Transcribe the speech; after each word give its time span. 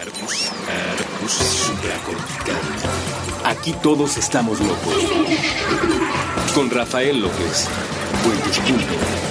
Carpus, 0.00 0.50
Carpus 0.66 1.32
supracortical. 1.32 2.56
Aquí 3.44 3.74
todos 3.82 4.16
estamos 4.16 4.58
locos. 4.58 4.94
Con 6.54 6.70
Rafael 6.70 7.20
López. 7.20 7.68
Puentes.ml. 8.24 9.29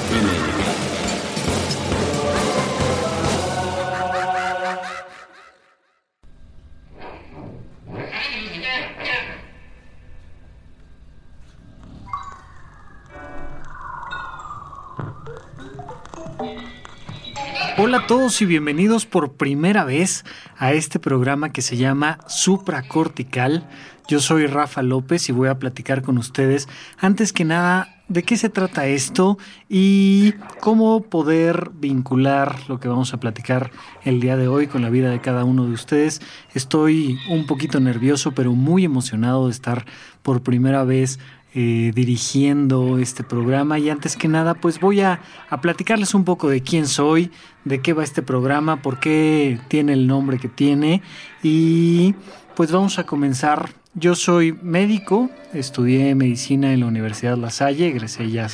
todos 18.10 18.42
y 18.42 18.48
bienvenidos 18.48 19.06
por 19.06 19.34
primera 19.34 19.86
vez 19.86 20.26
a 20.58 20.74
este 20.74 20.98
programa 20.98 21.54
que 21.54 21.62
se 21.62 21.78
llama 21.78 22.18
Supracortical. 22.26 23.70
Yo 24.08 24.20
soy 24.20 24.48
Rafa 24.48 24.82
López 24.82 25.30
y 25.30 25.32
voy 25.32 25.48
a 25.48 25.60
platicar 25.60 26.02
con 26.02 26.18
ustedes 26.18 26.68
antes 26.98 27.32
que 27.32 27.46
nada 27.46 28.02
de 28.08 28.24
qué 28.24 28.36
se 28.36 28.50
trata 28.50 28.88
esto 28.88 29.38
y 29.70 30.34
cómo 30.60 31.04
poder 31.04 31.70
vincular 31.76 32.56
lo 32.68 32.80
que 32.80 32.88
vamos 32.88 33.14
a 33.14 33.20
platicar 33.20 33.70
el 34.04 34.20
día 34.20 34.38
de 34.38 34.48
hoy 34.48 34.66
con 34.66 34.82
la 34.82 34.90
vida 34.90 35.12
de 35.12 35.22
cada 35.22 35.44
uno 35.44 35.68
de 35.68 35.74
ustedes. 35.74 36.20
Estoy 36.56 37.20
un 37.30 37.46
poquito 37.46 37.80
nervioso 37.80 38.32
pero 38.32 38.54
muy 38.54 38.86
emocionado 38.86 39.46
de 39.46 39.52
estar 39.52 39.86
por 40.24 40.42
primera 40.42 40.84
vez 40.84 41.20
eh, 41.56 41.92
dirigiendo 41.96 43.00
este 43.00 43.24
programa 43.24 43.80
y 43.80 43.90
antes 43.90 44.16
que 44.16 44.28
nada 44.28 44.54
pues 44.54 44.80
voy 44.80 45.02
a, 45.02 45.22
a, 45.50 45.62
platicarles 45.62 46.14
un 46.14 46.24
poco 46.24 46.48
de 46.48 46.62
quién 46.62 46.88
soy, 46.88 47.32
de 47.66 47.82
qué 47.82 47.94
va 47.94 48.04
este 48.04 48.22
programa, 48.22 48.82
por 48.82 49.00
qué 49.00 49.60
tiene 49.68 49.94
el 49.94 50.06
nombre 50.06 50.38
que 50.38 50.48
tiene 50.48 51.02
y 51.42 52.14
pues 52.56 52.72
vamos 52.72 53.00
a 53.00 53.06
comenzar. 53.06 53.70
Yo 53.96 54.14
soy 54.14 54.54
médico, 54.62 55.32
estudié 55.54 56.14
medicina 56.14 56.72
en 56.72 56.82
la 56.82 56.86
Universidad 56.86 57.36
La 57.38 57.50
Salle, 57.50 57.88
egresé 57.88 58.30
ya 58.30 58.48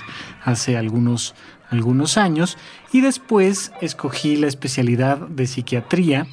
hace 0.44 0.78
algunos, 0.78 1.36
algunos 1.70 2.18
años 2.18 2.58
y 2.94 3.02
después 3.02 3.74
escogí 3.82 4.38
la 4.38 4.48
especialidad 4.48 5.18
de 5.18 5.48
psiquiatría. 5.48 6.28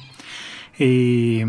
Eh, 0.79 1.45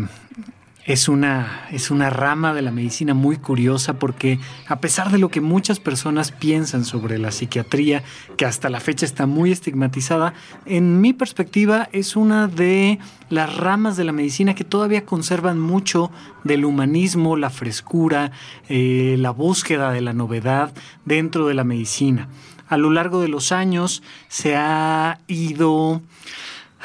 es 0.85 1.09
una, 1.09 1.67
es 1.71 1.89
una 1.89 2.11
rama 2.11 2.53
de 2.53 2.61
la 2.61 2.71
medicina 2.71 3.15
muy 3.15 3.37
curiosa 3.37 3.97
porque 3.97 4.39
a 4.67 4.79
pesar 4.79 5.11
de 5.11 5.17
lo 5.17 5.29
que 5.29 5.41
muchas 5.41 5.79
personas 5.79 6.31
piensan 6.31 6.85
sobre 6.85 7.17
la 7.17 7.31
psiquiatría, 7.31 8.03
que 8.37 8.45
hasta 8.45 8.69
la 8.69 8.79
fecha 8.79 9.05
está 9.05 9.25
muy 9.25 9.51
estigmatizada, 9.51 10.35
en 10.65 11.01
mi 11.01 11.13
perspectiva 11.13 11.89
es 11.91 12.15
una 12.15 12.47
de 12.47 12.99
las 13.29 13.55
ramas 13.57 13.97
de 13.97 14.03
la 14.03 14.11
medicina 14.11 14.53
que 14.53 14.63
todavía 14.63 15.05
conservan 15.05 15.59
mucho 15.59 16.11
del 16.43 16.65
humanismo, 16.65 17.35
la 17.35 17.49
frescura, 17.49 18.31
eh, 18.69 19.15
la 19.17 19.31
búsqueda 19.31 19.91
de 19.91 20.01
la 20.01 20.13
novedad 20.13 20.71
dentro 21.03 21.47
de 21.47 21.55
la 21.55 21.63
medicina. 21.63 22.29
A 22.67 22.77
lo 22.77 22.91
largo 22.91 23.21
de 23.21 23.27
los 23.27 23.51
años 23.51 24.03
se 24.27 24.55
ha 24.55 25.19
ido 25.27 26.01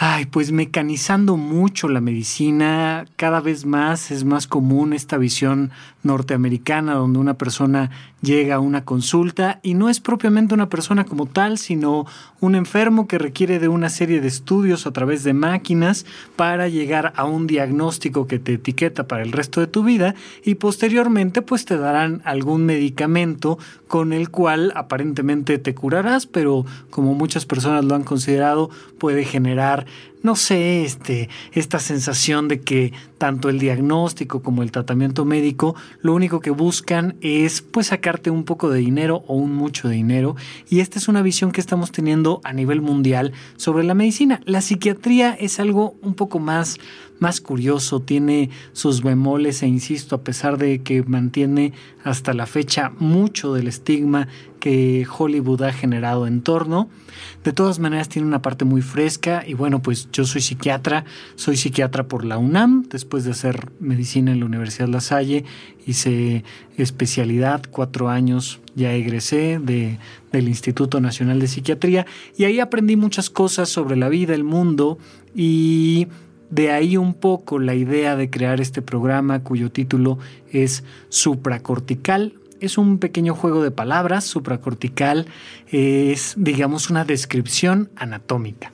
Ay, 0.03 0.25
pues 0.25 0.51
mecanizando 0.51 1.37
mucho 1.37 1.87
la 1.87 2.01
medicina, 2.01 3.05
cada 3.17 3.41
vez 3.41 3.67
más 3.67 4.11
es 4.11 4.25
más 4.25 4.47
común 4.47 4.95
esta 4.95 5.19
visión 5.19 5.73
norteamericana 6.03 6.95
donde 6.95 7.19
una 7.19 7.35
persona 7.35 7.91
llega 8.23 8.57
a 8.57 8.61
una 8.61 8.85
consulta 8.85 9.61
y 9.63 9.75
no 9.75 9.89
es 9.89 10.01
propiamente 10.01 10.55
una 10.55 10.69
persona 10.69 11.05
como 11.05 11.27
tal, 11.27 11.59
sino 11.59 12.07
un 12.41 12.55
enfermo 12.55 13.07
que 13.07 13.19
requiere 13.19 13.59
de 13.59 13.69
una 13.69 13.89
serie 13.89 14.21
de 14.21 14.29
estudios 14.29 14.87
a 14.87 14.93
través 14.93 15.25
de 15.25 15.33
máquinas 15.33 16.07
para 16.37 16.69
llegar 16.69 17.13
a 17.17 17.25
un 17.25 17.47
diagnóstico 17.47 18.27
que 18.27 18.39
te 18.39 18.55
etiqueta 18.55 19.09
para 19.09 19.23
el 19.23 19.33
resto 19.33 19.61
de 19.61 19.67
tu 19.67 19.83
vida 19.83 20.15
y 20.45 20.57
posteriormente 20.57 21.43
pues 21.43 21.65
te 21.65 21.77
darán 21.77 22.23
algún 22.25 22.67
medicamento 22.67 23.59
con 23.89 24.13
el 24.13 24.31
cual 24.31 24.73
aparentemente 24.77 25.59
te 25.59 25.75
curarás, 25.75 26.27
pero 26.27 26.65
como 26.91 27.15
muchas 27.15 27.47
personas 27.47 27.85
lo 27.85 27.95
han 27.95 28.05
considerado 28.05 28.71
puede 28.99 29.25
generar 29.25 29.87
no 30.23 30.37
sé, 30.37 30.85
este, 30.85 31.29
esta 31.53 31.79
sensación 31.79 32.49
de 32.49 32.61
que 32.61 32.93
tanto 33.19 33.49
el 33.49 33.59
diagnóstico 33.59 34.43
como 34.43 34.63
el 34.63 34.71
tratamiento 34.71 35.25
médico 35.25 35.75
lo 36.03 36.15
único 36.15 36.41
que 36.41 36.51
buscan 36.51 37.17
es 37.21 37.63
pues 37.63 37.89
sacarte 37.89 38.31
un 38.31 38.45
poco 38.45 38.71
de 38.71 38.81
dinero 38.81 39.25
o 39.27 39.35
un 39.35 39.55
mucho 39.55 39.89
de 39.89 39.95
dinero 39.97 40.37
y 40.69 40.81
esta 40.81 40.99
es 40.99 41.09
una 41.09 41.23
visión 41.23 41.53
que 41.53 41.61
estamos 41.61 41.93
teniendo 41.93 42.41
a 42.45 42.53
nivel 42.53 42.81
mundial 42.81 43.33
sobre 43.57 43.85
la 43.85 43.95
medicina. 43.95 44.41
La 44.45 44.61
psiquiatría 44.61 45.35
es 45.35 45.61
algo 45.61 45.97
un 46.03 46.15
poco 46.15 46.39
más 46.39 46.79
más 47.21 47.41
curioso, 47.41 48.01
tiene 48.01 48.51
sus 48.73 49.03
bemoles 49.03 49.63
e 49.63 49.69
insisto, 49.69 50.17
a 50.17 50.25
pesar 50.25 50.59
de 50.59 50.83
que 50.83 51.03
mantiene 51.03 51.73
hasta 52.03 52.33
la 52.33 52.47
fecha 52.47 52.93
mucho 52.99 53.53
del 53.53 53.69
estigma 53.69 54.27
que 54.61 55.07
Hollywood 55.19 55.63
ha 55.63 55.73
generado 55.73 56.27
en 56.27 56.43
torno, 56.43 56.89
de 57.43 57.53
todas 57.53 57.79
maneras 57.79 58.09
tiene 58.09 58.29
una 58.29 58.43
parte 58.43 58.65
muy 58.65 58.83
fresca 58.83 59.43
y 59.47 59.55
bueno, 59.55 59.81
pues 59.83 60.09
yo 60.13 60.25
soy 60.25 60.43
psiquiatra, 60.43 61.05
soy 61.35 61.57
psiquiatra 61.57 62.07
por 62.07 62.25
la 62.25 62.39
UNAM, 62.39 62.85
después 62.89 63.25
de 63.25 63.33
hacer 63.33 63.73
medicina 63.81 64.31
en 64.31 64.41
la 64.41 64.47
Universidad 64.47 64.89
La 64.89 65.01
Salle, 65.01 65.45
hice 65.87 66.45
especialidad, 66.77 67.63
cuatro 67.71 68.09
años 68.11 68.61
ya 68.75 68.93
egresé 68.93 69.59
de, 69.59 69.99
del 70.33 70.49
Instituto 70.49 71.01
Nacional 71.01 71.41
de 71.41 71.49
Psiquiatría 71.49 72.07
y 72.37 72.45
ahí 72.45 72.61
aprendí 72.61 72.97
muchas 72.97 73.31
cosas 73.31 73.69
sobre 73.69 73.97
la 73.97 74.09
vida, 74.09 74.35
el 74.35 74.45
mundo 74.45 74.99
y 75.35 76.07
de 76.51 76.73
ahí 76.73 76.97
un 76.97 77.15
poco 77.15 77.59
la 77.59 77.75
idea 77.75 78.17
de 78.17 78.29
crear 78.29 78.61
este 78.61 78.83
programa 78.83 79.43
cuyo 79.43 79.71
título 79.71 80.19
es 80.53 80.85
supracortical. 81.09 82.35
Es 82.61 82.77
un 82.77 82.99
pequeño 82.99 83.35
juego 83.35 83.63
de 83.63 83.71
palabras. 83.71 84.25
Supracortical 84.25 85.27
es, 85.69 86.35
digamos, 86.37 86.91
una 86.91 87.05
descripción 87.05 87.91
anatómica. 87.97 88.73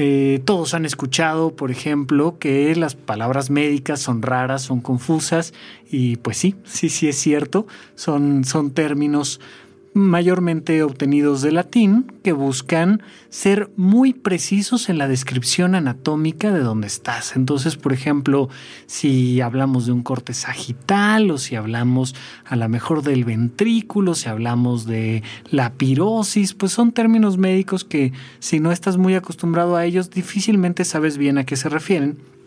Eh, 0.00 0.40
todos 0.44 0.74
han 0.74 0.84
escuchado, 0.84 1.56
por 1.56 1.72
ejemplo, 1.72 2.38
que 2.38 2.74
las 2.76 2.94
palabras 2.94 3.50
médicas 3.50 4.00
son 4.00 4.22
raras, 4.22 4.62
son 4.62 4.80
confusas 4.80 5.52
y 5.90 6.16
pues 6.18 6.36
sí, 6.36 6.54
sí, 6.62 6.88
sí 6.88 7.08
es 7.08 7.16
cierto, 7.16 7.66
son, 7.96 8.44
son 8.44 8.70
términos 8.70 9.40
mayormente 9.98 10.82
obtenidos 10.82 11.42
de 11.42 11.52
latín, 11.52 12.12
que 12.22 12.32
buscan 12.32 13.02
ser 13.28 13.70
muy 13.76 14.12
precisos 14.14 14.88
en 14.88 14.98
la 14.98 15.08
descripción 15.08 15.74
anatómica 15.74 16.52
de 16.52 16.60
dónde 16.60 16.86
estás. 16.86 17.36
Entonces, 17.36 17.76
por 17.76 17.92
ejemplo, 17.92 18.48
si 18.86 19.40
hablamos 19.40 19.86
de 19.86 19.92
un 19.92 20.02
corte 20.02 20.34
sagital 20.34 21.30
o 21.30 21.38
si 21.38 21.56
hablamos 21.56 22.14
a 22.44 22.56
lo 22.56 22.68
mejor 22.68 23.02
del 23.02 23.24
ventrículo, 23.24 24.14
si 24.14 24.28
hablamos 24.28 24.86
de 24.86 25.22
la 25.50 25.74
pirosis, 25.74 26.54
pues 26.54 26.72
son 26.72 26.92
términos 26.92 27.38
médicos 27.38 27.84
que 27.84 28.12
si 28.38 28.60
no 28.60 28.72
estás 28.72 28.96
muy 28.96 29.14
acostumbrado 29.14 29.76
a 29.76 29.84
ellos, 29.84 30.10
difícilmente 30.10 30.84
sabes 30.84 31.18
bien 31.18 31.38
a 31.38 31.44
qué 31.44 31.56
se 31.56 31.68
refieren. 31.68 32.37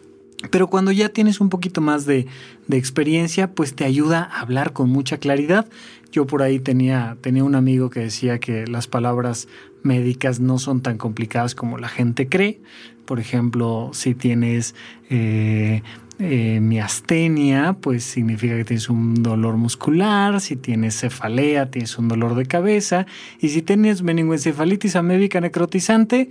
Pero 0.49 0.67
cuando 0.67 0.91
ya 0.91 1.09
tienes 1.09 1.39
un 1.39 1.49
poquito 1.49 1.81
más 1.81 2.05
de, 2.05 2.27
experiencia, 2.69 3.51
pues 3.51 3.75
te 3.75 3.83
ayuda 3.83 4.23
a 4.23 4.39
hablar 4.39 4.71
con 4.71 4.89
mucha 4.89 5.17
claridad. 5.17 5.67
Yo 6.11 6.25
por 6.25 6.41
ahí 6.41 6.59
tenía, 6.59 7.17
tenía 7.21 7.43
un 7.43 7.55
amigo 7.55 7.89
que 7.89 7.99
decía 7.99 8.39
que 8.39 8.65
las 8.65 8.87
palabras 8.87 9.49
médicas 9.83 10.39
no 10.39 10.57
son 10.57 10.81
tan 10.81 10.97
complicadas 10.97 11.53
como 11.53 11.77
la 11.77 11.89
gente 11.89 12.29
cree. 12.29 12.61
Por 13.05 13.19
ejemplo, 13.19 13.91
si 13.93 14.15
tienes 14.15 14.73
eh, 15.09 15.83
eh, 16.19 16.59
miastenia, 16.61 17.73
pues 17.73 18.03
significa 18.03 18.55
que 18.55 18.63
tienes 18.63 18.89
un 18.89 19.21
dolor 19.21 19.57
muscular. 19.57 20.39
Si 20.39 20.55
tienes 20.55 20.99
cefalea, 20.99 21.71
tienes 21.71 21.97
un 21.97 22.07
dolor 22.07 22.35
de 22.35 22.45
cabeza. 22.45 23.05
Y 23.39 23.49
si 23.49 23.61
tienes 23.61 24.01
meningoencefalitis 24.01 24.95
amébica 24.95 25.41
necrotizante, 25.41 26.29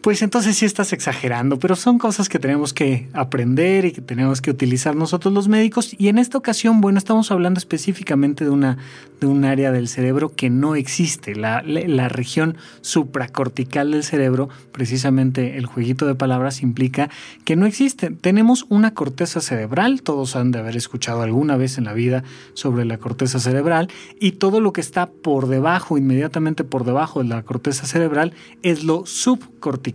pues 0.00 0.22
entonces 0.22 0.56
sí 0.56 0.64
estás 0.64 0.92
exagerando, 0.92 1.58
pero 1.58 1.76
son 1.76 1.98
cosas 1.98 2.28
que 2.28 2.38
tenemos 2.38 2.72
que 2.72 3.08
aprender 3.12 3.84
y 3.84 3.92
que 3.92 4.00
tenemos 4.00 4.40
que 4.40 4.50
utilizar 4.50 4.94
nosotros 4.94 5.34
los 5.34 5.48
médicos. 5.48 5.94
Y 5.98 6.08
en 6.08 6.18
esta 6.18 6.38
ocasión, 6.38 6.80
bueno, 6.80 6.98
estamos 6.98 7.30
hablando 7.30 7.58
específicamente 7.58 8.44
de 8.44 8.50
una 8.50 8.78
de 9.20 9.26
un 9.26 9.44
área 9.44 9.72
del 9.72 9.88
cerebro 9.88 10.34
que 10.34 10.50
no 10.50 10.76
existe, 10.76 11.34
la, 11.34 11.62
la 11.62 12.08
región 12.08 12.56
supracortical 12.82 13.90
del 13.90 14.04
cerebro, 14.04 14.48
precisamente 14.72 15.56
el 15.58 15.66
jueguito 15.66 16.06
de 16.06 16.14
palabras 16.14 16.62
implica 16.62 17.10
que 17.44 17.56
no 17.56 17.66
existe. 17.66 18.10
Tenemos 18.10 18.66
una 18.68 18.94
corteza 18.94 19.40
cerebral, 19.40 20.02
todos 20.02 20.36
han 20.36 20.52
de 20.52 20.60
haber 20.60 20.76
escuchado 20.76 21.22
alguna 21.22 21.56
vez 21.56 21.78
en 21.78 21.84
la 21.84 21.94
vida 21.94 22.22
sobre 22.54 22.84
la 22.84 22.98
corteza 22.98 23.40
cerebral, 23.40 23.88
y 24.20 24.32
todo 24.32 24.60
lo 24.60 24.72
que 24.72 24.80
está 24.80 25.10
por 25.10 25.48
debajo, 25.48 25.98
inmediatamente 25.98 26.64
por 26.64 26.84
debajo 26.84 27.22
de 27.22 27.28
la 27.28 27.42
corteza 27.42 27.86
cerebral, 27.86 28.34
es 28.62 28.84
lo 28.84 29.04
subcortical. 29.04 29.87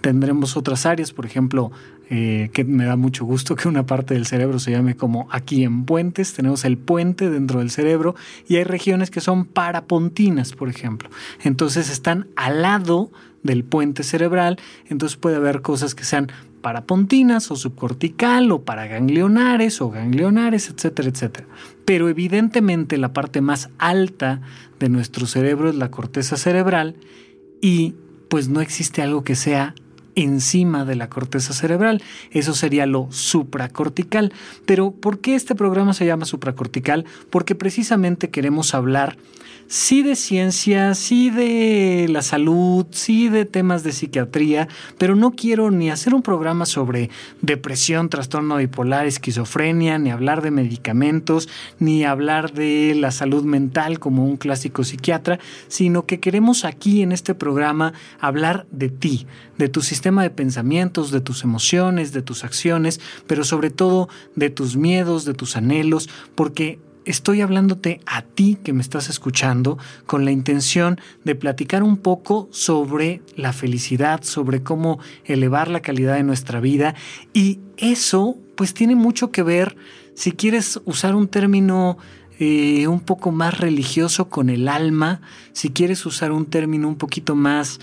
Tendremos 0.00 0.56
otras 0.56 0.86
áreas, 0.86 1.12
por 1.12 1.26
ejemplo, 1.26 1.70
eh, 2.12 2.50
que 2.52 2.64
me 2.64 2.86
da 2.86 2.96
mucho 2.96 3.24
gusto 3.24 3.54
que 3.54 3.68
una 3.68 3.86
parte 3.86 4.14
del 4.14 4.26
cerebro 4.26 4.58
se 4.58 4.72
llame 4.72 4.96
como 4.96 5.28
aquí 5.30 5.62
en 5.62 5.84
puentes, 5.84 6.34
tenemos 6.34 6.64
el 6.64 6.76
puente 6.76 7.30
dentro 7.30 7.60
del 7.60 7.70
cerebro 7.70 8.16
y 8.48 8.56
hay 8.56 8.64
regiones 8.64 9.10
que 9.10 9.20
son 9.20 9.44
parapontinas, 9.44 10.52
por 10.52 10.68
ejemplo. 10.68 11.08
Entonces 11.44 11.88
están 11.88 12.26
al 12.34 12.62
lado 12.62 13.12
del 13.44 13.62
puente 13.62 14.02
cerebral, 14.02 14.58
entonces 14.88 15.16
puede 15.16 15.36
haber 15.36 15.62
cosas 15.62 15.94
que 15.94 16.02
sean 16.02 16.32
parapontinas 16.60 17.48
o 17.52 17.56
subcortical 17.56 18.50
o 18.50 18.62
paraganglionares 18.62 19.80
o 19.80 19.90
ganglionares, 19.90 20.68
etcétera, 20.68 21.08
etcétera. 21.08 21.46
Pero 21.84 22.08
evidentemente 22.08 22.98
la 22.98 23.12
parte 23.12 23.40
más 23.40 23.70
alta 23.78 24.40
de 24.80 24.88
nuestro 24.88 25.26
cerebro 25.26 25.70
es 25.70 25.76
la 25.76 25.92
corteza 25.92 26.36
cerebral 26.36 26.96
y 27.60 27.94
pues 28.30 28.48
no 28.48 28.62
existe 28.62 29.02
algo 29.02 29.24
que 29.24 29.34
sea 29.34 29.74
encima 30.14 30.84
de 30.84 30.94
la 30.94 31.10
corteza 31.10 31.52
cerebral. 31.52 32.02
Eso 32.30 32.54
sería 32.54 32.86
lo 32.86 33.08
supracortical. 33.10 34.32
Pero 34.66 34.92
¿por 34.92 35.18
qué 35.18 35.34
este 35.34 35.54
programa 35.54 35.92
se 35.92 36.06
llama 36.06 36.24
supracortical? 36.24 37.04
Porque 37.28 37.54
precisamente 37.54 38.30
queremos 38.30 38.72
hablar 38.72 39.16
sí 39.70 40.02
de 40.02 40.16
ciencia, 40.16 40.96
sí 40.96 41.30
de 41.30 42.08
la 42.10 42.22
salud, 42.22 42.86
sí 42.90 43.28
de 43.28 43.44
temas 43.44 43.84
de 43.84 43.92
psiquiatría, 43.92 44.66
pero 44.98 45.14
no 45.14 45.30
quiero 45.30 45.70
ni 45.70 45.90
hacer 45.90 46.12
un 46.12 46.22
programa 46.22 46.66
sobre 46.66 47.08
depresión, 47.40 48.08
trastorno 48.08 48.56
bipolar, 48.56 49.06
esquizofrenia, 49.06 49.96
ni 50.00 50.10
hablar 50.10 50.42
de 50.42 50.50
medicamentos, 50.50 51.48
ni 51.78 52.02
hablar 52.02 52.52
de 52.52 52.96
la 52.96 53.12
salud 53.12 53.44
mental 53.44 54.00
como 54.00 54.24
un 54.24 54.38
clásico 54.38 54.82
psiquiatra, 54.82 55.38
sino 55.68 56.04
que 56.04 56.18
queremos 56.18 56.64
aquí 56.64 57.02
en 57.02 57.12
este 57.12 57.36
programa 57.36 57.92
hablar 58.18 58.66
de 58.72 58.88
ti, 58.88 59.28
de 59.56 59.68
tu 59.68 59.82
sistema 59.82 60.24
de 60.24 60.30
pensamientos, 60.30 61.12
de 61.12 61.20
tus 61.20 61.44
emociones, 61.44 62.12
de 62.12 62.22
tus 62.22 62.42
acciones, 62.42 63.00
pero 63.28 63.44
sobre 63.44 63.70
todo 63.70 64.08
de 64.34 64.50
tus 64.50 64.76
miedos, 64.76 65.24
de 65.24 65.34
tus 65.34 65.54
anhelos, 65.54 66.08
porque 66.34 66.80
estoy 67.04 67.40
hablándote 67.40 68.00
a 68.06 68.22
ti 68.22 68.58
que 68.62 68.72
me 68.72 68.82
estás 68.82 69.08
escuchando 69.08 69.78
con 70.06 70.24
la 70.24 70.30
intención 70.30 71.00
de 71.24 71.34
platicar 71.34 71.82
un 71.82 71.96
poco 71.96 72.48
sobre 72.50 73.22
la 73.36 73.52
felicidad, 73.52 74.22
sobre 74.22 74.62
cómo 74.62 74.98
elevar 75.24 75.68
la 75.68 75.80
calidad 75.80 76.14
de 76.14 76.22
nuestra 76.22 76.60
vida. 76.60 76.94
Y 77.32 77.60
eso 77.76 78.36
pues 78.56 78.74
tiene 78.74 78.94
mucho 78.94 79.30
que 79.30 79.42
ver, 79.42 79.76
si 80.14 80.32
quieres 80.32 80.80
usar 80.84 81.14
un 81.14 81.28
término 81.28 81.96
eh, 82.38 82.88
un 82.88 83.00
poco 83.00 83.32
más 83.32 83.58
religioso 83.58 84.28
con 84.30 84.48
el 84.48 84.68
alma, 84.68 85.20
si 85.52 85.70
quieres 85.70 86.04
usar 86.06 86.32
un 86.32 86.46
término 86.46 86.88
un 86.88 86.96
poquito 86.96 87.34
más 87.34 87.80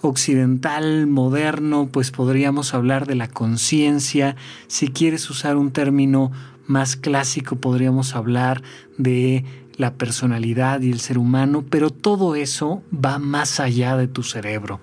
occidental, 0.00 1.06
moderno, 1.06 1.88
pues 1.92 2.10
podríamos 2.10 2.72
hablar 2.72 3.06
de 3.06 3.16
la 3.16 3.28
conciencia, 3.28 4.34
si 4.66 4.88
quieres 4.88 5.28
usar 5.28 5.56
un 5.56 5.72
término 5.72 6.32
más 6.68 6.94
clásico 6.96 7.56
podríamos 7.56 8.14
hablar 8.14 8.62
de 8.96 9.44
la 9.76 9.94
personalidad 9.94 10.80
y 10.82 10.90
el 10.90 11.00
ser 11.00 11.18
humano, 11.18 11.64
pero 11.68 11.90
todo 11.90 12.34
eso 12.34 12.82
va 12.92 13.18
más 13.18 13.58
allá 13.58 13.96
de 13.96 14.08
tu 14.08 14.22
cerebro. 14.22 14.80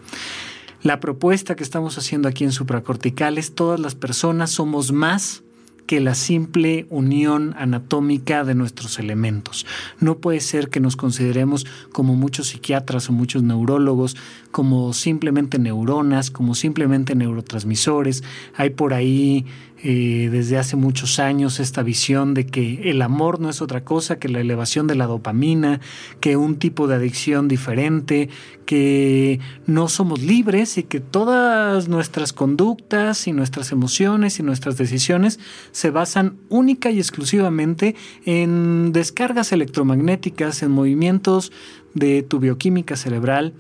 La 0.82 1.00
propuesta 1.00 1.56
que 1.56 1.64
estamos 1.64 1.98
haciendo 1.98 2.28
aquí 2.28 2.44
en 2.44 2.52
supracorticales, 2.52 3.56
todas 3.56 3.80
las 3.80 3.96
personas 3.96 4.52
somos 4.52 4.92
más 4.92 5.44
que 5.86 6.00
la 6.00 6.16
simple 6.16 6.88
unión 6.90 7.54
anatómica 7.58 8.44
de 8.44 8.56
nuestros 8.56 8.98
elementos. 9.00 9.66
No 10.00 10.18
puede 10.18 10.40
ser 10.40 10.70
que 10.70 10.80
nos 10.80 10.96
consideremos 10.96 11.66
como 11.92 12.16
muchos 12.16 12.48
psiquiatras 12.48 13.10
o 13.10 13.14
muchos 13.14 13.44
neurólogos, 13.44 14.16
como 14.52 14.94
simplemente 14.94 15.60
neuronas, 15.60 16.32
como 16.32 16.56
simplemente 16.56 17.16
neurotransmisores. 17.16 18.24
Hay 18.56 18.72
por 18.72 18.94
ahí 18.94 19.46
eh, 19.88 20.30
desde 20.32 20.58
hace 20.58 20.76
muchos 20.76 21.20
años 21.20 21.60
esta 21.60 21.84
visión 21.84 22.34
de 22.34 22.48
que 22.48 22.90
el 22.90 23.04
amor 23.04 23.40
no 23.40 23.52
es 23.52 23.62
otra 23.62 23.84
cosa 23.84 24.18
que 24.18 24.30
la 24.30 24.40
elevación 24.40 24.88
de 24.88 24.96
la 24.96 25.06
dopamina, 25.06 25.80
que 26.20 26.38
un 26.38 26.56
tipo 26.56 26.88
de 26.88 26.96
adicción 26.96 27.48
diferente, 27.48 28.30
que 28.66 29.40
no 29.68 29.88
somos 29.88 30.24
libres 30.24 30.80
y 30.80 30.84
que 30.84 31.02
todas 31.02 31.88
nuestras 31.88 32.34
conductas 32.34 33.28
y 33.28 33.32
nuestras 33.32 33.72
emociones 33.72 34.40
y 34.40 34.44
nuestras 34.44 34.76
decisiones 34.76 35.40
se 35.72 35.92
basan 35.92 36.40
única 36.50 36.90
y 36.90 36.98
exclusivamente 36.98 37.96
en 38.26 38.92
descargas 38.92 39.52
electromagnéticas, 39.52 40.64
en 40.64 40.72
movimientos 40.72 41.52
de 41.94 42.24
tu 42.24 42.40
bioquímica 42.40 42.96
cerebral. 42.96 43.54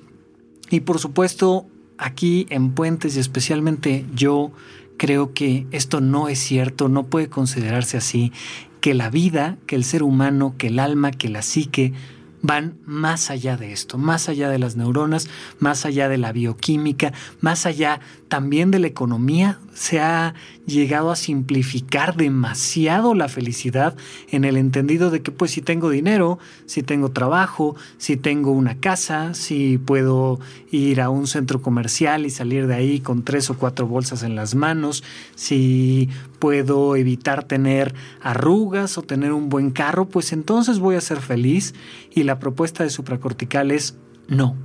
Y 0.72 0.80
por 0.80 0.98
supuesto 0.98 1.68
aquí 2.00 2.48
en 2.50 2.72
Puentes 2.72 3.16
y 3.16 3.20
especialmente 3.20 4.06
yo 4.16 4.52
creo 4.98 5.34
que 5.34 5.68
esto 5.72 6.02
no 6.02 6.28
es 6.28 6.40
cierto, 6.40 6.90
no 6.90 7.08
puede 7.08 7.30
considerarse 7.30 7.98
así, 7.98 8.32
que 8.82 8.94
la 8.94 9.10
vida, 9.10 9.58
que 9.66 9.76
el 9.76 9.84
ser 9.84 10.04
humano, 10.04 10.56
que 10.58 10.68
el 10.68 10.80
alma, 10.80 11.12
que 11.12 11.30
la 11.30 11.42
psique 11.42 11.94
van 12.42 12.78
más 12.86 13.32
allá 13.32 13.58
de 13.58 13.72
esto, 13.72 13.98
más 13.98 14.30
allá 14.30 14.50
de 14.50 14.60
las 14.60 14.76
neuronas, 14.76 15.28
más 15.60 15.86
allá 15.86 16.08
de 16.10 16.20
la 16.20 16.32
bioquímica, 16.32 17.12
más 17.42 17.66
allá 17.66 18.00
también 18.28 18.72
de 18.72 18.80
la 18.80 18.88
economía. 18.88 19.60
Se 19.74 20.00
ha 20.00 20.34
llegado 20.66 21.12
a 21.12 21.16
simplificar 21.16 22.16
demasiado 22.16 23.14
la 23.14 23.28
felicidad 23.28 23.96
en 24.32 24.46
el 24.46 24.58
entendido 24.58 25.12
de 25.12 25.22
que 25.22 25.32
pues 25.32 25.52
si 25.52 25.62
tengo 25.62 25.90
dinero, 25.90 26.40
si 26.66 26.82
tengo 26.82 27.12
trabajo, 27.12 27.76
si 27.98 28.18
tengo 28.18 28.52
una 28.52 28.80
casa, 28.80 29.34
si 29.34 29.78
puedo 29.78 30.40
ir 30.72 31.02
a 31.02 31.10
un 31.10 31.28
centro 31.28 31.62
comercial 31.62 32.26
y 32.26 32.30
salir 32.30 32.68
de 32.68 32.76
ahí 32.76 33.00
con 33.00 33.24
tres 33.24 33.50
o 33.50 33.58
cuatro 33.58 33.88
bolsas 33.88 34.24
en 34.24 34.36
las 34.36 34.56
manos, 34.56 35.04
si 35.36 36.10
puedo 36.40 36.96
evitar 36.96 37.44
tener 37.44 37.94
arrugas 38.22 38.98
o 38.98 39.02
tener 39.02 39.34
un 39.34 39.50
buen 39.50 39.72
carro, 39.72 40.08
pues 40.08 40.32
entonces 40.34 40.80
voy 40.80 40.96
a 40.96 41.02
ser 41.02 41.20
feliz 41.20 41.76
y 42.14 42.24
la 42.24 42.40
propuesta 42.40 42.84
de 42.84 42.90
supracortical 42.90 43.72
es 43.72 43.98
no. 44.28 44.56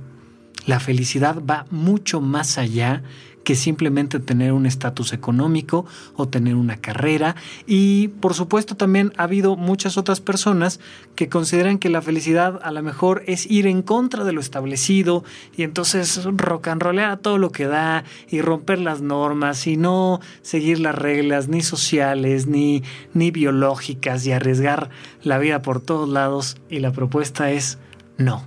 La 0.65 0.79
felicidad 0.79 1.41
va 1.43 1.65
mucho 1.71 2.21
más 2.21 2.57
allá 2.57 3.01
que 3.43 3.55
simplemente 3.55 4.19
tener 4.19 4.53
un 4.53 4.65
estatus 4.65 5.13
económico 5.13 5.85
o 6.15 6.27
tener 6.27 6.55
una 6.55 6.77
carrera. 6.77 7.35
Y 7.65 8.09
por 8.19 8.33
supuesto 8.33 8.75
también 8.75 9.13
ha 9.17 9.23
habido 9.23 9.55
muchas 9.55 9.97
otras 9.97 10.21
personas 10.21 10.79
que 11.15 11.29
consideran 11.29 11.77
que 11.77 11.89
la 11.89 12.01
felicidad 12.01 12.59
a 12.63 12.71
lo 12.71 12.83
mejor 12.83 13.23
es 13.27 13.49
ir 13.49 13.67
en 13.67 13.81
contra 13.81 14.23
de 14.23 14.31
lo 14.31 14.41
establecido 14.41 15.23
y 15.55 15.63
entonces 15.63 16.23
rock 16.25 16.67
and 16.67 16.81
rollear 16.81 17.11
a 17.11 17.17
todo 17.17 17.37
lo 17.37 17.51
que 17.51 17.65
da 17.65 18.03
y 18.29 18.41
romper 18.41 18.79
las 18.79 19.01
normas 19.01 19.67
y 19.67 19.77
no 19.77 20.19
seguir 20.41 20.79
las 20.79 20.95
reglas 20.95 21.47
ni 21.47 21.61
sociales 21.61 22.47
ni, 22.47 22.83
ni 23.13 23.31
biológicas 23.31 24.25
y 24.25 24.31
arriesgar 24.31 24.89
la 25.23 25.37
vida 25.37 25.61
por 25.61 25.81
todos 25.81 26.09
lados. 26.09 26.57
Y 26.69 26.79
la 26.79 26.91
propuesta 26.91 27.51
es 27.51 27.77
no. 28.17 28.45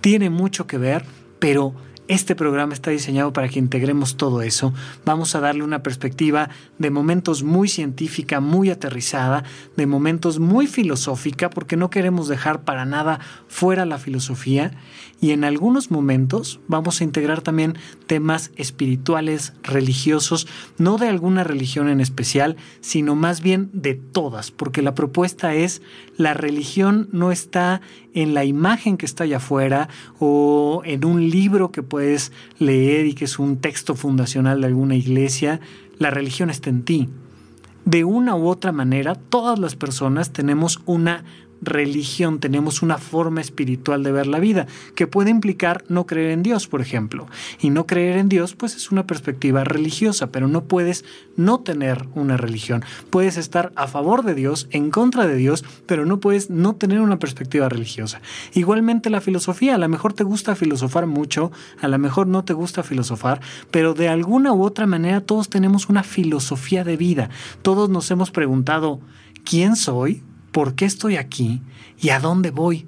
Tiene 0.00 0.30
mucho 0.30 0.66
que 0.66 0.78
ver, 0.78 1.04
pero 1.38 1.74
este 2.10 2.34
programa 2.34 2.74
está 2.74 2.90
diseñado 2.90 3.32
para 3.32 3.48
que 3.48 3.60
integremos 3.60 4.16
todo 4.16 4.42
eso. 4.42 4.74
Vamos 5.04 5.36
a 5.36 5.40
darle 5.40 5.62
una 5.62 5.84
perspectiva 5.84 6.50
de 6.76 6.90
momentos 6.90 7.44
muy 7.44 7.68
científica, 7.68 8.40
muy 8.40 8.68
aterrizada, 8.68 9.44
de 9.76 9.86
momentos 9.86 10.40
muy 10.40 10.66
filosófica, 10.66 11.50
porque 11.50 11.76
no 11.76 11.88
queremos 11.88 12.26
dejar 12.26 12.62
para 12.64 12.84
nada 12.84 13.20
fuera 13.46 13.86
la 13.86 13.98
filosofía. 13.98 14.72
Y 15.22 15.32
en 15.32 15.44
algunos 15.44 15.90
momentos 15.90 16.60
vamos 16.66 17.00
a 17.00 17.04
integrar 17.04 17.42
también 17.42 17.76
temas 18.06 18.52
espirituales, 18.56 19.52
religiosos, 19.62 20.46
no 20.78 20.96
de 20.96 21.08
alguna 21.08 21.44
religión 21.44 21.88
en 21.88 22.00
especial, 22.00 22.56
sino 22.80 23.14
más 23.16 23.42
bien 23.42 23.68
de 23.74 23.94
todas, 23.94 24.50
porque 24.50 24.80
la 24.80 24.94
propuesta 24.94 25.54
es 25.54 25.82
la 26.16 26.32
religión 26.32 27.08
no 27.12 27.32
está 27.32 27.82
en 28.14 28.32
la 28.32 28.46
imagen 28.46 28.96
que 28.96 29.06
está 29.06 29.24
allá 29.24 29.36
afuera 29.36 29.88
o 30.18 30.80
en 30.86 31.04
un 31.04 31.28
libro 31.28 31.70
que 31.70 31.82
puedes 31.82 32.32
leer 32.58 33.04
y 33.04 33.14
que 33.14 33.26
es 33.26 33.38
un 33.38 33.58
texto 33.58 33.94
fundacional 33.94 34.62
de 34.62 34.68
alguna 34.68 34.96
iglesia, 34.96 35.60
la 35.98 36.10
religión 36.10 36.48
está 36.48 36.70
en 36.70 36.82
ti. 36.82 37.08
De 37.84 38.04
una 38.04 38.36
u 38.36 38.46
otra 38.46 38.72
manera, 38.72 39.14
todas 39.14 39.58
las 39.58 39.76
personas 39.76 40.32
tenemos 40.32 40.80
una 40.86 41.24
religión, 41.62 42.40
tenemos 42.40 42.82
una 42.82 42.98
forma 42.98 43.40
espiritual 43.40 44.02
de 44.02 44.12
ver 44.12 44.26
la 44.26 44.38
vida, 44.38 44.66
que 44.94 45.06
puede 45.06 45.30
implicar 45.30 45.84
no 45.88 46.06
creer 46.06 46.30
en 46.30 46.42
Dios, 46.42 46.66
por 46.66 46.80
ejemplo. 46.80 47.26
Y 47.60 47.70
no 47.70 47.86
creer 47.86 48.18
en 48.18 48.28
Dios, 48.28 48.54
pues 48.54 48.76
es 48.76 48.90
una 48.90 49.06
perspectiva 49.06 49.64
religiosa, 49.64 50.30
pero 50.30 50.48
no 50.48 50.64
puedes 50.64 51.04
no 51.36 51.60
tener 51.60 52.06
una 52.14 52.36
religión. 52.36 52.84
Puedes 53.10 53.36
estar 53.36 53.72
a 53.76 53.86
favor 53.86 54.24
de 54.24 54.34
Dios, 54.34 54.68
en 54.70 54.90
contra 54.90 55.26
de 55.26 55.36
Dios, 55.36 55.64
pero 55.86 56.06
no 56.06 56.20
puedes 56.20 56.50
no 56.50 56.76
tener 56.76 57.00
una 57.00 57.18
perspectiva 57.18 57.68
religiosa. 57.68 58.20
Igualmente 58.54 59.10
la 59.10 59.20
filosofía, 59.20 59.74
a 59.74 59.78
lo 59.78 59.88
mejor 59.88 60.12
te 60.12 60.24
gusta 60.24 60.54
filosofar 60.54 61.06
mucho, 61.06 61.50
a 61.80 61.88
lo 61.88 61.98
mejor 61.98 62.26
no 62.26 62.44
te 62.44 62.52
gusta 62.52 62.82
filosofar, 62.82 63.40
pero 63.70 63.94
de 63.94 64.08
alguna 64.08 64.52
u 64.52 64.62
otra 64.62 64.86
manera 64.86 65.20
todos 65.20 65.48
tenemos 65.48 65.88
una 65.88 66.02
filosofía 66.02 66.84
de 66.84 66.96
vida. 66.96 67.30
Todos 67.62 67.88
nos 67.90 68.10
hemos 68.10 68.30
preguntado, 68.30 69.00
¿quién 69.44 69.76
soy? 69.76 70.22
Por 70.52 70.74
qué 70.74 70.84
estoy 70.84 71.16
aquí 71.16 71.60
y 72.00 72.10
a 72.10 72.20
dónde 72.20 72.50
voy. 72.50 72.86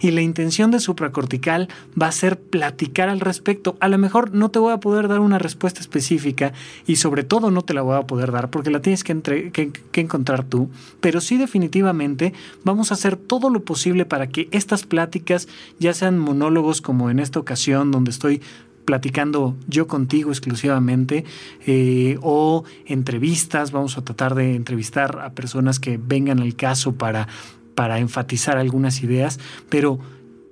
Y 0.00 0.10
la 0.10 0.22
intención 0.22 0.70
de 0.70 0.80
supracortical 0.80 1.68
va 2.00 2.08
a 2.08 2.12
ser 2.12 2.40
platicar 2.40 3.08
al 3.08 3.20
respecto. 3.20 3.76
A 3.80 3.88
lo 3.88 3.98
mejor 3.98 4.34
no 4.34 4.50
te 4.50 4.58
voy 4.58 4.72
a 4.72 4.80
poder 4.80 5.08
dar 5.08 5.20
una 5.20 5.38
respuesta 5.38 5.80
específica 5.80 6.52
y 6.86 6.96
sobre 6.96 7.22
todo 7.22 7.50
no 7.50 7.62
te 7.62 7.74
la 7.74 7.82
voy 7.82 7.96
a 7.96 8.06
poder 8.06 8.32
dar 8.32 8.50
porque 8.50 8.70
la 8.70 8.80
tienes 8.80 9.04
que, 9.04 9.20
que, 9.52 10.00
encontrar 10.00 10.44
tú, 10.44 10.68
pero 11.00 11.20
sí 11.20 11.36
definitivamente 11.36 12.32
vamos 12.64 12.90
a 12.90 12.94
hacer 12.94 13.16
todo 13.16 13.50
lo 13.50 13.64
posible 13.64 14.04
para 14.04 14.28
que 14.28 14.48
estas 14.52 14.84
pláticas, 14.84 15.48
ya 15.78 15.94
sean 15.94 16.18
monólogos 16.18 16.80
como 16.80 17.10
en 17.10 17.18
esta 17.18 17.40
ocasión 17.40 17.90
donde 17.90 18.10
estoy 18.10 18.40
platicando 18.88 19.54
yo 19.66 19.86
contigo 19.86 20.30
exclusivamente 20.30 21.26
eh, 21.66 22.16
o 22.22 22.64
entrevistas, 22.86 23.70
vamos 23.70 23.98
a 23.98 24.02
tratar 24.02 24.34
de 24.34 24.54
entrevistar 24.54 25.20
a 25.20 25.32
personas 25.32 25.78
que 25.78 26.00
vengan 26.02 26.40
al 26.40 26.56
caso 26.56 26.94
para, 26.94 27.28
para 27.74 27.98
enfatizar 27.98 28.56
algunas 28.56 29.02
ideas, 29.02 29.40
pero 29.68 29.98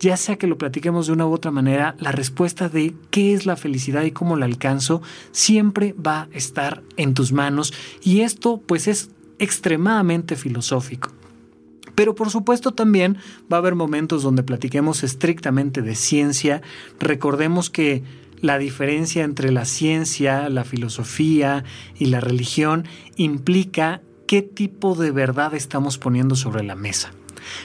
ya 0.00 0.18
sea 0.18 0.36
que 0.36 0.48
lo 0.48 0.58
platiquemos 0.58 1.06
de 1.06 1.14
una 1.14 1.26
u 1.26 1.32
otra 1.32 1.50
manera, 1.50 1.96
la 1.98 2.12
respuesta 2.12 2.68
de 2.68 2.94
qué 3.08 3.32
es 3.32 3.46
la 3.46 3.56
felicidad 3.56 4.02
y 4.02 4.10
cómo 4.10 4.36
la 4.36 4.44
alcanzo 4.44 5.00
siempre 5.32 5.94
va 5.94 6.24
a 6.24 6.28
estar 6.32 6.82
en 6.98 7.14
tus 7.14 7.32
manos 7.32 7.72
y 8.02 8.20
esto 8.20 8.60
pues 8.66 8.86
es 8.86 9.08
extremadamente 9.38 10.36
filosófico. 10.36 11.08
Pero 11.96 12.14
por 12.14 12.30
supuesto 12.30 12.72
también 12.72 13.16
va 13.50 13.56
a 13.56 13.60
haber 13.60 13.74
momentos 13.74 14.22
donde 14.22 14.42
platiquemos 14.42 15.02
estrictamente 15.02 15.80
de 15.80 15.94
ciencia. 15.94 16.60
Recordemos 17.00 17.70
que 17.70 18.04
la 18.40 18.58
diferencia 18.58 19.24
entre 19.24 19.50
la 19.52 19.64
ciencia, 19.64 20.48
la 20.48 20.64
filosofía 20.64 21.64
y 21.98 22.06
la 22.06 22.20
religión 22.20 22.84
implica 23.16 24.02
qué 24.26 24.42
tipo 24.42 24.94
de 24.94 25.10
verdad 25.10 25.54
estamos 25.54 25.98
poniendo 25.98 26.36
sobre 26.36 26.62
la 26.62 26.74
mesa. 26.74 27.12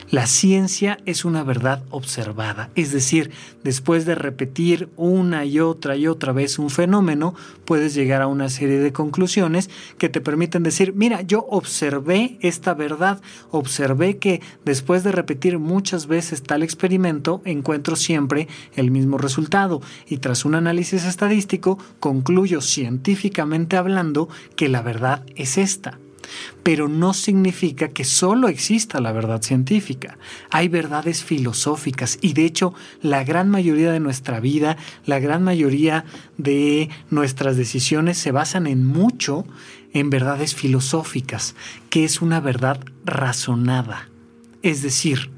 La 0.09 0.27
ciencia 0.27 0.97
es 1.05 1.25
una 1.25 1.43
verdad 1.43 1.83
observada, 1.89 2.69
es 2.75 2.91
decir, 2.91 3.31
después 3.63 4.05
de 4.05 4.15
repetir 4.15 4.89
una 4.97 5.45
y 5.45 5.59
otra 5.59 5.95
y 5.95 6.07
otra 6.07 6.33
vez 6.33 6.59
un 6.59 6.69
fenómeno, 6.69 7.33
puedes 7.65 7.93
llegar 7.93 8.21
a 8.21 8.27
una 8.27 8.49
serie 8.49 8.79
de 8.79 8.93
conclusiones 8.93 9.69
que 9.97 10.09
te 10.09 10.21
permiten 10.21 10.63
decir, 10.63 10.93
mira, 10.95 11.21
yo 11.21 11.45
observé 11.49 12.37
esta 12.41 12.73
verdad, 12.73 13.21
observé 13.51 14.17
que 14.17 14.41
después 14.65 15.03
de 15.03 15.11
repetir 15.11 15.59
muchas 15.59 16.07
veces 16.07 16.43
tal 16.43 16.63
experimento, 16.63 17.41
encuentro 17.45 17.95
siempre 17.95 18.47
el 18.75 18.91
mismo 18.91 19.17
resultado 19.17 19.81
y 20.07 20.17
tras 20.17 20.45
un 20.45 20.55
análisis 20.55 21.05
estadístico, 21.05 21.77
concluyo 21.99 22.61
científicamente 22.61 23.77
hablando 23.77 24.29
que 24.55 24.69
la 24.69 24.81
verdad 24.81 25.23
es 25.35 25.57
esta 25.57 25.99
pero 26.63 26.87
no 26.87 27.13
significa 27.13 27.89
que 27.89 28.03
solo 28.03 28.47
exista 28.47 28.99
la 28.99 29.11
verdad 29.11 29.41
científica. 29.41 30.17
Hay 30.49 30.67
verdades 30.67 31.23
filosóficas 31.23 32.17
y 32.21 32.33
de 32.33 32.45
hecho 32.45 32.73
la 33.01 33.23
gran 33.23 33.49
mayoría 33.49 33.91
de 33.91 33.99
nuestra 33.99 34.39
vida, 34.39 34.77
la 35.05 35.19
gran 35.19 35.43
mayoría 35.43 36.05
de 36.37 36.89
nuestras 37.09 37.57
decisiones 37.57 38.17
se 38.17 38.31
basan 38.31 38.67
en 38.67 38.85
mucho 38.85 39.45
en 39.93 40.09
verdades 40.09 40.55
filosóficas, 40.55 41.55
que 41.89 42.03
es 42.03 42.21
una 42.21 42.39
verdad 42.39 42.79
razonada. 43.05 44.09
Es 44.61 44.81
decir, 44.81 45.31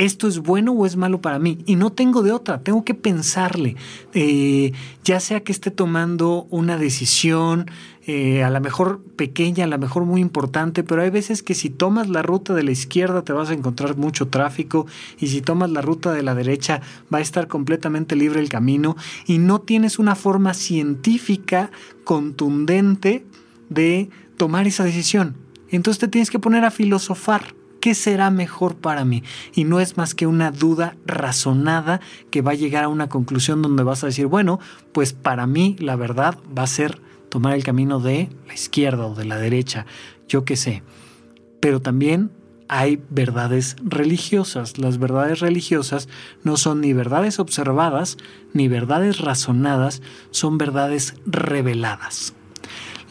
esto 0.00 0.28
es 0.28 0.38
bueno 0.38 0.72
o 0.72 0.86
es 0.86 0.96
malo 0.96 1.20
para 1.20 1.38
mí. 1.38 1.58
Y 1.66 1.76
no 1.76 1.90
tengo 1.90 2.22
de 2.22 2.32
otra, 2.32 2.62
tengo 2.62 2.84
que 2.84 2.94
pensarle. 2.94 3.76
Eh, 4.14 4.72
ya 5.04 5.20
sea 5.20 5.40
que 5.40 5.52
esté 5.52 5.70
tomando 5.70 6.46
una 6.48 6.78
decisión, 6.78 7.70
eh, 8.06 8.42
a 8.42 8.48
lo 8.48 8.60
mejor 8.62 9.02
pequeña, 9.16 9.64
a 9.64 9.66
lo 9.66 9.78
mejor 9.78 10.06
muy 10.06 10.22
importante, 10.22 10.82
pero 10.82 11.02
hay 11.02 11.10
veces 11.10 11.42
que 11.42 11.54
si 11.54 11.68
tomas 11.68 12.08
la 12.08 12.22
ruta 12.22 12.54
de 12.54 12.62
la 12.62 12.70
izquierda 12.70 13.22
te 13.22 13.34
vas 13.34 13.50
a 13.50 13.52
encontrar 13.52 13.98
mucho 13.98 14.28
tráfico 14.28 14.86
y 15.18 15.26
si 15.26 15.42
tomas 15.42 15.70
la 15.70 15.82
ruta 15.82 16.12
de 16.12 16.22
la 16.22 16.34
derecha 16.34 16.80
va 17.12 17.18
a 17.18 17.22
estar 17.22 17.46
completamente 17.46 18.16
libre 18.16 18.40
el 18.40 18.48
camino 18.48 18.96
y 19.26 19.36
no 19.36 19.60
tienes 19.60 19.98
una 19.98 20.14
forma 20.14 20.54
científica 20.54 21.70
contundente 22.04 23.26
de 23.68 24.08
tomar 24.38 24.66
esa 24.66 24.84
decisión. 24.84 25.36
Entonces 25.68 26.00
te 26.00 26.08
tienes 26.08 26.30
que 26.30 26.38
poner 26.38 26.64
a 26.64 26.70
filosofar 26.70 27.59
¿Qué 27.80 27.94
será 27.94 28.30
mejor 28.30 28.76
para 28.76 29.04
mí? 29.06 29.22
Y 29.54 29.64
no 29.64 29.80
es 29.80 29.96
más 29.96 30.14
que 30.14 30.26
una 30.26 30.50
duda 30.50 30.96
razonada 31.06 32.00
que 32.30 32.42
va 32.42 32.52
a 32.52 32.54
llegar 32.54 32.84
a 32.84 32.88
una 32.88 33.08
conclusión 33.08 33.62
donde 33.62 33.82
vas 33.82 34.04
a 34.04 34.06
decir, 34.06 34.26
bueno, 34.26 34.60
pues 34.92 35.14
para 35.14 35.46
mí 35.46 35.76
la 35.78 35.96
verdad 35.96 36.36
va 36.56 36.64
a 36.64 36.66
ser 36.66 37.00
tomar 37.30 37.54
el 37.54 37.64
camino 37.64 37.98
de 37.98 38.28
la 38.46 38.52
izquierda 38.52 39.06
o 39.06 39.14
de 39.14 39.24
la 39.24 39.38
derecha, 39.38 39.86
yo 40.28 40.44
qué 40.44 40.56
sé. 40.56 40.82
Pero 41.60 41.80
también 41.80 42.30
hay 42.68 43.02
verdades 43.10 43.76
religiosas. 43.82 44.78
Las 44.78 44.98
verdades 44.98 45.40
religiosas 45.40 46.08
no 46.44 46.56
son 46.56 46.80
ni 46.82 46.92
verdades 46.92 47.38
observadas 47.38 48.18
ni 48.52 48.68
verdades 48.68 49.18
razonadas, 49.18 50.02
son 50.30 50.58
verdades 50.58 51.14
reveladas. 51.26 52.34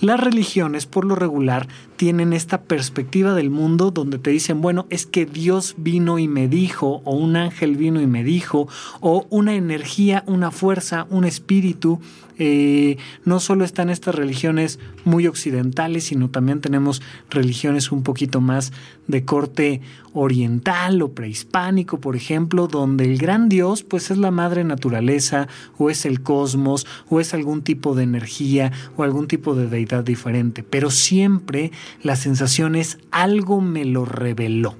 Las 0.01 0.21
religiones, 0.21 0.85
por 0.85 1.03
lo 1.03 1.15
regular, 1.15 1.67
tienen 1.97 2.31
esta 2.31 2.61
perspectiva 2.61 3.33
del 3.33 3.49
mundo 3.49 3.91
donde 3.91 4.17
te 4.17 4.29
dicen, 4.29 4.61
bueno, 4.61 4.85
es 4.89 5.05
que 5.05 5.25
Dios 5.25 5.75
vino 5.77 6.19
y 6.19 6.29
me 6.29 6.47
dijo, 6.47 7.01
o 7.03 7.15
un 7.15 7.35
ángel 7.35 7.75
vino 7.75 7.99
y 7.99 8.07
me 8.07 8.23
dijo, 8.23 8.69
o 9.01 9.27
una 9.29 9.55
energía, 9.55 10.23
una 10.25 10.51
fuerza, 10.51 11.05
un 11.09 11.25
espíritu. 11.25 11.99
Eh, 12.39 12.97
no 13.25 13.39
solo 13.39 13.65
están 13.65 13.89
estas 13.89 14.15
religiones 14.15 14.79
muy 15.03 15.27
occidentales, 15.27 16.05
sino 16.05 16.29
también 16.29 16.61
tenemos 16.61 17.01
religiones 17.29 17.91
un 17.91 18.01
poquito 18.03 18.39
más 18.39 18.71
de 19.07 19.25
corte 19.25 19.81
oriental 20.13 21.01
o 21.01 21.11
prehispánico, 21.13 21.99
por 21.99 22.15
ejemplo, 22.15 22.67
donde 22.67 23.03
el 23.03 23.17
gran 23.17 23.49
Dios 23.49 23.83
pues 23.83 24.09
es 24.09 24.17
la 24.17 24.31
madre 24.31 24.63
naturaleza 24.63 25.47
o 25.77 25.89
es 25.89 26.05
el 26.05 26.21
cosmos 26.21 26.87
o 27.09 27.19
es 27.19 27.33
algún 27.33 27.61
tipo 27.61 27.93
de 27.93 28.03
energía 28.03 28.71
o 28.95 29.03
algún 29.03 29.27
tipo 29.27 29.53
de 29.53 29.67
deidad 29.67 30.03
diferente, 30.03 30.63
pero 30.63 30.91
siempre 30.91 31.71
la 32.01 32.15
sensación 32.15 32.75
es 32.75 32.97
algo 33.11 33.61
me 33.61 33.83
lo 33.85 34.05
reveló. 34.05 34.75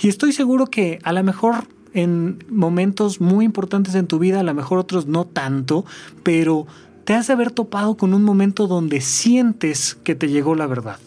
Y 0.00 0.08
estoy 0.08 0.32
seguro 0.32 0.66
que 0.66 0.98
a 1.02 1.12
lo 1.12 1.22
mejor 1.22 1.66
en 2.02 2.44
momentos 2.48 3.20
muy 3.20 3.44
importantes 3.44 3.94
en 3.94 4.06
tu 4.06 4.18
vida, 4.18 4.40
a 4.40 4.44
lo 4.44 4.54
mejor 4.54 4.78
otros 4.78 5.06
no 5.06 5.24
tanto, 5.24 5.84
pero 6.22 6.66
te 7.04 7.14
has 7.14 7.26
de 7.26 7.32
haber 7.32 7.50
topado 7.50 7.96
con 7.96 8.14
un 8.14 8.22
momento 8.22 8.66
donde 8.66 9.00
sientes 9.00 9.96
que 10.04 10.14
te 10.14 10.28
llegó 10.28 10.54
la 10.54 10.66
verdad. 10.66 10.98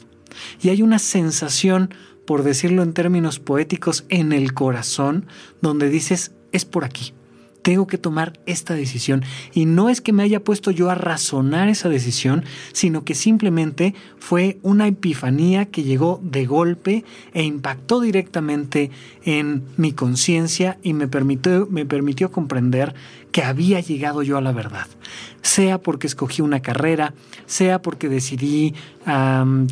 Y 0.61 0.69
hay 0.69 0.81
una 0.81 0.99
sensación, 0.99 1.93
por 2.25 2.43
decirlo 2.43 2.83
en 2.83 2.93
términos 2.93 3.39
poéticos, 3.39 4.05
en 4.09 4.33
el 4.33 4.53
corazón, 4.53 5.25
donde 5.61 5.89
dices, 5.89 6.31
es 6.51 6.65
por 6.65 6.85
aquí 6.85 7.13
tengo 7.61 7.87
que 7.87 7.97
tomar 7.97 8.39
esta 8.45 8.73
decisión. 8.73 9.23
Y 9.53 9.65
no 9.65 9.89
es 9.89 10.01
que 10.01 10.13
me 10.13 10.23
haya 10.23 10.43
puesto 10.43 10.71
yo 10.71 10.89
a 10.89 10.95
razonar 10.95 11.69
esa 11.69 11.89
decisión, 11.89 12.43
sino 12.73 13.03
que 13.03 13.15
simplemente 13.15 13.93
fue 14.19 14.57
una 14.61 14.87
epifanía 14.87 15.65
que 15.65 15.83
llegó 15.83 16.19
de 16.23 16.45
golpe 16.45 17.05
e 17.33 17.43
impactó 17.43 17.99
directamente 17.99 18.91
en 19.23 19.63
mi 19.77 19.93
conciencia 19.93 20.77
y 20.83 20.93
me 20.93 21.07
permitió, 21.07 21.67
me 21.69 21.85
permitió 21.85 22.31
comprender 22.31 22.93
que 23.31 23.43
había 23.43 23.79
llegado 23.79 24.23
yo 24.23 24.37
a 24.37 24.41
la 24.41 24.51
verdad. 24.51 24.87
Sea 25.41 25.79
porque 25.79 26.05
escogí 26.05 26.41
una 26.41 26.61
carrera, 26.61 27.13
sea 27.45 27.81
porque 27.81 28.09
decidí 28.09 28.75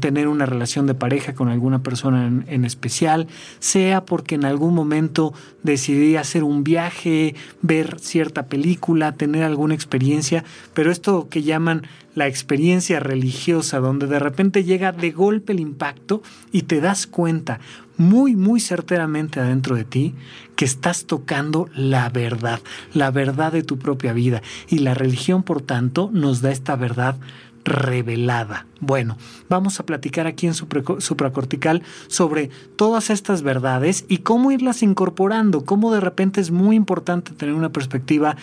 tener 0.01 0.27
una 0.27 0.47
relación 0.47 0.87
de 0.87 0.95
pareja 0.95 1.35
con 1.35 1.49
alguna 1.49 1.83
persona 1.83 2.25
en, 2.25 2.45
en, 2.47 2.65
especial, 2.65 3.27
sea 3.59 4.03
porque 4.03 4.35
en 4.35 4.43
algún 4.43 4.73
momento 4.73 5.33
decidí 5.61 6.15
hacer 6.15 6.43
un 6.43 6.63
viaje, 6.63 7.35
ver 7.61 7.78
cierta 7.99 8.47
película, 8.47 9.13
tener 9.13 9.43
alguna 9.43 9.73
experiencia, 9.73 10.43
pero 10.73 10.91
esto 10.91 11.29
que 11.29 11.43
llaman 11.43 11.87
la 12.15 12.27
experiencia 12.27 12.99
religiosa, 12.99 13.79
donde 13.79 14.07
de 14.07 14.19
repente 14.19 14.63
llega 14.63 14.91
de 14.91 15.11
golpe 15.11 15.53
el 15.53 15.59
impacto 15.59 16.21
y 16.51 16.63
te 16.63 16.81
das 16.81 17.07
cuenta 17.07 17.59
muy, 17.97 18.35
muy 18.35 18.59
certeramente 18.59 19.39
adentro 19.39 19.75
de 19.75 19.83
ti 19.83 20.15
que 20.55 20.65
estás 20.65 21.05
tocando 21.05 21.69
la 21.75 22.09
verdad, 22.09 22.59
la 22.93 23.11
verdad 23.11 23.51
de 23.51 23.63
tu 23.63 23.77
propia 23.77 24.13
vida. 24.13 24.41
Y 24.67 24.79
la 24.79 24.93
religión, 24.93 25.43
por 25.43 25.61
tanto, 25.61 26.09
nos 26.13 26.41
da 26.41 26.51
esta 26.51 26.75
verdad 26.75 27.17
revelada. 27.69 28.65
Bueno, 28.81 29.17
vamos 29.47 29.79
a 29.79 29.85
platicar 29.85 30.27
aquí 30.27 30.47
en 30.47 30.53
supracortical 30.53 31.83
sobre 32.07 32.49
todas 32.75 33.09
estas 33.09 33.41
verdades 33.41 34.05
y 34.09 34.17
cómo 34.17 34.51
irlas 34.51 34.83
incorporando, 34.83 35.63
cómo 35.63 35.93
de 35.93 36.01
repente 36.01 36.41
es 36.41 36.51
muy 36.51 36.75
importante 36.75 37.31
tener 37.31 37.55
una 37.55 37.71
perspectiva 37.71 38.35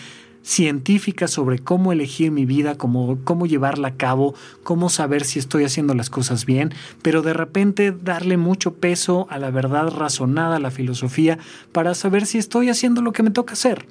científica 0.47 1.27
sobre 1.27 1.59
cómo 1.59 1.91
elegir 1.91 2.31
mi 2.31 2.45
vida, 2.45 2.77
cómo, 2.77 3.19
cómo 3.25 3.45
llevarla 3.45 3.89
a 3.89 3.95
cabo, 3.95 4.33
cómo 4.63 4.89
saber 4.89 5.25
si 5.25 5.39
estoy 5.39 5.65
haciendo 5.65 5.93
las 5.93 6.09
cosas 6.09 6.45
bien, 6.45 6.73
pero 7.01 7.21
de 7.21 7.33
repente 7.33 7.91
darle 7.91 8.37
mucho 8.37 8.75
peso 8.75 9.27
a 9.29 9.39
la 9.39 9.51
verdad 9.51 9.89
razonada, 9.89 10.55
a 10.55 10.59
la 10.59 10.71
filosofía, 10.71 11.37
para 11.73 11.93
saber 11.95 12.25
si 12.25 12.37
estoy 12.37 12.69
haciendo 12.69 13.01
lo 13.01 13.11
que 13.11 13.23
me 13.23 13.29
toca 13.31 13.53
hacer. 13.53 13.85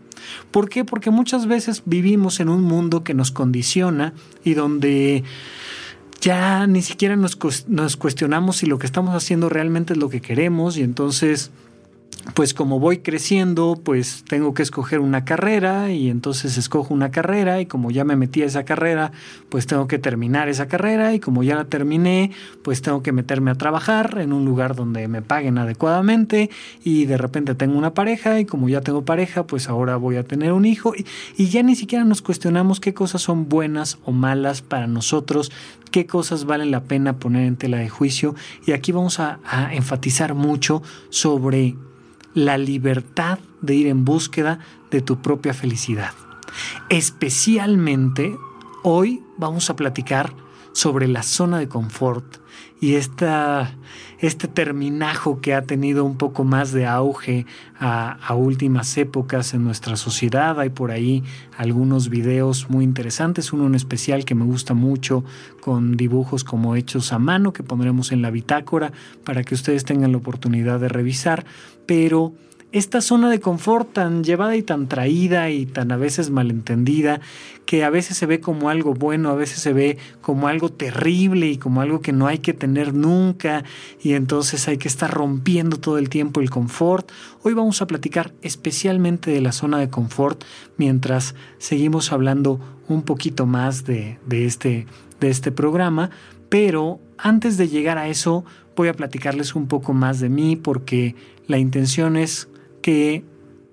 ¿Por 0.50 0.70
qué? 0.70 0.82
Porque 0.86 1.10
muchas 1.10 1.46
veces 1.46 1.82
vivimos 1.84 2.40
en 2.40 2.48
un 2.48 2.62
mundo 2.62 3.04
que 3.04 3.12
nos 3.12 3.30
condiciona 3.32 4.14
y 4.42 4.54
donde 4.54 5.24
ya 6.22 6.66
ni 6.66 6.80
siquiera 6.80 7.16
nos, 7.16 7.36
nos 7.68 7.98
cuestionamos 7.98 8.56
si 8.56 8.66
lo 8.66 8.78
que 8.78 8.86
estamos 8.86 9.14
haciendo 9.14 9.50
realmente 9.50 9.92
es 9.92 9.98
lo 9.98 10.08
que 10.08 10.22
queremos 10.22 10.78
y 10.78 10.82
entonces 10.82 11.50
pues 12.34 12.54
como 12.54 12.80
voy 12.80 12.98
creciendo, 12.98 13.80
pues 13.82 14.24
tengo 14.28 14.52
que 14.54 14.62
escoger 14.62 15.00
una 15.00 15.24
carrera 15.24 15.92
y 15.92 16.10
entonces 16.10 16.58
escojo 16.58 16.92
una 16.92 17.10
carrera 17.10 17.60
y 17.60 17.66
como 17.66 17.90
ya 17.90 18.04
me 18.04 18.16
metí 18.16 18.42
a 18.42 18.46
esa 18.46 18.64
carrera, 18.64 19.12
pues 19.48 19.66
tengo 19.66 19.86
que 19.86 19.98
terminar 19.98 20.48
esa 20.48 20.66
carrera 20.66 21.14
y 21.14 21.20
como 21.20 21.42
ya 21.42 21.54
la 21.54 21.66
terminé, 21.66 22.32
pues 22.62 22.82
tengo 22.82 23.02
que 23.02 23.12
meterme 23.12 23.50
a 23.50 23.54
trabajar 23.54 24.18
en 24.18 24.32
un 24.32 24.44
lugar 24.44 24.74
donde 24.74 25.08
me 25.08 25.22
paguen 25.22 25.58
adecuadamente 25.58 26.50
y 26.82 27.06
de 27.06 27.16
repente 27.16 27.54
tengo 27.54 27.78
una 27.78 27.94
pareja 27.94 28.40
y 28.40 28.44
como 28.44 28.68
ya 28.68 28.80
tengo 28.80 29.04
pareja, 29.04 29.46
pues 29.46 29.68
ahora 29.68 29.96
voy 29.96 30.16
a 30.16 30.24
tener 30.24 30.52
un 30.52 30.66
hijo 30.66 30.94
y, 30.96 31.46
ya 31.46 31.62
ni 31.62 31.76
siquiera 31.76 32.04
nos 32.04 32.22
cuestionamos 32.22 32.80
qué 32.80 32.92
cosas 32.92 33.22
son 33.22 33.48
buenas 33.48 33.98
o 34.04 34.12
malas 34.12 34.62
para 34.62 34.86
nosotros, 34.86 35.52
qué 35.90 36.06
cosas 36.06 36.44
valen 36.44 36.70
la 36.70 36.82
pena 36.82 37.18
poner 37.18 37.46
en 37.46 37.56
tela 37.56 37.78
de 37.78 37.88
juicio 37.88 38.34
y 38.66 38.72
aquí 38.72 38.92
vamos 38.92 39.20
a 39.20 39.38
enfatizar 39.72 40.34
mucho 40.34 40.82
sobre 41.08 41.76
la 42.36 42.58
libertad 42.58 43.38
de 43.62 43.74
ir 43.74 43.86
en 43.86 44.04
búsqueda 44.04 44.58
de 44.90 45.00
tu 45.00 45.22
propia 45.22 45.54
felicidad. 45.54 46.12
Especialmente 46.90 48.36
hoy 48.84 49.22
vamos 49.38 49.70
a 49.70 49.76
platicar 49.76 50.34
sobre 50.72 51.08
la 51.08 51.22
zona 51.22 51.58
de 51.58 51.66
confort 51.66 52.36
y 52.78 52.96
esta, 52.96 53.74
este 54.18 54.48
terminajo 54.48 55.40
que 55.40 55.54
ha 55.54 55.62
tenido 55.62 56.04
un 56.04 56.16
poco 56.16 56.44
más 56.44 56.72
de 56.72 56.86
auge 56.86 57.46
a, 57.78 58.34
últimas 58.34 58.96
épocas 58.96 59.54
en 59.54 59.64
nuestra 59.64 59.96
sociedad. 59.96 60.58
Hay 60.60 60.70
por 60.70 60.90
ahí 60.90 61.22
algunos 61.56 62.08
videos 62.08 62.70
muy 62.70 62.84
interesantes, 62.84 63.52
uno 63.52 63.66
en 63.66 63.74
especial 63.74 64.24
que 64.24 64.34
me 64.34 64.44
gusta 64.44 64.74
mucho 64.74 65.24
con 65.60 65.96
dibujos 65.96 66.44
como 66.44 66.76
hechos 66.76 67.12
a 67.12 67.18
mano 67.18 67.52
que 67.52 67.62
pondremos 67.62 68.12
en 68.12 68.22
la 68.22 68.30
bitácora 68.30 68.92
para 69.24 69.42
que 69.42 69.54
ustedes 69.54 69.84
tengan 69.84 70.12
la 70.12 70.18
oportunidad 70.18 70.80
de 70.80 70.88
revisar, 70.88 71.44
pero 71.86 72.32
esta 72.72 73.00
zona 73.00 73.30
de 73.30 73.40
confort 73.40 73.92
tan 73.92 74.24
llevada 74.24 74.56
y 74.56 74.62
tan 74.62 74.88
traída 74.88 75.50
y 75.50 75.66
tan 75.66 75.92
a 75.92 75.96
veces 75.96 76.30
malentendida, 76.30 77.20
que 77.64 77.84
a 77.84 77.90
veces 77.90 78.16
se 78.16 78.26
ve 78.26 78.40
como 78.40 78.70
algo 78.70 78.92
bueno, 78.92 79.30
a 79.30 79.34
veces 79.34 79.60
se 79.60 79.72
ve 79.72 79.98
como 80.20 80.48
algo 80.48 80.68
terrible 80.70 81.48
y 81.48 81.58
como 81.58 81.80
algo 81.80 82.00
que 82.00 82.12
no 82.12 82.26
hay 82.26 82.38
que 82.38 82.52
tener 82.52 82.92
nunca 82.92 83.64
y 84.02 84.14
entonces 84.14 84.68
hay 84.68 84.78
que 84.78 84.88
estar 84.88 85.10
rompiendo 85.10 85.78
todo 85.78 85.98
el 85.98 86.08
tiempo 86.08 86.40
el 86.40 86.50
confort. 86.50 87.10
Hoy 87.42 87.54
vamos 87.54 87.80
a 87.82 87.86
platicar 87.86 88.32
especialmente 88.42 89.30
de 89.30 89.40
la 89.40 89.52
zona 89.52 89.78
de 89.78 89.88
confort 89.88 90.42
mientras 90.76 91.34
seguimos 91.58 92.12
hablando 92.12 92.60
un 92.88 93.02
poquito 93.02 93.46
más 93.46 93.84
de, 93.84 94.18
de 94.26 94.44
este, 94.44 94.86
de 95.20 95.30
este 95.30 95.50
programa, 95.50 96.10
pero 96.48 97.00
antes 97.16 97.56
de 97.56 97.68
llegar 97.68 97.96
a 97.98 98.08
eso 98.08 98.44
voy 98.76 98.88
a 98.88 98.94
platicarles 98.94 99.54
un 99.54 99.66
poco 99.66 99.92
más 99.92 100.20
de 100.20 100.28
mí 100.28 100.56
porque 100.56 101.14
la 101.48 101.58
intención 101.58 102.16
es 102.16 102.48
que 102.86 103.24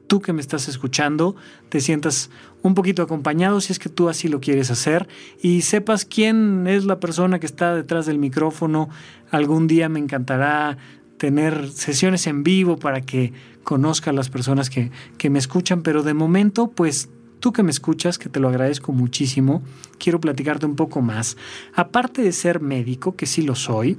tú 0.07 0.21
que 0.21 0.33
me 0.33 0.41
estás 0.41 0.67
escuchando 0.67 1.35
te 1.69 1.81
sientas 1.81 2.31
un 2.63 2.73
poquito 2.73 3.03
acompañado 3.03 3.61
si 3.61 3.71
es 3.71 3.77
que 3.77 3.87
tú 3.87 4.09
así 4.09 4.27
lo 4.27 4.41
quieres 4.41 4.71
hacer 4.71 5.07
y 5.39 5.61
sepas 5.61 6.03
quién 6.03 6.65
es 6.65 6.85
la 6.85 6.99
persona 6.99 7.39
que 7.39 7.45
está 7.45 7.75
detrás 7.75 8.07
del 8.07 8.17
micrófono. 8.17 8.89
Algún 9.29 9.67
día 9.67 9.87
me 9.87 9.99
encantará 9.99 10.79
tener 11.17 11.69
sesiones 11.69 12.25
en 12.25 12.41
vivo 12.41 12.77
para 12.77 13.01
que 13.01 13.33
conozca 13.63 14.09
a 14.09 14.13
las 14.13 14.29
personas 14.31 14.71
que, 14.71 14.89
que 15.19 15.29
me 15.29 15.37
escuchan, 15.37 15.83
pero 15.83 16.01
de 16.01 16.15
momento 16.15 16.71
pues 16.71 17.09
tú 17.39 17.53
que 17.53 17.61
me 17.61 17.69
escuchas, 17.69 18.17
que 18.17 18.29
te 18.29 18.39
lo 18.39 18.49
agradezco 18.49 18.93
muchísimo, 18.93 19.61
quiero 19.99 20.19
platicarte 20.19 20.65
un 20.65 20.75
poco 20.75 21.03
más. 21.03 21.37
Aparte 21.75 22.23
de 22.23 22.31
ser 22.31 22.61
médico, 22.61 23.15
que 23.15 23.27
sí 23.27 23.43
lo 23.43 23.53
soy, 23.53 23.95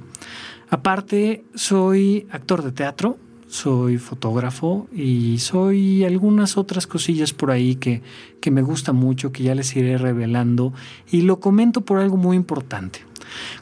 aparte 0.69 1.45
soy 1.53 2.27
actor 2.31 2.63
de 2.63 2.73
teatro, 2.73 3.17
soy 3.55 3.97
fotógrafo 3.97 4.87
y 4.93 5.39
soy 5.39 6.03
algunas 6.03 6.57
otras 6.57 6.87
cosillas 6.87 7.31
por 7.31 7.51
ahí 7.51 7.75
que, 7.75 8.01
que 8.41 8.51
me 8.51 8.61
gusta 8.61 8.91
mucho, 8.91 9.31
que 9.31 9.43
ya 9.43 9.55
les 9.55 9.75
iré 9.75 9.97
revelando 9.97 10.73
y 11.09 11.21
lo 11.21 11.39
comento 11.39 11.81
por 11.81 11.99
algo 11.99 12.17
muy 12.17 12.35
importante. 12.35 12.99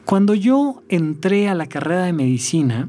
Cuando 0.04 0.34
yo 0.34 0.82
entré 0.88 1.48
a 1.48 1.54
la 1.54 1.66
carrera 1.66 2.04
de 2.04 2.12
medicina, 2.12 2.88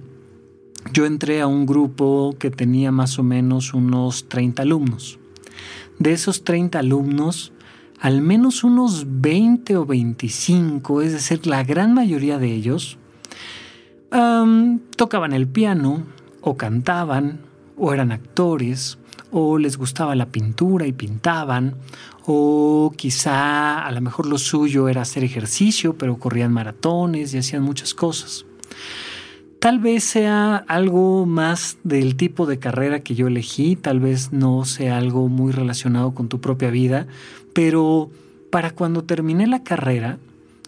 yo 0.93 1.05
entré 1.05 1.41
a 1.41 1.47
un 1.47 1.65
grupo 1.65 2.35
que 2.39 2.50
tenía 2.50 2.91
más 2.91 3.19
o 3.19 3.24
menos 3.24 3.74
unos 3.74 4.27
30 4.27 4.63
alumnos. 4.63 5.19
De 6.00 6.12
esos 6.12 6.43
30 6.43 6.79
alumnos, 6.79 7.53
al 8.00 8.21
menos 8.21 8.63
unos 8.63 9.05
20 9.21 9.77
o 9.77 9.85
25, 9.85 11.01
es 11.01 11.13
decir, 11.13 11.45
la 11.45 11.63
gran 11.63 11.93
mayoría 11.93 12.39
de 12.39 12.51
ellos, 12.51 12.97
tocaban 14.95 15.33
el 15.33 15.47
piano, 15.47 16.03
o 16.46 16.56
cantaban, 16.56 17.40
o 17.75 17.92
eran 17.92 18.12
actores, 18.12 19.00
o 19.31 19.58
les 19.58 19.77
gustaba 19.77 20.16
la 20.16 20.27
pintura 20.27 20.86
y 20.86 20.94
pintaban, 20.94 21.75
o 22.27 22.94
quizá 22.96 23.86
a 23.86 23.92
lo 23.92 24.00
mejor 24.00 24.27
lo 24.27 24.38
suyo 24.38 24.88
era 24.88 25.01
hacer 25.01 25.24
ejercicio, 25.24 25.98
pero 25.98 26.20
corrían 26.20 26.53
maratones 26.53 27.34
y 27.34 27.40
hacían 27.40 27.64
muchas 27.64 27.96
cosas. 27.96 28.46
Tal 29.60 29.79
vez 29.79 30.03
sea 30.03 30.58
algo 30.68 31.25
más 31.25 31.77
del 31.84 32.16
tipo 32.16 32.46
de 32.46 32.60
carrera 32.60 33.00
que 33.00 33.16
yo 33.16 33.25
elegí, 33.25 33.75
tal 33.75 34.00
vez 34.00 34.31
no 34.31 34.66
sea 34.66 34.98
algo 34.98 35.27
muy 35.27 35.51
relacionado 35.51 36.14
con 36.14 36.29
tu 36.29 36.40
propia 36.40 36.70
vida, 36.70 37.08
pero 37.53 38.12
para 38.51 38.70
cuando 38.70 39.03
terminé 39.03 39.48
la 39.48 39.64
carrera, 39.64 40.20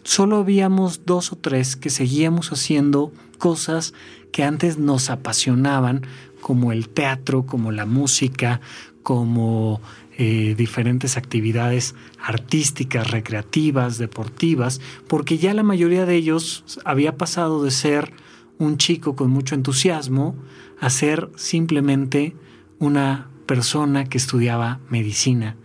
solo 0.02 0.38
habíamos 0.38 1.06
dos 1.06 1.32
o 1.32 1.36
tres 1.36 1.76
que 1.76 1.90
seguíamos 1.90 2.50
haciendo 2.50 3.12
cosas 3.38 3.94
que 4.32 4.44
antes 4.44 4.78
nos 4.78 5.10
apasionaban, 5.10 6.06
como 6.40 6.72
el 6.72 6.88
teatro, 6.88 7.46
como 7.46 7.72
la 7.72 7.86
música, 7.86 8.60
como 9.02 9.80
eh, 10.16 10.54
diferentes 10.56 11.16
actividades 11.16 11.94
artísticas, 12.20 13.10
recreativas, 13.10 13.98
deportivas, 13.98 14.80
porque 15.06 15.38
ya 15.38 15.54
la 15.54 15.62
mayoría 15.62 16.06
de 16.06 16.16
ellos 16.16 16.80
había 16.84 17.16
pasado 17.16 17.62
de 17.62 17.70
ser 17.70 18.12
un 18.58 18.76
chico 18.76 19.14
con 19.16 19.30
mucho 19.30 19.54
entusiasmo 19.54 20.36
a 20.80 20.90
ser 20.90 21.30
simplemente 21.36 22.36
una 22.78 23.30
persona 23.46 24.04
que 24.04 24.18
estudiaba 24.18 24.80
medicina. 24.90 25.56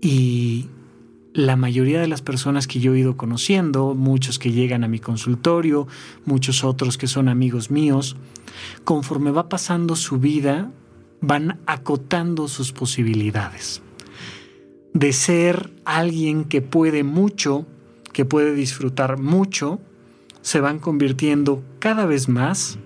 Y 0.00 0.68
la 1.36 1.54
mayoría 1.54 2.00
de 2.00 2.08
las 2.08 2.22
personas 2.22 2.66
que 2.66 2.80
yo 2.80 2.94
he 2.94 3.00
ido 3.00 3.18
conociendo, 3.18 3.94
muchos 3.94 4.38
que 4.38 4.52
llegan 4.52 4.84
a 4.84 4.88
mi 4.88 5.00
consultorio, 5.00 5.86
muchos 6.24 6.64
otros 6.64 6.96
que 6.96 7.06
son 7.06 7.28
amigos 7.28 7.70
míos, 7.70 8.16
conforme 8.84 9.30
va 9.30 9.50
pasando 9.50 9.96
su 9.96 10.18
vida, 10.18 10.72
van 11.20 11.60
acotando 11.66 12.48
sus 12.48 12.72
posibilidades. 12.72 13.82
De 14.94 15.12
ser 15.12 15.74
alguien 15.84 16.44
que 16.44 16.62
puede 16.62 17.04
mucho, 17.04 17.66
que 18.14 18.24
puede 18.24 18.54
disfrutar 18.54 19.18
mucho, 19.18 19.78
se 20.40 20.60
van 20.60 20.78
convirtiendo 20.78 21.62
cada 21.80 22.06
vez 22.06 22.30
más 22.30 22.78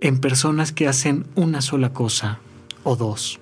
en 0.00 0.18
personas 0.18 0.72
que 0.72 0.88
hacen 0.88 1.28
una 1.36 1.60
sola 1.62 1.92
cosa 1.92 2.40
o 2.82 2.96
dos. 2.96 3.38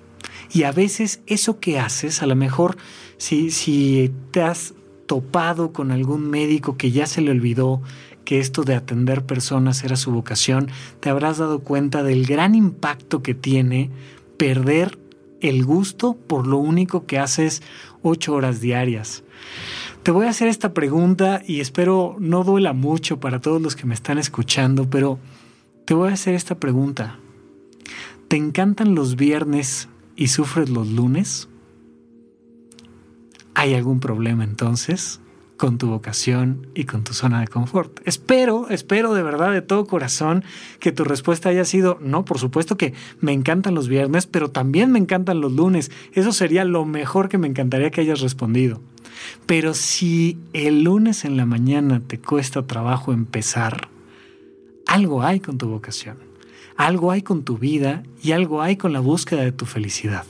Y 0.51 0.63
a 0.63 0.71
veces 0.71 1.21
eso 1.25 1.59
que 1.59 1.79
haces, 1.79 2.21
a 2.21 2.27
lo 2.27 2.35
mejor 2.35 2.77
si, 3.17 4.13
te 4.31 4.41
has 4.41 4.73
topado 5.05 5.71
con 5.73 5.91
algún 5.91 6.29
médico 6.29 6.77
que 6.77 6.91
ya 6.91 7.07
se 7.07 7.21
le 7.21 7.31
olvidó 7.31 7.81
que 8.25 8.39
esto 8.39 8.63
de 8.63 8.75
atender 8.75 9.25
personas 9.25 9.83
era 9.83 9.95
su 9.95 10.11
vocación, 10.11 10.69
te 10.99 11.09
habrás 11.09 11.37
dado 11.37 11.59
cuenta 11.59 12.03
del 12.03 12.25
gran 12.25 12.55
impacto 12.55 13.23
que 13.23 13.33
tiene 13.33 13.89
perder 14.37 14.99
el 15.39 15.63
gusto 15.63 16.15
por 16.15 16.45
lo 16.45 16.57
único 16.57 17.05
que 17.05 17.19
haces 17.19 17.61
ocho 18.01 18.33
horas 18.33 18.59
diarias. 18.59 19.23
Te 20.03 20.11
voy 20.11 20.25
a 20.25 20.29
hacer 20.29 20.47
esta 20.47 20.73
pregunta 20.73 21.41
y 21.45 21.61
espero 21.61 22.17
no 22.19 22.43
duela 22.43 22.73
mucho 22.73 23.19
para 23.19 23.39
todos 23.39 23.61
los 23.61 23.75
que 23.75 23.85
me 23.85 23.93
están 23.93 24.17
escuchando, 24.17 24.89
pero 24.89 25.19
te 25.85 25.93
voy 25.93 26.09
a 26.09 26.13
hacer 26.13 26.33
esta 26.33 26.55
pregunta. 26.55 27.19
¿Te 28.27 28.35
encantan 28.35 28.93
los 28.93 29.15
viernes 29.15 29.87
y 30.17 30.27
sufres 30.27 30.69
los 30.69 30.89
lunes? 30.89 31.47
¿Hay 33.57 33.73
algún 33.73 33.99
problema 33.99 34.43
entonces 34.43 35.19
con 35.57 35.79
tu 35.79 35.87
vocación 35.87 36.67
y 36.75 36.83
con 36.83 37.03
tu 37.03 37.13
zona 37.13 37.39
de 37.39 37.47
confort? 37.47 38.01
Espero, 38.05 38.69
espero 38.69 39.15
de 39.15 39.23
verdad 39.23 39.51
de 39.51 39.63
todo 39.63 39.87
corazón 39.87 40.43
que 40.79 40.91
tu 40.91 41.03
respuesta 41.03 41.49
haya 41.49 41.65
sido, 41.65 41.97
no, 41.99 42.23
por 42.23 42.37
supuesto 42.37 42.77
que 42.77 42.93
me 43.19 43.33
encantan 43.33 43.73
los 43.73 43.87
viernes, 43.87 44.27
pero 44.27 44.51
también 44.51 44.91
me 44.91 44.99
encantan 44.99 45.41
los 45.41 45.53
lunes. 45.53 45.89
Eso 46.13 46.33
sería 46.33 46.65
lo 46.65 46.85
mejor 46.85 47.29
que 47.29 47.39
me 47.39 47.47
encantaría 47.47 47.89
que 47.89 48.01
hayas 48.01 48.21
respondido. 48.21 48.79
Pero 49.47 49.73
si 49.73 50.37
el 50.53 50.83
lunes 50.83 51.25
en 51.25 51.35
la 51.35 51.47
mañana 51.47 51.99
te 52.05 52.19
cuesta 52.19 52.67
trabajo 52.67 53.11
empezar, 53.11 53.89
algo 54.85 55.23
hay 55.23 55.39
con 55.39 55.57
tu 55.57 55.67
vocación, 55.67 56.19
algo 56.75 57.09
hay 57.09 57.23
con 57.23 57.41
tu 57.41 57.57
vida 57.57 58.03
y 58.21 58.33
algo 58.33 58.61
hay 58.61 58.77
con 58.77 58.93
la 58.93 58.99
búsqueda 58.99 59.41
de 59.41 59.51
tu 59.51 59.65
felicidad. 59.65 60.27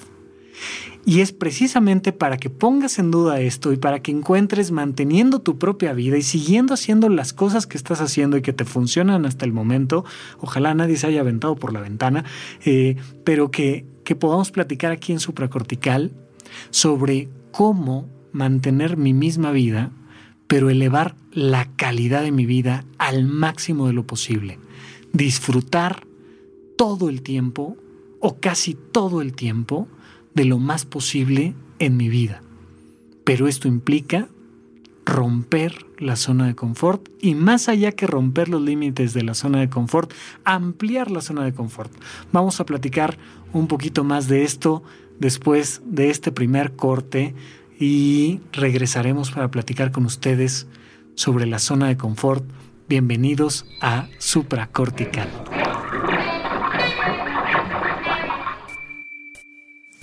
Y 1.08 1.22
es 1.22 1.32
precisamente 1.32 2.12
para 2.12 2.36
que 2.36 2.50
pongas 2.50 3.00
en 3.00 3.12
duda 3.12 3.40
esto 3.40 3.72
y 3.72 3.78
para 3.78 4.02
que 4.02 4.12
encuentres 4.12 4.72
manteniendo 4.72 5.40
tu 5.40 5.58
propia 5.58 5.94
vida 5.94 6.18
y 6.18 6.22
siguiendo 6.22 6.74
haciendo 6.74 7.08
las 7.08 7.32
cosas 7.32 7.66
que 7.66 7.78
estás 7.78 8.02
haciendo 8.02 8.36
y 8.36 8.42
que 8.42 8.52
te 8.52 8.66
funcionan 8.66 9.26
hasta 9.26 9.46
el 9.46 9.54
momento. 9.54 10.04
Ojalá 10.42 10.74
nadie 10.74 10.98
se 10.98 11.08
haya 11.08 11.22
aventado 11.22 11.56
por 11.56 11.72
la 11.72 11.80
ventana, 11.80 12.26
eh, 12.66 12.98
pero 13.24 13.52
que, 13.52 13.86
que 14.04 14.18
podamos 14.18 14.52
platicar 14.52 14.92
aquí 14.92 15.14
en 15.14 15.22
supracortical 15.22 16.12
sobre 16.72 17.30
cómo 17.52 18.10
mantener 18.34 18.98
mi 18.98 19.14
misma 19.14 19.54
vida, 19.54 19.92
pero 20.48 20.70
elevar 20.70 21.16
la 21.32 21.72
calidad 21.78 22.22
de 22.22 22.34
mi 22.34 22.46
vida 22.46 22.84
al 22.98 23.24
máximo 23.24 23.88
de 23.88 23.94
lo 23.94 24.06
posible. 24.06 24.60
Disfrutar 25.14 26.06
todo 26.78 27.08
el 27.08 27.22
tiempo 27.22 27.78
o 28.20 28.42
casi 28.42 28.74
todo 28.74 29.22
el 29.22 29.32
tiempo 29.32 29.88
de 30.38 30.46
lo 30.46 30.60
más 30.60 30.86
posible 30.86 31.56
en 31.80 31.98
mi 31.98 32.10
vida. 32.10 32.44
Pero 33.26 33.48
esto 33.48 33.68
implica 33.68 34.30
romper 35.04 35.86
la 35.98 36.16
zona 36.16 36.46
de 36.46 36.54
confort 36.54 37.10
y 37.20 37.34
más 37.34 37.70
allá 37.70 37.92
que 37.92 38.06
romper 38.06 38.48
los 38.48 38.62
límites 38.62 39.14
de 39.14 39.24
la 39.24 39.34
zona 39.34 39.60
de 39.60 39.70
confort, 39.70 40.14
ampliar 40.44 41.10
la 41.10 41.22
zona 41.22 41.44
de 41.44 41.54
confort. 41.54 41.92
Vamos 42.32 42.60
a 42.60 42.66
platicar 42.66 43.18
un 43.52 43.68
poquito 43.68 44.04
más 44.04 44.28
de 44.28 44.44
esto 44.44 44.84
después 45.20 45.82
de 45.86 46.12
este 46.12 46.32
primer 46.32 46.76
corte 46.76 47.34
y 47.80 48.40
regresaremos 48.52 49.32
para 49.32 49.50
platicar 49.50 49.92
con 49.92 50.06
ustedes 50.06 50.68
sobre 51.16 51.48
la 51.48 51.58
zona 51.58 51.88
de 51.88 51.98
confort. 51.98 52.46
Bienvenidos 52.88 53.66
a 53.82 54.08
Supracortical. 54.20 55.30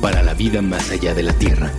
para 0.00 0.22
la 0.22 0.34
vida 0.34 0.62
más 0.62 0.90
allá 0.90 1.14
de 1.14 1.22
la 1.22 1.32
Tierra. 1.32 1.70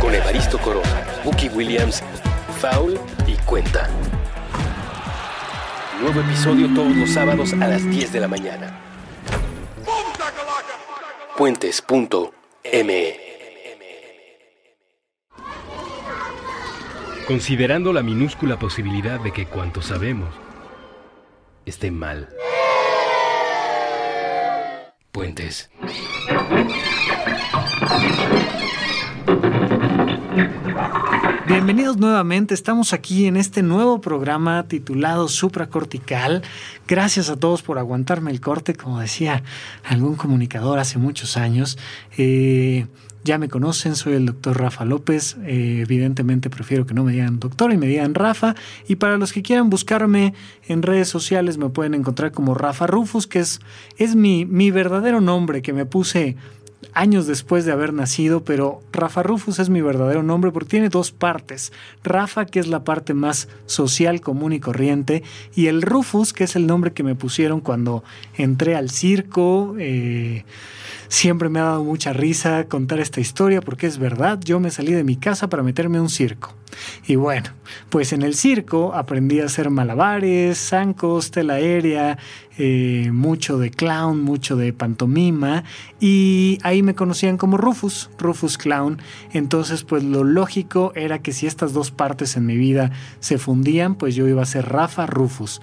con 0.00 0.14
Evaristo 0.14 0.58
Corona, 0.58 1.04
Bucky 1.24 1.48
Williams, 1.48 2.02
Foul 2.60 2.98
y 3.26 3.34
Cuenta. 3.44 3.88
Nuevo 6.00 6.20
episodio 6.20 6.72
todos 6.74 6.96
los 6.96 7.10
sábados 7.10 7.52
a 7.52 7.68
las 7.68 7.88
10 7.88 8.12
de 8.12 8.20
la 8.20 8.28
mañana. 8.28 8.80
Puentes.me 12.62 13.16
Considerando 17.26 17.92
la 17.92 18.02
minúscula 18.02 18.58
posibilidad 18.58 19.20
de 19.20 19.32
que 19.32 19.46
cuanto 19.46 19.80
sabemos 19.82 20.34
esté 21.64 21.90
mal. 21.90 22.28
Puentes. 25.12 25.70
Bienvenidos 31.50 31.96
nuevamente, 31.96 32.54
estamos 32.54 32.92
aquí 32.92 33.26
en 33.26 33.36
este 33.36 33.64
nuevo 33.64 34.00
programa 34.00 34.68
titulado 34.68 35.26
Supracortical. 35.26 36.42
Gracias 36.86 37.28
a 37.28 37.40
todos 37.40 37.62
por 37.62 37.80
aguantarme 37.80 38.30
el 38.30 38.40
corte, 38.40 38.76
como 38.76 39.00
decía 39.00 39.42
algún 39.82 40.14
comunicador 40.14 40.78
hace 40.78 40.98
muchos 40.98 41.36
años. 41.36 41.76
Eh, 42.16 42.86
ya 43.24 43.36
me 43.36 43.48
conocen, 43.48 43.96
soy 43.96 44.12
el 44.12 44.26
doctor 44.26 44.60
Rafa 44.60 44.84
López. 44.84 45.38
Eh, 45.42 45.80
evidentemente 45.82 46.50
prefiero 46.50 46.86
que 46.86 46.94
no 46.94 47.02
me 47.02 47.10
digan 47.10 47.40
doctor 47.40 47.72
y 47.72 47.76
me 47.76 47.88
digan 47.88 48.14
Rafa. 48.14 48.54
Y 48.86 48.96
para 48.96 49.18
los 49.18 49.32
que 49.32 49.42
quieran 49.42 49.70
buscarme 49.70 50.34
en 50.68 50.82
redes 50.82 51.08
sociales 51.08 51.58
me 51.58 51.68
pueden 51.68 51.94
encontrar 51.94 52.30
como 52.30 52.54
Rafa 52.54 52.86
Rufus, 52.86 53.26
que 53.26 53.40
es, 53.40 53.60
es 53.98 54.14
mi, 54.14 54.46
mi 54.46 54.70
verdadero 54.70 55.20
nombre 55.20 55.62
que 55.62 55.72
me 55.72 55.84
puse 55.84 56.36
años 56.94 57.26
después 57.26 57.64
de 57.64 57.72
haber 57.72 57.92
nacido, 57.92 58.44
pero 58.44 58.80
Rafa 58.92 59.22
Rufus 59.22 59.58
es 59.58 59.68
mi 59.68 59.80
verdadero 59.80 60.22
nombre 60.22 60.50
porque 60.50 60.70
tiene 60.70 60.88
dos 60.88 61.12
partes. 61.12 61.72
Rafa, 62.02 62.46
que 62.46 62.60
es 62.60 62.66
la 62.66 62.84
parte 62.84 63.14
más 63.14 63.48
social, 63.66 64.20
común 64.20 64.52
y 64.52 64.60
corriente, 64.60 65.22
y 65.54 65.66
el 65.66 65.82
Rufus, 65.82 66.32
que 66.32 66.44
es 66.44 66.56
el 66.56 66.66
nombre 66.66 66.92
que 66.92 67.02
me 67.02 67.14
pusieron 67.14 67.60
cuando 67.60 68.02
entré 68.36 68.76
al 68.76 68.90
circo. 68.90 69.76
Eh, 69.78 70.44
siempre 71.08 71.48
me 71.48 71.60
ha 71.60 71.64
dado 71.64 71.84
mucha 71.84 72.12
risa 72.12 72.64
contar 72.64 73.00
esta 73.00 73.20
historia 73.20 73.60
porque 73.60 73.86
es 73.86 73.98
verdad, 73.98 74.38
yo 74.42 74.60
me 74.60 74.70
salí 74.70 74.92
de 74.92 75.04
mi 75.04 75.16
casa 75.16 75.48
para 75.48 75.62
meterme 75.62 75.98
a 75.98 76.02
un 76.02 76.08
circo. 76.08 76.54
Y 77.06 77.16
bueno, 77.16 77.50
pues 77.90 78.12
en 78.12 78.22
el 78.22 78.34
circo 78.34 78.94
aprendí 78.94 79.40
a 79.40 79.46
hacer 79.46 79.70
malabares, 79.70 80.58
zancos, 80.58 81.32
tela 81.32 81.54
aérea, 81.54 82.16
eh, 82.62 83.10
mucho 83.10 83.56
de 83.56 83.70
clown, 83.70 84.22
mucho 84.22 84.54
de 84.54 84.74
pantomima 84.74 85.64
y 85.98 86.58
ahí 86.62 86.82
me 86.82 86.94
conocían 86.94 87.38
como 87.38 87.56
Rufus, 87.56 88.10
Rufus 88.18 88.58
Clown. 88.58 88.98
Entonces 89.32 89.82
pues 89.82 90.04
lo 90.04 90.24
lógico 90.24 90.92
era 90.94 91.20
que 91.20 91.32
si 91.32 91.46
estas 91.46 91.72
dos 91.72 91.90
partes 91.90 92.36
en 92.36 92.44
mi 92.44 92.58
vida 92.58 92.90
se 93.18 93.38
fundían, 93.38 93.94
pues 93.94 94.14
yo 94.14 94.28
iba 94.28 94.42
a 94.42 94.46
ser 94.46 94.68
Rafa 94.68 95.06
Rufus. 95.06 95.62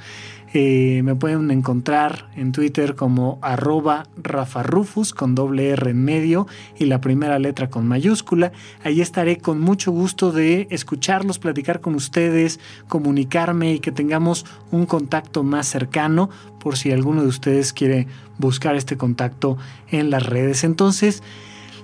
Eh, 0.53 1.01
me 1.03 1.15
pueden 1.15 1.51
encontrar 1.51 2.29
en 2.35 2.53
Twitter 2.53 2.95
como 2.95 3.37
arroba 3.41 4.05
rafarufus 4.15 5.13
con 5.13 5.35
doble 5.35 5.69
R 5.69 5.91
en 5.91 6.03
medio 6.03 6.47
y 6.77 6.85
la 6.85 7.01
primera 7.01 7.37
letra 7.37 7.69
con 7.69 7.85
mayúscula. 7.85 8.53
Ahí 8.83 9.01
estaré 9.01 9.37
con 9.37 9.59
mucho 9.59 9.91
gusto 9.91 10.31
de 10.31 10.67
escucharlos, 10.71 11.39
platicar 11.39 11.81
con 11.81 11.95
ustedes, 11.95 12.59
comunicarme 12.87 13.73
y 13.73 13.79
que 13.79 13.91
tengamos 13.91 14.45
un 14.71 14.85
contacto 14.85 15.43
más 15.43 15.67
cercano 15.67 16.29
por 16.59 16.77
si 16.77 16.91
alguno 16.91 17.23
de 17.23 17.27
ustedes 17.27 17.73
quiere 17.73 18.07
buscar 18.37 18.75
este 18.75 18.95
contacto 18.97 19.57
en 19.89 20.09
las 20.09 20.25
redes. 20.25 20.63
Entonces, 20.63 21.23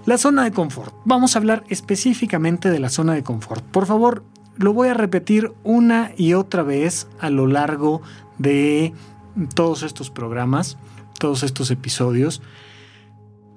la 0.06 0.18
zona 0.18 0.44
de 0.44 0.52
confort. 0.52 0.94
Vamos 1.06 1.36
a 1.36 1.40
hablar 1.40 1.64
específicamente 1.70 2.70
de 2.70 2.80
la 2.80 2.90
zona 2.90 3.14
de 3.14 3.24
confort. 3.24 3.64
Por 3.64 3.86
favor, 3.86 4.24
lo 4.58 4.74
voy 4.74 4.90
a 4.90 4.94
repetir 4.94 5.52
una 5.64 6.12
y 6.16 6.34
otra 6.34 6.62
vez 6.62 7.08
a 7.20 7.30
lo 7.30 7.48
largo 7.48 8.02
de 8.38 8.94
todos 9.56 9.84
estos 9.84 10.10
programas, 10.10 10.78
todos 11.20 11.44
estos 11.44 11.72
episodios. 11.72 12.42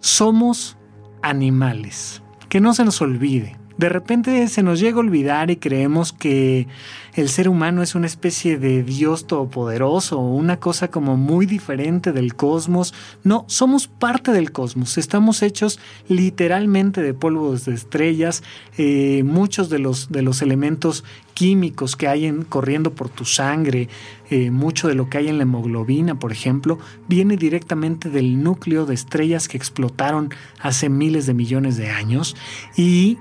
Somos 0.00 0.76
animales. 1.22 2.22
Que 2.48 2.60
no 2.60 2.74
se 2.74 2.84
nos 2.84 3.02
olvide. 3.02 3.56
De 3.78 3.88
repente 3.90 4.48
se 4.48 4.62
nos 4.62 4.80
llega 4.80 4.96
a 4.96 5.00
olvidar 5.00 5.50
y 5.50 5.56
creemos 5.56 6.12
que 6.12 6.66
el 7.14 7.28
ser 7.28 7.48
humano 7.48 7.82
es 7.82 7.94
una 7.94 8.06
especie 8.06 8.58
de 8.58 8.82
Dios 8.82 9.26
todopoderoso, 9.26 10.18
una 10.18 10.58
cosa 10.58 10.90
como 10.90 11.16
muy 11.16 11.46
diferente 11.46 12.12
del 12.12 12.34
cosmos. 12.36 12.94
No, 13.22 13.44
somos 13.48 13.86
parte 13.86 14.32
del 14.32 14.52
cosmos, 14.52 14.96
estamos 14.96 15.42
hechos 15.42 15.78
literalmente 16.08 17.02
de 17.02 17.12
polvo 17.14 17.54
de 17.54 17.74
estrellas, 17.74 18.42
eh, 18.78 19.22
muchos 19.24 19.68
de 19.68 19.78
los, 19.78 20.10
de 20.10 20.22
los 20.22 20.40
elementos 20.40 21.04
químicos 21.34 21.96
que 21.96 22.08
hay 22.08 22.24
en, 22.24 22.44
corriendo 22.44 22.94
por 22.94 23.10
tu 23.10 23.26
sangre, 23.26 23.90
eh, 24.30 24.50
mucho 24.50 24.88
de 24.88 24.94
lo 24.94 25.10
que 25.10 25.18
hay 25.18 25.28
en 25.28 25.36
la 25.36 25.42
hemoglobina, 25.42 26.18
por 26.18 26.32
ejemplo, 26.32 26.78
viene 27.08 27.36
directamente 27.36 28.08
del 28.08 28.42
núcleo 28.42 28.86
de 28.86 28.94
estrellas 28.94 29.48
que 29.48 29.58
explotaron 29.58 30.30
hace 30.60 30.88
miles 30.88 31.26
de 31.26 31.34
millones 31.34 31.76
de 31.76 31.90
años. 31.90 32.36
Y 32.76 33.18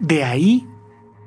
de 0.00 0.24
ahí 0.24 0.66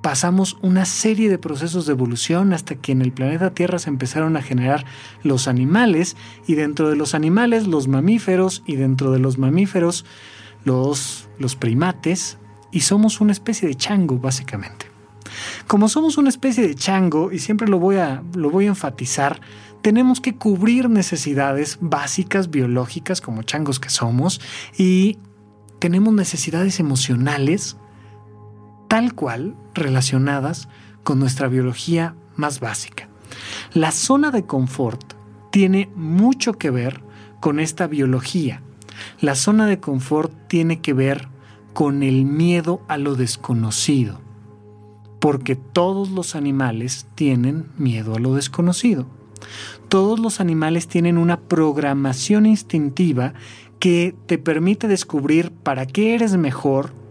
pasamos 0.01 0.57
una 0.61 0.83
serie 0.83 1.29
de 1.29 1.37
procesos 1.37 1.85
de 1.85 1.93
evolución 1.93 2.51
hasta 2.51 2.75
que 2.75 2.91
en 2.91 3.01
el 3.01 3.13
planeta 3.13 3.53
Tierra 3.53 3.79
se 3.79 3.89
empezaron 3.89 4.35
a 4.35 4.41
generar 4.41 4.85
los 5.23 5.47
animales 5.47 6.17
y 6.45 6.55
dentro 6.55 6.89
de 6.89 6.97
los 6.97 7.15
animales 7.15 7.67
los 7.67 7.87
mamíferos 7.87 8.63
y 8.65 8.75
dentro 8.75 9.11
de 9.11 9.19
los 9.19 9.37
mamíferos 9.37 10.05
los, 10.65 11.29
los 11.39 11.55
primates 11.55 12.37
y 12.71 12.81
somos 12.81 13.21
una 13.21 13.31
especie 13.31 13.67
de 13.67 13.75
chango 13.75 14.17
básicamente. 14.17 14.87
Como 15.67 15.87
somos 15.87 16.17
una 16.17 16.29
especie 16.29 16.67
de 16.67 16.75
chango 16.75 17.31
y 17.31 17.39
siempre 17.39 17.69
lo 17.69 17.79
voy 17.79 17.95
a, 17.95 18.23
lo 18.35 18.49
voy 18.49 18.65
a 18.65 18.69
enfatizar, 18.69 19.39
tenemos 19.81 20.19
que 20.19 20.35
cubrir 20.35 20.89
necesidades 20.89 21.77
básicas 21.79 22.49
biológicas 22.49 23.21
como 23.21 23.43
changos 23.43 23.79
que 23.79 23.89
somos 23.89 24.41
y 24.77 25.17
tenemos 25.79 26.13
necesidades 26.13 26.79
emocionales 26.79 27.77
tal 28.93 29.15
cual 29.15 29.55
relacionadas 29.73 30.69
con 31.03 31.17
nuestra 31.17 31.47
biología 31.47 32.13
más 32.35 32.59
básica. 32.59 33.07
La 33.73 33.91
zona 33.91 34.29
de 34.29 34.45
confort 34.45 35.15
tiene 35.51 35.89
mucho 35.95 36.53
que 36.53 36.69
ver 36.69 37.01
con 37.39 37.59
esta 37.59 37.87
biología. 37.87 38.61
La 39.19 39.33
zona 39.33 39.65
de 39.65 39.79
confort 39.79 40.31
tiene 40.47 40.79
que 40.79 40.93
ver 40.93 41.27
con 41.73 42.03
el 42.03 42.25
miedo 42.25 42.83
a 42.87 42.99
lo 42.99 43.15
desconocido, 43.15 44.21
porque 45.19 45.55
todos 45.55 46.11
los 46.11 46.35
animales 46.35 47.07
tienen 47.15 47.71
miedo 47.79 48.13
a 48.13 48.19
lo 48.19 48.35
desconocido. 48.35 49.07
Todos 49.89 50.19
los 50.19 50.39
animales 50.39 50.87
tienen 50.87 51.17
una 51.17 51.39
programación 51.39 52.45
instintiva 52.45 53.33
que 53.79 54.13
te 54.27 54.37
permite 54.37 54.87
descubrir 54.87 55.49
para 55.49 55.87
qué 55.87 56.13
eres 56.13 56.37
mejor 56.37 57.01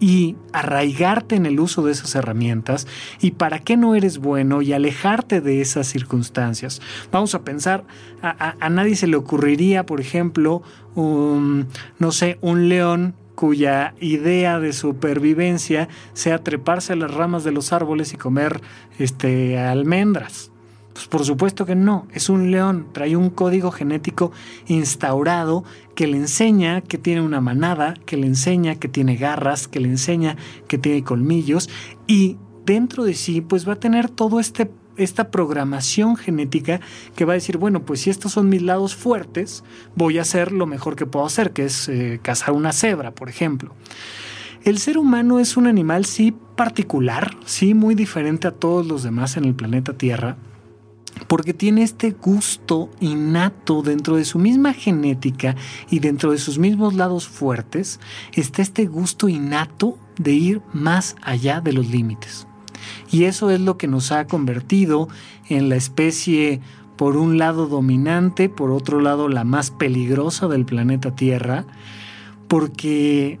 y 0.00 0.36
arraigarte 0.52 1.36
en 1.36 1.46
el 1.46 1.60
uso 1.60 1.82
de 1.82 1.92
esas 1.92 2.14
herramientas 2.14 2.86
y 3.20 3.32
para 3.32 3.60
qué 3.60 3.76
no 3.76 3.94
eres 3.94 4.18
bueno 4.18 4.62
y 4.62 4.72
alejarte 4.72 5.40
de 5.40 5.60
esas 5.60 5.86
circunstancias. 5.86 6.80
Vamos 7.10 7.34
a 7.34 7.42
pensar, 7.42 7.84
a, 8.22 8.68
nadie 8.68 8.96
se 8.96 9.06
le 9.06 9.16
ocurriría, 9.16 9.86
por 9.86 10.00
ejemplo, 10.00 10.62
un, 10.94 11.66
no 11.98 12.12
sé, 12.12 12.38
un 12.40 12.68
león 12.68 13.14
cuya 13.34 13.94
idea 14.00 14.58
de 14.58 14.72
supervivencia 14.72 15.88
sea 16.14 16.42
treparse 16.42 16.94
a 16.94 16.96
las 16.96 17.12
ramas 17.12 17.44
de 17.44 17.52
los 17.52 17.72
árboles 17.72 18.12
y 18.12 18.16
comer 18.16 18.60
este, 18.98 19.58
almendras. 19.58 20.50
Pues 20.96 21.08
por 21.08 21.26
supuesto 21.26 21.66
que 21.66 21.74
no, 21.74 22.08
es 22.14 22.30
un 22.30 22.50
león, 22.50 22.86
trae 22.92 23.16
un 23.16 23.28
código 23.28 23.70
genético 23.70 24.32
instaurado 24.66 25.62
que 25.94 26.06
le 26.06 26.16
enseña 26.16 26.80
que 26.80 26.96
tiene 26.96 27.20
una 27.20 27.42
manada, 27.42 27.92
que 28.06 28.16
le 28.16 28.26
enseña 28.26 28.76
que 28.76 28.88
tiene 28.88 29.16
garras, 29.16 29.68
que 29.68 29.78
le 29.78 29.88
enseña 29.88 30.38
que 30.68 30.78
tiene 30.78 31.04
colmillos 31.04 31.68
y 32.06 32.38
dentro 32.64 33.04
de 33.04 33.12
sí 33.12 33.42
pues 33.42 33.68
va 33.68 33.74
a 33.74 33.78
tener 33.78 34.08
todo 34.08 34.40
este 34.40 34.70
esta 34.96 35.30
programación 35.30 36.16
genética 36.16 36.80
que 37.14 37.26
va 37.26 37.34
a 37.34 37.34
decir, 37.34 37.58
bueno, 37.58 37.84
pues 37.84 38.00
si 38.00 38.08
estos 38.08 38.32
son 38.32 38.48
mis 38.48 38.62
lados 38.62 38.94
fuertes, 38.96 39.64
voy 39.96 40.16
a 40.16 40.22
hacer 40.22 40.50
lo 40.50 40.64
mejor 40.64 40.96
que 40.96 41.04
puedo 41.04 41.26
hacer, 41.26 41.52
que 41.52 41.66
es 41.66 41.90
eh, 41.90 42.20
cazar 42.22 42.54
una 42.54 42.72
cebra, 42.72 43.10
por 43.10 43.28
ejemplo. 43.28 43.74
El 44.64 44.78
ser 44.78 44.96
humano 44.96 45.40
es 45.40 45.58
un 45.58 45.66
animal 45.66 46.06
sí 46.06 46.34
particular, 46.56 47.36
sí 47.44 47.74
muy 47.74 47.94
diferente 47.94 48.48
a 48.48 48.52
todos 48.52 48.86
los 48.86 49.02
demás 49.02 49.36
en 49.36 49.44
el 49.44 49.54
planeta 49.54 49.92
Tierra, 49.92 50.38
porque 51.28 51.54
tiene 51.54 51.82
este 51.82 52.10
gusto 52.10 52.90
innato 53.00 53.82
dentro 53.82 54.16
de 54.16 54.24
su 54.24 54.38
misma 54.38 54.72
genética 54.72 55.56
y 55.90 55.98
dentro 55.98 56.32
de 56.32 56.38
sus 56.38 56.58
mismos 56.58 56.94
lados 56.94 57.26
fuertes, 57.28 58.00
está 58.32 58.62
este 58.62 58.86
gusto 58.86 59.28
innato 59.28 59.98
de 60.18 60.32
ir 60.32 60.62
más 60.72 61.16
allá 61.22 61.60
de 61.60 61.72
los 61.72 61.88
límites. 61.88 62.46
Y 63.10 63.24
eso 63.24 63.50
es 63.50 63.60
lo 63.60 63.76
que 63.78 63.88
nos 63.88 64.12
ha 64.12 64.26
convertido 64.26 65.08
en 65.48 65.68
la 65.68 65.76
especie, 65.76 66.60
por 66.96 67.16
un 67.16 67.38
lado 67.38 67.66
dominante, 67.66 68.48
por 68.48 68.70
otro 68.70 69.00
lado 69.00 69.28
la 69.28 69.44
más 69.44 69.70
peligrosa 69.70 70.48
del 70.48 70.64
planeta 70.64 71.14
Tierra, 71.14 71.66
porque 72.48 73.40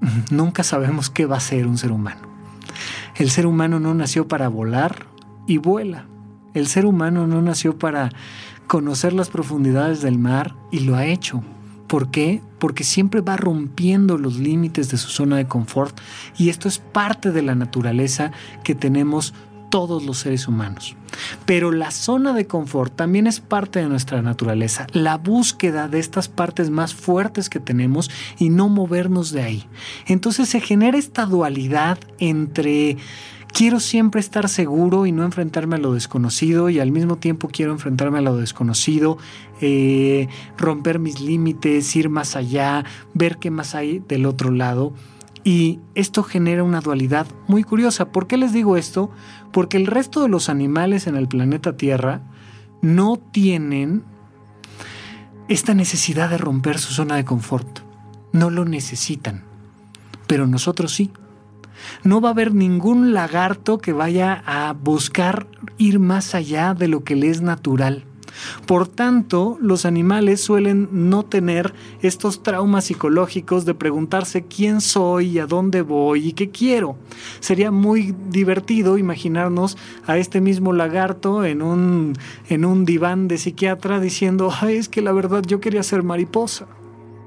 nunca 0.30 0.62
sabemos 0.62 1.10
qué 1.10 1.26
va 1.26 1.36
a 1.36 1.40
ser 1.40 1.66
un 1.66 1.78
ser 1.78 1.92
humano. 1.92 2.20
El 3.16 3.30
ser 3.30 3.46
humano 3.46 3.80
no 3.80 3.94
nació 3.94 4.28
para 4.28 4.48
volar 4.48 5.06
y 5.46 5.56
vuela 5.56 6.06
el 6.58 6.66
ser 6.66 6.86
humano 6.86 7.26
no 7.26 7.42
nació 7.42 7.78
para 7.78 8.10
conocer 8.66 9.12
las 9.12 9.28
profundidades 9.28 10.02
del 10.02 10.18
mar 10.18 10.54
y 10.72 10.80
lo 10.80 10.96
ha 10.96 11.06
hecho. 11.06 11.42
¿Por 11.86 12.10
qué? 12.10 12.42
Porque 12.58 12.82
siempre 12.82 13.20
va 13.20 13.36
rompiendo 13.36 14.18
los 14.18 14.38
límites 14.38 14.90
de 14.90 14.96
su 14.96 15.08
zona 15.08 15.36
de 15.36 15.46
confort 15.46 15.96
y 16.36 16.48
esto 16.48 16.66
es 16.66 16.78
parte 16.78 17.30
de 17.30 17.42
la 17.42 17.54
naturaleza 17.54 18.32
que 18.64 18.74
tenemos 18.74 19.34
todos 19.70 20.04
los 20.04 20.18
seres 20.18 20.48
humanos. 20.48 20.96
Pero 21.44 21.70
la 21.70 21.90
zona 21.90 22.32
de 22.32 22.46
confort 22.46 22.94
también 22.94 23.26
es 23.26 23.40
parte 23.40 23.80
de 23.80 23.88
nuestra 23.88 24.22
naturaleza, 24.22 24.86
la 24.92 25.16
búsqueda 25.16 25.88
de 25.88 25.98
estas 25.98 26.28
partes 26.28 26.70
más 26.70 26.94
fuertes 26.94 27.48
que 27.48 27.60
tenemos 27.60 28.10
y 28.38 28.48
no 28.48 28.68
movernos 28.68 29.30
de 29.32 29.42
ahí. 29.42 29.66
Entonces 30.06 30.48
se 30.48 30.60
genera 30.60 30.98
esta 30.98 31.26
dualidad 31.26 31.98
entre 32.18 32.96
quiero 33.56 33.80
siempre 33.80 34.20
estar 34.20 34.50
seguro 34.50 35.06
y 35.06 35.12
no 35.12 35.24
enfrentarme 35.24 35.76
a 35.76 35.78
lo 35.78 35.94
desconocido 35.94 36.68
y 36.68 36.78
al 36.78 36.92
mismo 36.92 37.16
tiempo 37.16 37.48
quiero 37.50 37.72
enfrentarme 37.72 38.18
a 38.18 38.20
lo 38.20 38.36
desconocido, 38.36 39.16
eh, 39.62 40.28
romper 40.58 40.98
mis 40.98 41.22
límites, 41.22 41.96
ir 41.96 42.10
más 42.10 42.36
allá, 42.36 42.84
ver 43.14 43.38
qué 43.38 43.50
más 43.50 43.74
hay 43.74 44.00
del 44.00 44.26
otro 44.26 44.50
lado. 44.50 44.92
Y 45.42 45.80
esto 45.94 46.22
genera 46.22 46.64
una 46.64 46.82
dualidad 46.82 47.26
muy 47.48 47.64
curiosa. 47.64 48.12
¿Por 48.12 48.26
qué 48.26 48.36
les 48.36 48.52
digo 48.52 48.76
esto? 48.76 49.10
Porque 49.52 49.78
el 49.78 49.86
resto 49.86 50.20
de 50.20 50.28
los 50.28 50.50
animales 50.50 51.06
en 51.06 51.16
el 51.16 51.26
planeta 51.26 51.78
Tierra 51.78 52.20
no 52.82 53.16
tienen 53.16 54.02
esta 55.48 55.72
necesidad 55.72 56.28
de 56.28 56.36
romper 56.36 56.78
su 56.78 56.92
zona 56.92 57.16
de 57.16 57.24
confort. 57.24 57.78
No 58.32 58.50
lo 58.50 58.66
necesitan. 58.66 59.44
Pero 60.26 60.46
nosotros 60.46 60.92
sí 60.92 61.10
no 62.02 62.20
va 62.20 62.30
a 62.30 62.32
haber 62.32 62.54
ningún 62.54 63.14
lagarto 63.14 63.78
que 63.78 63.92
vaya 63.92 64.42
a 64.46 64.72
buscar 64.72 65.46
ir 65.78 65.98
más 65.98 66.34
allá 66.34 66.74
de 66.74 66.88
lo 66.88 67.04
que 67.04 67.16
le 67.16 67.30
es 67.30 67.40
natural. 67.40 68.04
Por 68.66 68.86
tanto, 68.88 69.58
los 69.60 69.86
animales 69.86 70.40
suelen 70.40 70.88
no 70.92 71.24
tener 71.24 71.74
estos 72.02 72.42
traumas 72.42 72.84
psicológicos 72.84 73.64
de 73.64 73.74
preguntarse 73.74 74.44
quién 74.44 74.80
soy, 74.80 75.26
y 75.26 75.38
a 75.38 75.46
dónde 75.46 75.82
voy 75.82 76.28
y 76.28 76.32
qué 76.32 76.50
quiero. 76.50 76.96
Sería 77.40 77.70
muy 77.70 78.14
divertido 78.30 78.98
imaginarnos 78.98 79.76
a 80.06 80.18
este 80.18 80.40
mismo 80.40 80.72
lagarto 80.72 81.44
en 81.44 81.62
un, 81.62 82.14
en 82.48 82.64
un 82.64 82.84
diván 82.84 83.28
de 83.28 83.38
psiquiatra 83.38 84.00
diciendo, 84.00 84.52
es 84.68 84.88
que 84.88 85.02
la 85.02 85.12
verdad 85.12 85.42
yo 85.46 85.60
quería 85.60 85.82
ser 85.82 86.02
mariposa. 86.02 86.66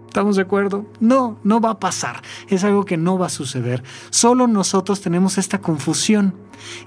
¿Estamos 0.09 0.37
de 0.37 0.41
acuerdo? 0.41 0.87
No, 0.99 1.37
no 1.43 1.61
va 1.61 1.69
a 1.69 1.79
pasar. 1.79 2.23
Es 2.47 2.63
algo 2.63 2.83
que 2.83 2.97
no 2.97 3.19
va 3.19 3.27
a 3.27 3.29
suceder. 3.29 3.83
Solo 4.09 4.47
nosotros 4.47 5.01
tenemos 5.01 5.37
esta 5.37 5.61
confusión. 5.61 6.33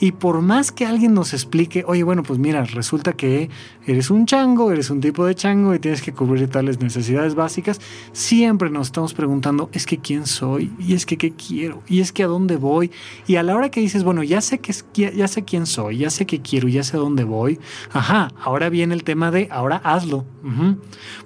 Y 0.01 0.13
por 0.13 0.41
más 0.41 0.73
que 0.73 0.87
alguien 0.87 1.15
nos 1.15 1.33
explique, 1.33 1.85
oye, 1.87 2.03
bueno, 2.03 2.23
pues 2.23 2.39
mira, 2.39 2.65
resulta 2.65 3.13
que 3.13 3.51
eres 3.87 4.11
un 4.11 4.27
chango, 4.27 4.73
eres 4.73 4.91
un 4.91 5.01
tipo 5.01 5.25
de 5.25 5.35
chango 5.35 5.75
y 5.75 5.79
tienes 5.79 6.03
que 6.03 6.13
cubrir 6.13 6.49
tales 6.49 6.81
necesidades 6.81 7.35
básicas, 7.35 7.81
siempre 8.13 8.71
nos 8.71 8.89
estamos 8.89 9.15
preguntando, 9.15 9.71
es 9.73 9.87
que 9.87 9.99
quién 9.99 10.27
soy, 10.27 10.73
y 10.79 10.95
es 10.95 11.07
que 11.07 11.17
qué 11.17 11.33
quiero, 11.33 11.83
y 11.89 12.01
es 12.01 12.13
que 12.13 12.23
a 12.23 12.27
dónde 12.27 12.57
voy. 12.57 12.91
Y 13.27 13.37
a 13.37 13.43
la 13.43 13.57
hora 13.57 13.71
que 13.71 13.81
dices, 13.81 14.05
bueno, 14.05 14.23
ya 14.23 14.41
sé, 14.41 14.59
que, 14.59 14.73
ya 14.95 15.29
sé 15.29 15.45
quién 15.45 15.67
soy, 15.67 15.99
ya 15.99 16.11
sé 16.11 16.27
qué 16.27 16.41
quiero, 16.41 16.69
ya 16.69 16.83
sé 16.83 16.97
a 16.97 17.01
dónde 17.01 17.25
voy, 17.25 17.59
ajá, 17.93 18.33
ahora 18.41 18.69
viene 18.69 18.95
el 18.95 19.05
tema 19.05 19.31
de, 19.31 19.49
ahora 19.51 19.81
hazlo. 19.85 20.25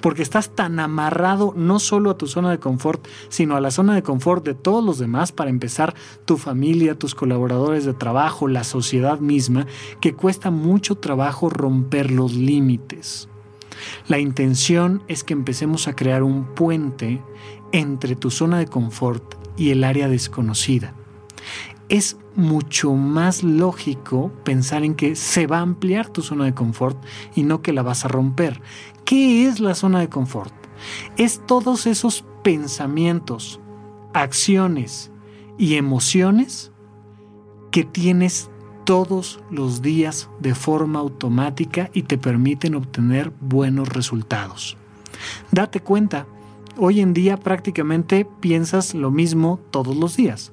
Porque 0.01 0.23
estás 0.23 0.55
tan 0.55 0.79
amarrado 0.79 1.55
no 1.57 1.79
solo 1.79 2.11
a 2.11 2.19
tu 2.19 2.27
zona 2.27 2.51
de 2.51 2.59
confort, 2.59 3.07
sino 3.29 3.57
a 3.57 3.61
la 3.61 3.71
zona 3.71 3.95
de 3.95 4.03
confort 4.03 4.45
de 4.45 4.55
todos 4.55 4.85
los 4.85 4.99
demás 4.99 5.33
para 5.33 5.51
empezar 5.51 5.95
tu 6.25 6.37
familia, 6.37 6.99
tus 6.99 7.15
colaboradores 7.15 7.85
de 7.85 7.95
trabajo, 7.95 8.36
la 8.47 8.65
sociedad 8.65 9.21
misma, 9.21 9.67
que 10.01 10.15
cuesta 10.15 10.51
mucho 10.51 10.97
trabajo 10.97 11.49
romper 11.49 12.11
los 12.11 12.35
límites. 12.35 13.29
La 14.09 14.19
intención 14.19 15.03
es 15.09 15.25
que 15.25 15.33
empecemos 15.33 15.89
a 15.89 15.97
crear 15.97 16.23
un 16.23 16.55
puente 16.55 17.23
entre 17.73 18.17
tu 18.17 18.31
zona 18.31 18.59
de 18.59 18.67
confort 18.67 19.35
y 19.57 19.71
el 19.71 19.85
área 19.85 20.09
desconocida. 20.09 20.95
Es 21.89 22.17
mucho 22.35 22.95
más 22.95 23.43
lógico 23.43 24.33
pensar 24.45 24.85
en 24.85 24.95
que 24.95 25.17
se 25.17 25.47
va 25.47 25.59
a 25.59 25.63
ampliar 25.63 26.09
tu 26.09 26.23
zona 26.23 26.45
de 26.45 26.55
confort 26.55 27.03
y 27.35 27.43
no 27.43 27.63
que 27.63 27.73
la 27.73 27.83
vas 27.83 28.05
a 28.05 28.09
romper. 28.09 28.61
¿Qué 29.05 29.47
es 29.47 29.61
la 29.61 29.75
zona 29.75 30.01
de 30.01 30.09
confort? 30.09 30.53
Es 31.17 31.41
todos 31.47 31.87
esos 31.87 32.25
pensamientos, 32.43 33.61
acciones 34.13 35.11
y 35.59 35.77
emociones 35.77 36.73
que 37.77 37.85
tienes 37.85 38.49
todos 38.85 39.39
los 39.51 39.83
días 39.83 40.31
de 40.41 40.55
forma 40.55 40.99
automática 40.99 41.91
y 41.93 42.05
te 42.05 42.17
permiten 42.17 42.75
obtener 42.75 43.35
buenos 43.39 43.91
resultados. 43.91 44.79
Date 45.51 45.81
cuenta, 45.81 46.27
hoy 46.79 47.01
en 47.01 47.13
día 47.13 47.37
prácticamente 47.37 48.27
piensas 48.41 48.95
lo 48.95 49.11
mismo 49.11 49.61
todos 49.71 49.95
los 49.95 50.17
días. 50.17 50.53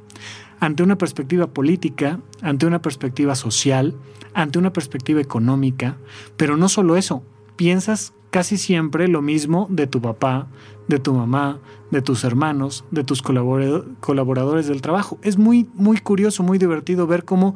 Ante 0.59 0.83
una 0.83 0.97
perspectiva 0.97 1.47
política, 1.47 2.19
ante 2.41 2.65
una 2.65 2.81
perspectiva 2.81 3.35
social, 3.35 3.95
ante 4.33 4.59
una 4.59 4.73
perspectiva 4.73 5.21
económica, 5.21 5.95
pero 6.35 6.57
no 6.57 6.67
solo 6.67 6.97
eso, 6.97 7.23
piensas 7.55 8.11
casi 8.33 8.57
siempre 8.57 9.07
lo 9.07 9.21
mismo 9.21 9.67
de 9.69 9.85
tu 9.85 10.01
papá, 10.01 10.47
de 10.87 10.97
tu 10.97 11.13
mamá, 11.13 11.59
de 11.91 12.01
tus 12.01 12.23
hermanos, 12.23 12.83
de 12.89 13.03
tus 13.03 13.21
colaboradores 13.21 14.65
del 14.65 14.81
trabajo. 14.81 15.19
Es 15.21 15.37
muy, 15.37 15.69
muy 15.75 15.99
curioso, 15.99 16.41
muy 16.41 16.57
divertido 16.57 17.05
ver 17.05 17.25
cómo 17.25 17.55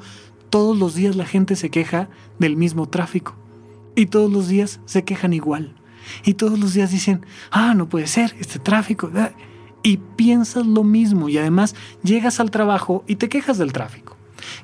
todos 0.51 0.77
los 0.77 0.93
días 0.93 1.15
la 1.15 1.25
gente 1.25 1.55
se 1.55 1.71
queja 1.71 2.09
del 2.37 2.57
mismo 2.57 2.87
tráfico. 2.87 3.33
Y 3.95 4.05
todos 4.05 4.31
los 4.31 4.49
días 4.49 4.79
se 4.85 5.03
quejan 5.03 5.33
igual. 5.33 5.73
Y 6.23 6.35
todos 6.35 6.59
los 6.59 6.75
días 6.75 6.91
dicen, 6.91 7.25
ah, 7.49 7.73
no 7.73 7.89
puede 7.89 8.05
ser, 8.05 8.35
este 8.39 8.59
tráfico. 8.59 9.09
Y 9.81 9.97
piensas 9.97 10.67
lo 10.67 10.83
mismo 10.83 11.27
y 11.27 11.39
además 11.39 11.73
llegas 12.03 12.39
al 12.39 12.51
trabajo 12.51 13.03
y 13.07 13.15
te 13.15 13.29
quejas 13.29 13.57
del 13.57 13.73
tráfico. 13.73 14.15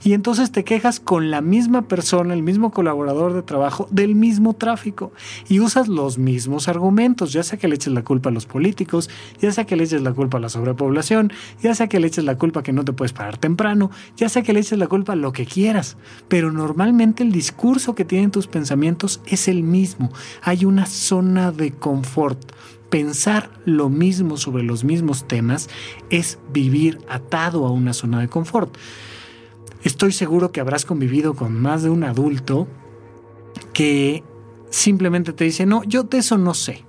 Y 0.04 0.14
entonces 0.14 0.52
te 0.52 0.64
quejas 0.64 1.00
con 1.00 1.32
la 1.32 1.42
misma 1.42 1.88
persona, 1.88 2.34
el 2.34 2.44
mismo 2.44 2.72
colaborador 2.72 3.34
de 3.34 3.42
trabajo, 3.42 3.88
del 3.90 4.16
mismo 4.16 4.54
tráfico. 4.54 5.14
Y 5.48 5.62
usas 5.62 5.88
los 5.88 6.18
mismos 6.18 6.68
argumentos, 6.68 7.32
ya 7.32 7.44
sea 7.44 7.58
que 7.58 7.68
le 7.68 7.76
eches 7.76 7.94
la 7.94 8.04
culpa 8.04 8.30
a 8.30 8.34
los 8.34 8.46
políticos, 8.46 9.10
ya 9.42 9.52
sea 9.52 9.66
que 9.66 9.76
le 9.78 9.86
eches 9.86 10.02
la 10.02 10.14
culpa 10.14 10.38
a 10.38 10.42
la 10.42 10.50
sobrepoblación, 10.50 11.32
ya 11.62 11.74
sea 11.74 11.88
que 11.88 12.00
le 12.00 12.08
eches 12.08 12.26
la 12.26 12.38
culpa 12.38 12.64
que 12.64 12.74
no 12.74 12.84
te 12.84 12.92
puedes 12.92 13.14
parar 13.14 13.38
temprano, 13.38 13.92
ya 14.18 14.28
sea 14.28 14.44
que 14.44 14.52
le 14.52 14.60
eches 14.60 14.78
la 14.78 14.88
culpa 14.88 15.14
a 15.14 15.16
lo 15.16 15.32
que 15.32 15.46
quieras. 15.46 15.96
Pero 16.28 16.52
normalmente 16.52 17.24
el 17.24 17.32
discurso 17.32 17.96
que 17.96 18.04
tienen 18.06 18.32
tus 18.32 18.48
pensamientos 18.48 19.22
es 19.26 19.48
el 19.48 19.64
mismo. 19.64 20.12
Hay 20.42 20.66
una 20.66 20.86
zona 20.86 21.52
de 21.52 21.72
confort 21.72 22.52
pensar 22.90 23.50
lo 23.66 23.90
mismo 23.90 24.38
sobre 24.38 24.62
los 24.62 24.84
mismos 24.84 25.28
temas 25.28 25.68
es 26.12 26.38
vivir 26.52 27.00
atado 27.10 27.66
a 27.66 27.72
una 27.72 27.92
zona 27.92 28.20
de 28.20 28.28
confort. 28.28 28.78
Estoy 29.84 30.12
seguro 30.12 30.52
que 30.52 30.62
habrás 30.62 30.86
convivido 30.86 31.34
con 31.34 31.60
más 31.60 31.84
de 31.84 31.90
un 31.90 32.04
adulto 32.04 32.68
que 33.74 34.24
simplemente 34.70 35.34
te 35.34 35.44
dice, 35.44 35.66
no, 35.66 35.84
yo 35.84 36.04
de 36.04 36.20
eso 36.20 36.38
no 36.38 36.54
sé. 36.54 36.86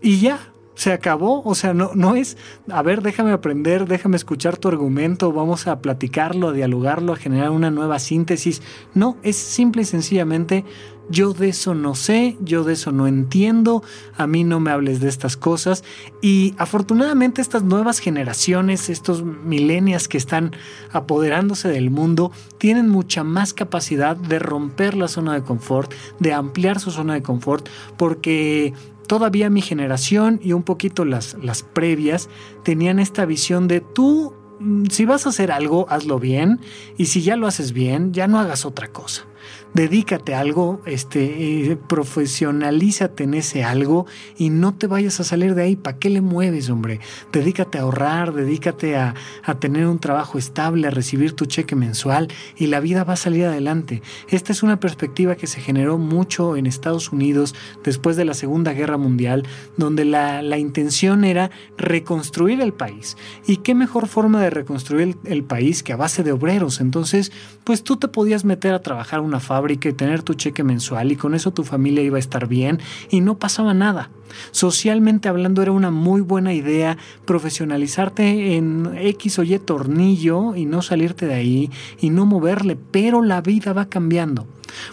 Y 0.00 0.20
ya, 0.20 0.52
se 0.74 0.92
acabó, 0.92 1.42
o 1.44 1.54
sea, 1.54 1.72
no, 1.72 1.92
no 1.94 2.16
es, 2.16 2.36
a 2.68 2.82
ver, 2.82 3.00
déjame 3.00 3.32
aprender, 3.32 3.86
déjame 3.86 4.16
escuchar 4.16 4.56
tu 4.56 4.68
argumento, 4.68 5.32
vamos 5.32 5.66
a 5.66 5.80
platicarlo, 5.80 6.48
a 6.48 6.52
dialogarlo, 6.52 7.12
a 7.12 7.16
generar 7.16 7.50
una 7.50 7.70
nueva 7.70 7.98
síntesis. 7.98 8.60
No, 8.92 9.16
es 9.22 9.36
simple 9.36 9.82
y 9.82 9.86
sencillamente, 9.86 10.64
yo 11.10 11.32
de 11.34 11.48
eso 11.50 11.74
no 11.74 11.94
sé, 11.94 12.36
yo 12.40 12.64
de 12.64 12.74
eso 12.74 12.92
no 12.92 13.06
entiendo, 13.06 13.82
a 14.16 14.26
mí 14.26 14.44
no 14.44 14.60
me 14.60 14.70
hables 14.70 15.00
de 15.00 15.08
estas 15.08 15.36
cosas. 15.36 15.84
Y 16.22 16.54
afortunadamente 16.58 17.42
estas 17.42 17.62
nuevas 17.62 17.98
generaciones, 17.98 18.88
estos 18.88 19.22
milenias 19.22 20.08
que 20.08 20.18
están 20.18 20.52
apoderándose 20.92 21.68
del 21.68 21.90
mundo, 21.90 22.32
tienen 22.58 22.88
mucha 22.88 23.24
más 23.24 23.52
capacidad 23.52 24.16
de 24.16 24.38
romper 24.38 24.94
la 24.96 25.08
zona 25.08 25.34
de 25.34 25.42
confort, 25.42 25.92
de 26.18 26.32
ampliar 26.32 26.80
su 26.80 26.90
zona 26.90 27.14
de 27.14 27.22
confort, 27.22 27.68
porque 27.96 28.72
todavía 29.06 29.50
mi 29.50 29.60
generación 29.60 30.40
y 30.42 30.52
un 30.52 30.62
poquito 30.62 31.04
las, 31.04 31.36
las 31.42 31.62
previas 31.62 32.28
tenían 32.62 32.98
esta 32.98 33.26
visión 33.26 33.68
de 33.68 33.80
tú, 33.80 34.34
mm, 34.60 34.86
si 34.86 35.04
vas 35.04 35.26
a 35.26 35.28
hacer 35.28 35.52
algo, 35.52 35.86
hazlo 35.90 36.18
bien, 36.18 36.60
y 36.96 37.06
si 37.06 37.22
ya 37.22 37.36
lo 37.36 37.46
haces 37.46 37.72
bien, 37.72 38.12
ya 38.14 38.26
no 38.26 38.40
hagas 38.40 38.64
otra 38.64 38.88
cosa 38.88 39.26
dedícate 39.74 40.34
a 40.34 40.40
algo, 40.40 40.80
este, 40.86 41.70
eh, 41.70 41.76
profesionalízate 41.76 43.24
en 43.24 43.34
ese 43.34 43.64
algo 43.64 44.06
y 44.36 44.50
no 44.50 44.74
te 44.74 44.86
vayas 44.86 45.20
a 45.20 45.24
salir 45.24 45.54
de 45.54 45.62
ahí. 45.62 45.76
¿Para 45.76 45.98
qué 45.98 46.10
le 46.10 46.20
mueves, 46.20 46.70
hombre? 46.70 47.00
Dedícate 47.32 47.78
a 47.78 47.82
ahorrar, 47.82 48.32
dedícate 48.32 48.96
a, 48.96 49.14
a 49.42 49.54
tener 49.56 49.86
un 49.86 49.98
trabajo 49.98 50.38
estable, 50.38 50.86
a 50.86 50.90
recibir 50.90 51.32
tu 51.32 51.46
cheque 51.46 51.76
mensual 51.76 52.28
y 52.56 52.66
la 52.66 52.80
vida 52.80 53.04
va 53.04 53.14
a 53.14 53.16
salir 53.16 53.46
adelante. 53.46 54.02
Esta 54.28 54.52
es 54.52 54.62
una 54.62 54.80
perspectiva 54.80 55.36
que 55.36 55.46
se 55.46 55.60
generó 55.60 55.98
mucho 55.98 56.56
en 56.56 56.66
Estados 56.66 57.12
Unidos 57.12 57.54
después 57.82 58.16
de 58.16 58.24
la 58.24 58.34
Segunda 58.34 58.72
Guerra 58.72 58.96
Mundial, 58.96 59.46
donde 59.76 60.04
la, 60.04 60.42
la 60.42 60.58
intención 60.58 61.24
era 61.24 61.50
reconstruir 61.76 62.60
el 62.60 62.72
país. 62.72 63.16
¿Y 63.46 63.58
qué 63.58 63.74
mejor 63.74 64.08
forma 64.08 64.42
de 64.42 64.50
reconstruir 64.50 65.16
el, 65.24 65.44
país 65.44 65.82
que 65.82 65.92
a 65.92 65.96
base 65.96 66.22
de 66.22 66.32
obreros? 66.32 66.80
Entonces, 66.80 67.32
pues 67.64 67.82
tú 67.82 67.96
te 67.96 68.08
podías 68.08 68.44
meter 68.44 68.74
a 68.74 68.82
trabajar 68.82 69.20
una 69.20 69.33
fábrica 69.40 69.54
fábrica 69.54 69.88
y 69.88 69.92
tener 69.92 70.22
tu 70.24 70.34
cheque 70.34 70.64
mensual 70.64 71.12
y 71.12 71.16
con 71.16 71.32
eso 71.32 71.52
tu 71.52 71.62
familia 71.62 72.02
iba 72.02 72.16
a 72.16 72.18
estar 72.18 72.48
bien 72.48 72.80
y 73.08 73.20
no 73.20 73.38
pasaba 73.38 73.72
nada. 73.72 74.10
Socialmente 74.50 75.28
hablando 75.28 75.62
era 75.62 75.70
una 75.70 75.92
muy 75.92 76.22
buena 76.22 76.52
idea 76.52 76.98
profesionalizarte 77.24 78.56
en 78.56 78.90
X 78.96 79.38
o 79.38 79.44
Y 79.44 79.56
tornillo 79.60 80.56
y 80.56 80.66
no 80.66 80.82
salirte 80.82 81.26
de 81.26 81.34
ahí 81.34 81.70
y 82.00 82.10
no 82.10 82.26
moverle, 82.26 82.76
pero 82.90 83.22
la 83.22 83.40
vida 83.40 83.72
va 83.72 83.88
cambiando. 83.88 84.46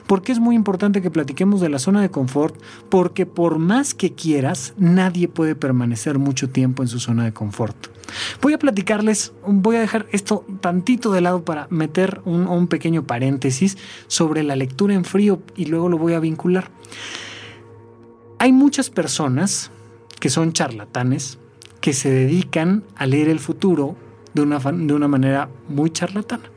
Porque 0.06 0.32
es 0.32 0.40
muy 0.40 0.56
importante 0.56 1.02
que 1.02 1.10
platiquemos 1.10 1.60
de 1.60 1.70
la 1.70 1.80
zona 1.80 2.02
de 2.02 2.12
confort? 2.12 2.56
Porque 2.90 3.26
por 3.26 3.58
más 3.58 3.96
que 3.96 4.14
quieras, 4.14 4.74
nadie 4.78 5.28
puede 5.28 5.56
permanecer 5.56 6.20
mucho 6.20 6.50
tiempo 6.50 6.84
en 6.84 6.88
su 6.88 7.00
zona 7.00 7.26
de 7.26 7.34
confort. 7.34 7.91
Voy 8.42 8.54
a 8.54 8.60
platicarles, 8.60 9.34
voy 9.46 9.76
a 9.76 9.82
dejar 9.82 10.08
esto 10.12 10.46
tantito 10.62 11.12
de 11.12 11.22
lado 11.22 11.44
para 11.44 11.68
meter 11.70 12.22
un, 12.26 12.68
pequeño 12.68 13.04
paréntesis 13.04 13.78
sobre 14.08 14.44
la 14.44 14.56
lectura 14.56 14.94
en 14.94 15.06
frío 15.06 15.42
y 15.56 15.66
luego 15.66 15.90
lo 15.90 15.98
voy 15.98 16.14
a 16.14 16.20
vincular. 16.20 16.70
Hay 18.40 18.52
muchas 18.52 18.90
personas 18.90 19.72
que 20.20 20.30
son 20.30 20.54
charlatanes 20.54 21.38
que 21.80 21.94
se 21.94 22.10
dedican 22.10 22.84
a 22.96 23.06
leer 23.06 23.30
el 23.30 23.40
futuro 23.40 23.96
de 24.34 24.42
una, 24.42 24.60
de 24.60 24.94
una 24.94 25.08
manera 25.08 25.50
muy 25.68 25.92
charlatana. 25.92 26.50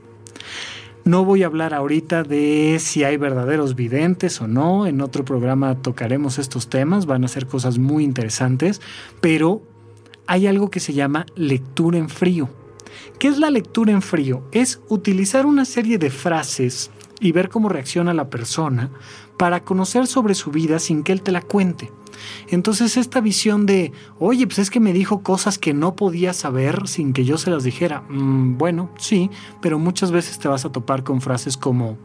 No 1.05 1.23
voy 1.27 1.43
a 1.43 1.47
hablar 1.47 1.75
ahorita 1.75 2.23
de 2.23 2.79
si 2.81 3.05
hay 3.05 3.19
verdaderos 3.19 3.75
videntes 3.75 4.41
o 4.41 4.49
no, 4.49 4.87
en 4.87 5.03
otro 5.03 5.23
programa 5.27 5.83
tocaremos 5.83 6.39
estos 6.39 6.69
temas, 6.71 7.05
van 7.05 7.25
a 7.25 7.29
ser 7.29 7.47
cosas 7.47 7.77
muy 7.77 8.05
interesantes, 8.05 8.81
pero 9.21 9.61
hay 10.27 10.47
algo 10.47 10.71
que 10.71 10.81
se 10.81 10.93
llama 10.93 11.27
lectura 11.37 11.99
en 11.99 12.09
frío. 12.09 12.49
¿Qué 13.19 13.29
es 13.29 13.39
la 13.39 13.51
lectura 13.51 13.93
en 13.93 14.03
frío? 14.03 14.43
Es 14.53 14.81
utilizar 14.89 15.47
una 15.47 15.65
serie 15.65 15.99
de 15.99 16.11
frases 16.11 16.91
y 17.21 17.33
ver 17.33 17.49
cómo 17.49 17.69
reacciona 17.69 18.15
la 18.15 18.31
persona 18.31 18.91
para 19.37 19.65
conocer 19.65 20.07
sobre 20.07 20.35
su 20.35 20.51
vida 20.51 20.79
sin 20.79 21.03
que 21.03 21.13
él 21.13 21.23
te 21.23 21.33
la 21.33 21.43
cuente. 21.43 21.91
Entonces 22.49 22.97
esta 22.97 23.21
visión 23.21 23.67
de, 23.67 23.93
oye, 24.19 24.47
pues 24.47 24.59
es 24.59 24.71
que 24.71 24.81
me 24.81 24.93
dijo 24.93 25.23
cosas 25.23 25.59
que 25.59 25.75
no 25.75 25.97
podía 25.97 26.33
saber 26.33 26.87
sin 26.87 27.13
que 27.13 27.25
yo 27.25 27.39
se 27.39 27.51
las 27.51 27.65
dijera. 27.65 28.03
Mm, 28.09 28.57
bueno, 28.57 28.91
sí, 28.99 29.31
pero 29.61 29.79
muchas 29.79 30.11
veces 30.11 30.39
te 30.39 30.49
vas 30.49 30.65
a 30.65 30.73
topar 30.73 31.03
con 31.03 31.21
frases 31.21 31.57
como, 31.57 31.97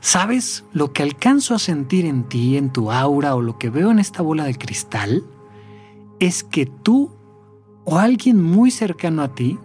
¿sabes 0.00 0.64
lo 0.72 0.92
que 0.92 1.02
alcanzo 1.02 1.54
a 1.54 1.58
sentir 1.58 2.06
en 2.06 2.24
ti, 2.24 2.56
en 2.56 2.72
tu 2.72 2.92
aura 2.92 3.34
o 3.34 3.42
lo 3.42 3.58
que 3.58 3.70
veo 3.70 3.90
en 3.90 3.98
esta 3.98 4.22
bola 4.22 4.44
de 4.44 4.54
cristal? 4.54 5.24
Es 6.20 6.44
que 6.44 6.66
tú 6.66 7.10
o 7.84 7.98
alguien 7.98 8.42
muy 8.42 8.70
cercano 8.70 9.22
a 9.22 9.34
ti 9.34 9.58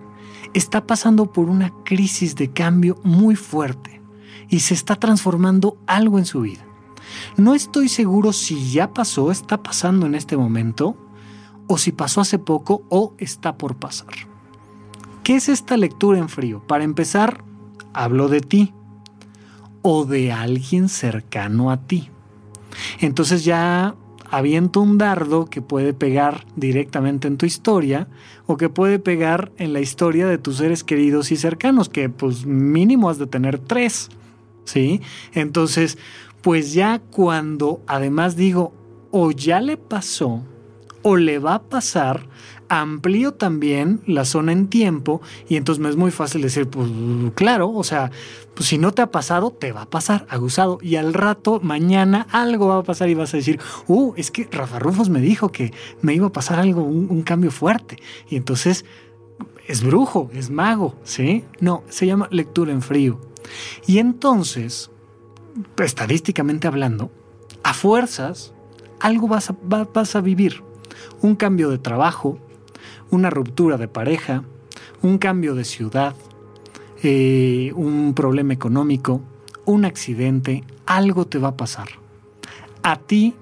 está 0.53 0.85
pasando 0.85 1.31
por 1.31 1.49
una 1.49 1.73
crisis 1.83 2.35
de 2.35 2.51
cambio 2.51 2.97
muy 3.03 3.35
fuerte 3.35 4.01
y 4.49 4.59
se 4.59 4.73
está 4.73 4.95
transformando 4.95 5.77
algo 5.87 6.19
en 6.19 6.25
su 6.25 6.41
vida. 6.41 6.65
No 7.37 7.55
estoy 7.55 7.89
seguro 7.89 8.33
si 8.33 8.71
ya 8.71 8.93
pasó, 8.93 9.31
está 9.31 9.63
pasando 9.63 10.05
en 10.05 10.15
este 10.15 10.37
momento, 10.37 10.95
o 11.67 11.77
si 11.77 11.91
pasó 11.91 12.21
hace 12.21 12.37
poco 12.37 12.83
o 12.89 13.15
está 13.17 13.57
por 13.57 13.78
pasar. 13.78 14.13
¿Qué 15.23 15.36
es 15.36 15.49
esta 15.49 15.78
lectura 15.78 16.19
en 16.19 16.30
frío? 16.30 16.65
Para 16.67 16.84
empezar, 16.84 17.43
hablo 17.93 18.28
de 18.28 18.41
ti 18.41 18.73
o 19.82 20.05
de 20.05 20.32
alguien 20.32 20.89
cercano 20.89 21.71
a 21.71 21.78
ti. 21.88 22.09
Entonces 22.99 23.45
ya 23.45 23.95
aviento 24.32 24.82
un 24.82 24.97
dardo 24.97 25.45
que 25.45 25.61
puede 25.61 25.93
pegar 25.93 26.45
directamente 26.55 27.27
en 27.27 27.38
tu 27.38 27.45
historia 27.45 28.07
o 28.47 28.57
que 28.57 28.69
puede 28.69 28.97
pegar 28.97 29.51
en 29.57 29.73
la 29.73 29.82
historia 29.82 30.25
de 30.25 30.38
tus 30.38 30.57
seres 30.57 30.84
queridos 30.84 31.32
y 31.32 31.38
cercanos, 31.38 31.89
que 31.89 32.09
pues 32.09 32.45
mínimo 32.45 33.09
has 33.09 33.17
de 33.17 33.27
tener 33.27 33.59
tres, 33.59 34.09
¿sí? 34.63 35.01
Entonces, 35.34 35.97
pues 36.41 36.73
ya 36.73 36.99
cuando 36.99 37.82
además 37.88 38.36
digo, 38.36 38.73
o 39.11 39.32
ya 39.32 39.59
le 39.59 39.75
pasó, 39.75 40.41
o 41.03 41.17
le 41.17 41.38
va 41.38 41.55
a 41.55 41.63
pasar, 41.63 42.27
amplío 42.72 43.34
también 43.34 43.99
la 44.07 44.24
zona 44.24 44.53
en 44.53 44.67
tiempo 44.67 45.22
y 45.49 45.57
entonces 45.57 45.84
me 45.84 45.89
es 45.89 45.97
muy 45.97 46.09
fácil 46.09 46.41
decir, 46.41 46.69
pues 46.69 46.89
claro, 47.36 47.69
o 47.69 47.84
sea, 47.84 48.11
pues 48.55 48.69
si 48.69 48.78
no 48.78 48.93
te 48.93 49.01
ha 49.01 49.11
pasado, 49.11 49.51
te 49.51 49.74
va 49.74 49.82
a 49.82 49.89
pasar, 49.89 50.26
aguzado. 50.30 50.80
Y 50.82 50.95
al 50.95 51.13
rato, 51.13 51.59
mañana, 51.61 52.28
algo 52.32 52.67
va 52.67 52.78
a 52.78 52.84
pasar 52.84 53.09
y 53.09 53.13
vas 53.13 53.34
a 53.34 53.38
decir, 53.38 53.59
uh, 53.88 54.13
es 54.15 54.32
que 54.32 54.47
Rafa 54.49 54.80
Rufos 54.80 55.09
me 55.09 55.19
dijo 55.19 55.51
que 55.51 55.74
me 56.01 56.13
iba 56.13 56.28
a 56.28 56.32
pasar 56.32 56.59
algo, 56.59 56.84
un, 56.84 57.24
cambio 57.24 57.51
fuerte. 57.51 57.97
Y 58.30 58.38
entonces 58.38 58.86
es 59.67 59.84
brujo, 59.84 60.32
es 60.34 60.49
mago, 60.49 60.95
¿sí? 61.03 61.43
No, 61.59 61.84
se 61.89 62.07
llama 62.07 62.30
lectura 62.32 62.72
en 62.72 62.82
frío. 62.82 63.19
Y 63.86 63.97
entonces, 63.97 64.91
estadísticamente 65.78 66.69
hablando, 66.69 67.11
a 67.63 67.74
fuerzas, 67.74 68.53
algo 69.01 69.28
vas 69.28 69.53
vas 69.67 70.15
a 70.15 70.22
vivir. 70.22 70.63
Un 71.22 71.36
cambio 71.36 71.69
de 71.69 71.78
trabajo, 71.78 72.39
una 73.12 73.30
ruptura 73.30 73.78
de 73.78 73.88
pareja, 73.88 74.43
un 75.01 75.18
cambio 75.18 75.53
de 75.53 75.66
ciudad, 75.66 76.16
eh, 77.03 77.72
un 77.76 78.14
problema 78.16 78.53
económico, 78.53 79.22
un 79.66 79.86
accidente, 79.86 80.64
algo 80.86 81.28
te 81.28 81.38
va 81.38 81.49
a 81.49 81.57
pasar. 81.57 81.89
A 82.84 82.95
ti 82.95 83.36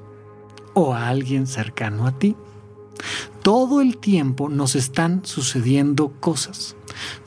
o 0.73 0.93
a 0.93 1.07
alguien 1.07 1.47
cercano 1.47 2.07
a 2.07 2.11
ti. 2.11 2.35
Todo 3.43 3.81
el 3.81 3.97
tiempo 3.97 4.49
nos 4.49 4.75
están 4.75 5.25
sucediendo 5.25 6.11
cosas. 6.19 6.75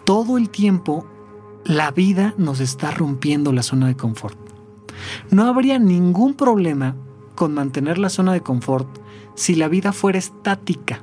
Todo 0.05 0.37
el 0.37 0.51
tiempo 0.51 1.07
la 1.65 1.91
vida 1.91 2.35
nos 2.37 2.61
está 2.61 2.91
rompiendo 2.91 3.53
la 3.53 3.63
zona 3.63 3.87
de 3.87 3.97
confort. 3.97 4.39
No 5.31 5.47
habría 5.47 5.79
ningún 5.79 6.35
problema 6.35 6.97
con 7.35 7.55
mantener 7.55 7.99
la 7.99 8.11
zona 8.11 8.33
de 8.33 8.43
confort 8.43 8.89
si 9.35 9.55
la 9.55 9.69
vida 9.69 9.93
fuera 9.93 10.19
estática. 10.19 11.03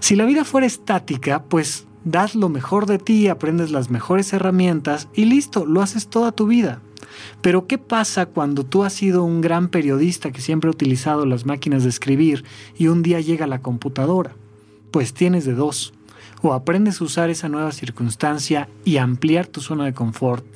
Si 0.00 0.16
la 0.16 0.24
vida 0.24 0.44
fuera 0.44 0.66
estática, 0.66 1.42
pues 1.44 1.86
das 2.04 2.34
lo 2.34 2.48
mejor 2.48 2.86
de 2.86 2.98
ti, 2.98 3.28
aprendes 3.28 3.70
las 3.70 3.90
mejores 3.90 4.32
herramientas 4.32 5.08
y 5.14 5.24
listo, 5.24 5.66
lo 5.66 5.82
haces 5.82 6.08
toda 6.08 6.32
tu 6.32 6.46
vida. 6.46 6.80
Pero 7.40 7.66
¿qué 7.66 7.78
pasa 7.78 8.26
cuando 8.26 8.64
tú 8.64 8.84
has 8.84 8.92
sido 8.92 9.24
un 9.24 9.40
gran 9.40 9.68
periodista 9.68 10.30
que 10.30 10.40
siempre 10.40 10.68
ha 10.68 10.72
utilizado 10.72 11.26
las 11.26 11.46
máquinas 11.46 11.82
de 11.82 11.88
escribir 11.88 12.44
y 12.76 12.88
un 12.88 13.02
día 13.02 13.20
llega 13.20 13.46
la 13.46 13.60
computadora? 13.60 14.34
Pues 14.90 15.14
tienes 15.14 15.44
de 15.44 15.54
dos. 15.54 15.92
O 16.40 16.52
aprendes 16.52 17.00
a 17.00 17.04
usar 17.04 17.30
esa 17.30 17.48
nueva 17.48 17.72
circunstancia 17.72 18.68
y 18.84 18.98
ampliar 18.98 19.46
tu 19.48 19.60
zona 19.60 19.84
de 19.84 19.92
confort, 19.92 20.46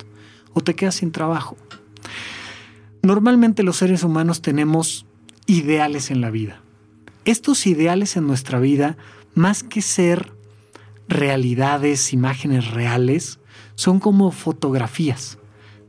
o 0.53 0.61
te 0.61 0.75
quedas 0.75 0.95
sin 0.95 1.11
trabajo. 1.11 1.57
Normalmente 3.01 3.63
los 3.63 3.77
seres 3.77 4.03
humanos 4.03 4.41
tenemos 4.41 5.05
ideales 5.45 6.09
en 6.09 6.21
la 6.21 6.29
vida. 6.29 6.62
Estos 7.25 7.65
ideales 7.67 8.17
en 8.17 8.27
nuestra 8.27 8.59
vida, 8.59 8.97
más 9.33 9.63
que 9.63 9.81
ser 9.81 10.31
realidades, 11.07 12.13
imágenes 12.13 12.71
reales, 12.71 13.39
son 13.75 13.99
como 13.99 14.31
fotografías. 14.31 15.37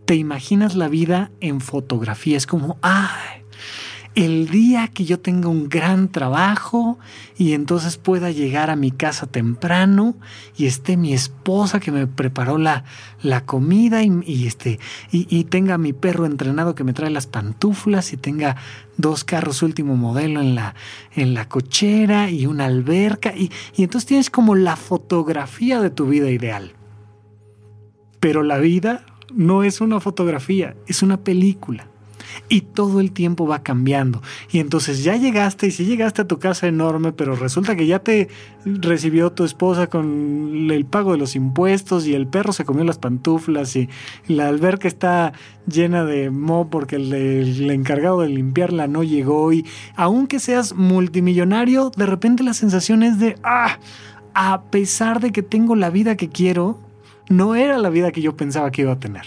Te 0.05 0.15
imaginas 0.15 0.75
la 0.75 0.89
vida 0.89 1.31
en 1.41 1.61
fotografías, 1.61 2.47
como, 2.47 2.79
ay, 2.83 3.44
el 4.15 4.49
día 4.49 4.89
que 4.89 5.05
yo 5.05 5.19
tenga 5.19 5.49
un 5.49 5.69
gran 5.69 6.09
trabajo 6.09 6.99
y 7.37 7.53
entonces 7.53 7.97
pueda 7.97 8.31
llegar 8.31 8.71
a 8.71 8.77
mi 8.77 8.93
casa 8.93 9.27
temprano 9.27 10.15
y 10.57 10.67
esté 10.67 10.97
mi 10.97 11.13
esposa 11.13 11.81
que 11.81 11.91
me 11.91 12.07
preparó 12.07 12.57
la, 12.57 12.85
la 13.23 13.45
comida 13.45 14.03
y, 14.05 14.47
este, 14.47 14.79
y, 15.11 15.45
tenga 15.45 15.79
mi 15.79 15.93
perro 15.93 16.27
entrenado 16.27 16.77
que 16.77 16.85
me 16.85 16.93
trae 16.93 17.11
las 17.11 17.27
pantuflas 17.27 18.13
y 18.13 18.17
tenga 18.17 18.57
dos 18.97 19.25
carros 19.25 19.63
último 19.63 19.97
modelo 19.97 20.41
en 20.41 20.55
la, 20.55 20.77
en 21.17 21.35
la 21.35 21.49
cochera 21.49 22.31
y 22.31 22.47
una 22.47 22.67
alberca 22.67 23.35
y, 23.37 23.51
y 23.75 23.83
entonces 23.83 24.07
tienes 24.07 24.31
como 24.31 24.55
la 24.55 24.77
fotografía 24.77 25.81
de 25.81 25.91
tu 25.91 26.07
vida 26.07 26.31
ideal. 26.31 26.73
Pero 28.21 28.45
la 28.45 28.59
vida 28.59 29.05
no 29.35 29.65
es 29.65 29.81
una 29.81 29.99
fotografía, 29.99 30.77
es 30.87 31.03
una 31.03 31.17
película 31.17 31.89
y 32.49 32.63
todo 32.63 33.01
el 33.01 33.13
tiempo 33.13 33.47
va 33.47 33.63
cambiando. 33.63 34.23
Y 34.51 34.59
entonces 34.59 35.05
ya 35.05 35.17
llegaste 35.17 35.67
y 35.67 35.71
si 35.71 35.85
llegaste 35.85 36.23
a 36.23 36.27
tu 36.27 36.39
casa 36.39 36.67
enorme, 36.67 37.13
pero 37.13 37.37
resulta 37.37 37.77
que 37.77 37.87
ya 37.87 37.99
te 37.99 38.29
recibió 38.65 39.33
tu 39.33 39.45
esposa 39.45 39.89
con 39.89 40.71
el 40.71 40.85
pago 40.87 41.13
de 41.13 41.19
los 41.19 41.37
impuestos 41.37 42.07
y 42.07 42.15
el 42.15 42.27
perro 42.27 42.53
se 42.53 42.65
comió 42.65 42.85
las 42.85 42.99
pantuflas 42.99 43.77
y 43.77 43.89
la 44.27 44.49
alberca 44.49 44.89
está 44.89 45.33
llena 45.67 46.05
de 46.05 46.31
mo 46.31 46.69
porque 46.71 46.97
el, 46.97 47.71
encargado 47.71 48.21
de 48.21 48.29
limpiarla 48.29 48.87
no 48.87 49.03
llegó 49.03 49.53
y 49.53 49.67
aunque 49.97 50.41
seas 50.41 50.75
multimillonario, 50.75 51.91
de 51.97 52.07
repente 52.07 52.43
la 52.43 52.55
sensación 52.55 53.03
es 53.03 53.19
de, 53.19 53.37
ah, 53.43 53.79
a 54.35 54.63
pesar 54.63 55.21
de 55.21 55.33
que 55.33 55.43
tengo 55.43 55.77
la 55.77 55.91
vida 55.91 56.17
que 56.17 56.29
quiero, 56.29 56.81
no 57.29 57.55
era 57.55 57.79
la 57.79 57.91
vida 57.91 58.13
que 58.13 58.21
yo 58.21 58.37
pensaba 58.37 58.71
que 58.71 58.83
iba 58.83 58.93
a 58.93 58.99
tener. 59.01 59.25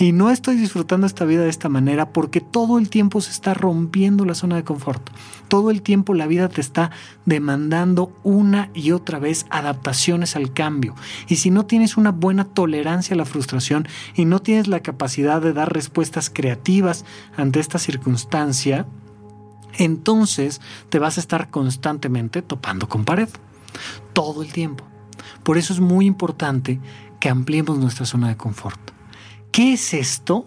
Y 0.00 0.12
no 0.12 0.30
estoy 0.30 0.56
disfrutando 0.56 1.06
esta 1.06 1.26
vida 1.26 1.42
de 1.42 1.50
esta 1.50 1.68
manera 1.68 2.10
porque 2.10 2.40
todo 2.40 2.78
el 2.78 2.88
tiempo 2.88 3.20
se 3.20 3.30
está 3.30 3.52
rompiendo 3.52 4.24
la 4.24 4.34
zona 4.34 4.56
de 4.56 4.64
confort. 4.64 5.10
Todo 5.48 5.70
el 5.70 5.82
tiempo 5.82 6.14
la 6.14 6.26
vida 6.26 6.48
te 6.48 6.62
está 6.62 6.90
demandando 7.26 8.10
una 8.22 8.70
y 8.72 8.92
otra 8.92 9.18
vez 9.18 9.44
adaptaciones 9.50 10.36
al 10.36 10.54
cambio. 10.54 10.94
Y 11.28 11.36
si 11.36 11.50
no 11.50 11.66
tienes 11.66 11.98
una 11.98 12.12
buena 12.12 12.46
tolerancia 12.46 13.12
a 13.12 13.18
la 13.18 13.26
frustración 13.26 13.86
y 14.14 14.24
no 14.24 14.38
tienes 14.38 14.68
la 14.68 14.80
capacidad 14.80 15.42
de 15.42 15.52
dar 15.52 15.70
respuestas 15.70 16.30
creativas 16.30 17.04
ante 17.36 17.60
esta 17.60 17.78
circunstancia, 17.78 18.86
entonces 19.76 20.62
te 20.88 20.98
vas 20.98 21.18
a 21.18 21.20
estar 21.20 21.50
constantemente 21.50 22.40
topando 22.40 22.88
con 22.88 23.04
pared. 23.04 23.28
Todo 24.14 24.42
el 24.42 24.50
tiempo. 24.50 24.82
Por 25.42 25.58
eso 25.58 25.74
es 25.74 25.80
muy 25.80 26.06
importante 26.06 26.80
que 27.20 27.28
ampliemos 27.28 27.78
nuestra 27.78 28.06
zona 28.06 28.28
de 28.28 28.38
confort. 28.38 28.80
¿Qué 29.52 29.72
es 29.72 29.94
esto? 29.94 30.46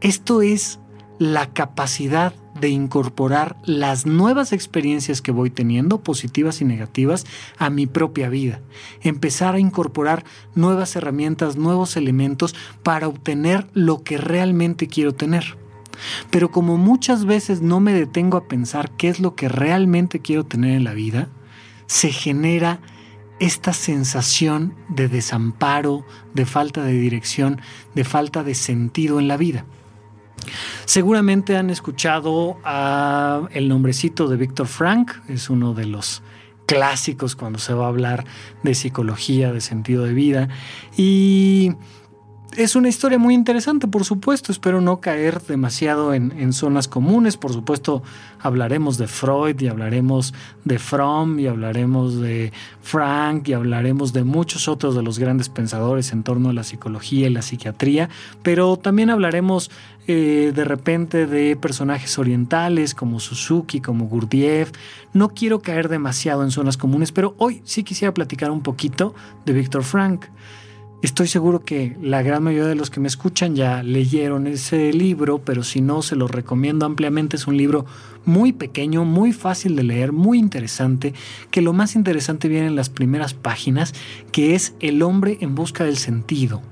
Esto 0.00 0.40
es 0.40 0.80
la 1.18 1.52
capacidad 1.52 2.34
de 2.58 2.68
incorporar 2.68 3.56
las 3.64 4.06
nuevas 4.06 4.52
experiencias 4.52 5.20
que 5.20 5.32
voy 5.32 5.50
teniendo, 5.50 6.02
positivas 6.02 6.60
y 6.60 6.64
negativas, 6.64 7.26
a 7.58 7.68
mi 7.68 7.86
propia 7.86 8.30
vida. 8.30 8.60
Empezar 9.02 9.54
a 9.54 9.58
incorporar 9.58 10.24
nuevas 10.54 10.96
herramientas, 10.96 11.56
nuevos 11.56 11.96
elementos 11.96 12.54
para 12.82 13.08
obtener 13.08 13.66
lo 13.74 14.02
que 14.02 14.16
realmente 14.16 14.86
quiero 14.86 15.12
tener. 15.12 15.58
Pero 16.30 16.50
como 16.50 16.78
muchas 16.78 17.26
veces 17.26 17.60
no 17.60 17.80
me 17.80 17.92
detengo 17.92 18.38
a 18.38 18.48
pensar 18.48 18.90
qué 18.96 19.08
es 19.08 19.20
lo 19.20 19.34
que 19.34 19.48
realmente 19.48 20.20
quiero 20.20 20.44
tener 20.44 20.76
en 20.76 20.84
la 20.84 20.94
vida, 20.94 21.28
se 21.86 22.10
genera 22.10 22.80
esta 23.40 23.72
sensación 23.72 24.74
de 24.88 25.08
desamparo, 25.08 26.04
de 26.34 26.46
falta 26.46 26.82
de 26.82 26.92
dirección, 26.92 27.60
de 27.94 28.04
falta 28.04 28.44
de 28.44 28.54
sentido 28.54 29.18
en 29.18 29.28
la 29.28 29.36
vida. 29.36 29.64
Seguramente 30.84 31.56
han 31.56 31.70
escuchado 31.70 32.58
el 33.50 33.68
nombrecito 33.68 34.28
de 34.28 34.36
Víctor 34.36 34.66
Frank, 34.66 35.12
es 35.28 35.50
uno 35.50 35.74
de 35.74 35.86
los 35.86 36.22
clásicos 36.66 37.36
cuando 37.36 37.58
se 37.58 37.74
va 37.74 37.86
a 37.86 37.88
hablar 37.88 38.24
de 38.62 38.74
psicología, 38.74 39.52
de 39.52 39.60
sentido 39.60 40.04
de 40.04 40.14
vida, 40.14 40.48
y 40.96 41.72
es 42.56 42.76
una 42.76 42.88
historia 42.88 43.18
muy 43.18 43.34
interesante, 43.34 43.86
por 43.86 44.04
supuesto. 44.04 44.52
Espero 44.52 44.80
no 44.80 45.00
caer 45.00 45.40
demasiado 45.42 46.14
en, 46.14 46.52
zonas 46.52 46.88
comunes. 46.88 47.36
Por 47.36 47.52
supuesto, 47.52 48.02
hablaremos 48.40 48.98
de 48.98 49.06
Freud 49.06 49.60
y 49.60 49.68
hablaremos 49.68 50.34
de 50.64 50.78
Fromm 50.78 51.38
y 51.38 51.46
hablaremos 51.46 52.20
de 52.20 52.52
Frank 52.82 53.48
y 53.48 53.52
hablaremos 53.52 54.12
de 54.12 54.24
muchos 54.24 54.68
otros 54.68 54.94
de 54.94 55.02
los 55.02 55.18
grandes 55.18 55.48
pensadores 55.48 56.12
en 56.12 56.22
torno 56.22 56.50
a 56.50 56.52
la 56.52 56.64
psicología 56.64 57.26
y 57.26 57.30
la 57.30 57.42
psiquiatría. 57.42 58.08
Pero 58.42 58.76
también 58.76 59.10
hablaremos 59.10 59.70
eh, 60.06 60.52
de 60.54 60.64
repente 60.64 61.26
de 61.26 61.56
personajes 61.56 62.18
orientales 62.18 62.94
como 62.94 63.20
Suzuki, 63.20 63.80
como 63.80 64.06
Gurdjieff. 64.06 64.70
No 65.12 65.30
quiero 65.30 65.60
caer 65.60 65.88
demasiado 65.88 66.44
en 66.44 66.50
zonas 66.50 66.76
comunes, 66.76 67.10
pero 67.10 67.34
hoy 67.38 67.62
sí 67.64 67.82
quisiera 67.84 68.14
platicar 68.14 68.50
un 68.50 68.62
poquito 68.62 69.14
de 69.44 69.52
Víctor 69.52 69.82
Frank. 69.82 70.26
Estoy 71.04 71.28
seguro 71.28 71.66
que 71.66 71.98
la 72.00 72.22
gran 72.22 72.42
mayoría 72.42 72.66
de 72.66 72.76
los 72.76 72.88
que 72.88 72.98
me 72.98 73.08
escuchan 73.08 73.54
ya 73.54 73.82
leyeron 73.82 74.46
ese 74.46 74.90
libro, 74.90 75.38
pero 75.38 75.62
si 75.62 75.82
no, 75.82 76.00
se 76.00 76.16
lo 76.16 76.28
recomiendo 76.28 76.86
ampliamente. 76.86 77.36
Es 77.36 77.46
un 77.46 77.58
libro 77.58 77.84
muy 78.24 78.54
pequeño, 78.54 79.04
muy 79.04 79.34
fácil 79.34 79.76
de 79.76 79.82
leer, 79.82 80.12
muy 80.12 80.38
interesante, 80.38 81.12
que 81.50 81.60
lo 81.60 81.74
más 81.74 81.94
interesante 81.94 82.48
viene 82.48 82.68
en 82.68 82.74
las 82.74 82.88
primeras 82.88 83.34
páginas, 83.34 83.92
que 84.32 84.54
es 84.54 84.76
El 84.80 85.02
hombre 85.02 85.36
en 85.42 85.54
busca 85.54 85.84
del 85.84 85.98
sentido. 85.98 86.62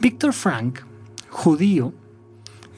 Víctor 0.00 0.32
Frank, 0.32 0.80
judío, 1.30 1.92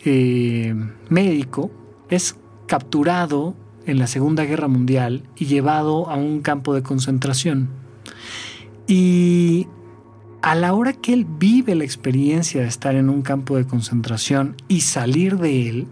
eh, 0.04 0.74
médico, 1.08 1.70
es 2.10 2.36
capturado 2.66 3.54
en 3.86 3.98
la 3.98 4.06
Segunda 4.06 4.44
Guerra 4.44 4.68
Mundial 4.68 5.22
y 5.34 5.46
llevado 5.46 6.10
a 6.10 6.16
un 6.16 6.42
campo 6.42 6.74
de 6.74 6.82
concentración. 6.82 7.70
Y 8.86 9.66
a 10.46 10.54
la 10.54 10.74
hora 10.74 10.92
que 10.92 11.12
él 11.12 11.26
vive 11.28 11.74
la 11.74 11.82
experiencia 11.82 12.60
de 12.60 12.68
estar 12.68 12.94
en 12.94 13.10
un 13.10 13.22
campo 13.22 13.56
de 13.56 13.66
concentración 13.66 14.54
y 14.68 14.82
salir 14.82 15.38
de 15.38 15.68
él, 15.68 15.88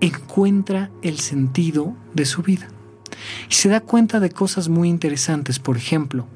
encuentra 0.00 0.92
el 1.02 1.18
sentido 1.18 1.96
de 2.14 2.26
su 2.26 2.42
vida. 2.42 2.68
Y 3.48 3.54
se 3.54 3.68
da 3.68 3.80
cuenta 3.80 4.20
de 4.20 4.30
cosas 4.30 4.68
muy 4.68 4.88
interesantes. 4.88 5.58
Por 5.58 5.76
ejemplo, 5.76 6.28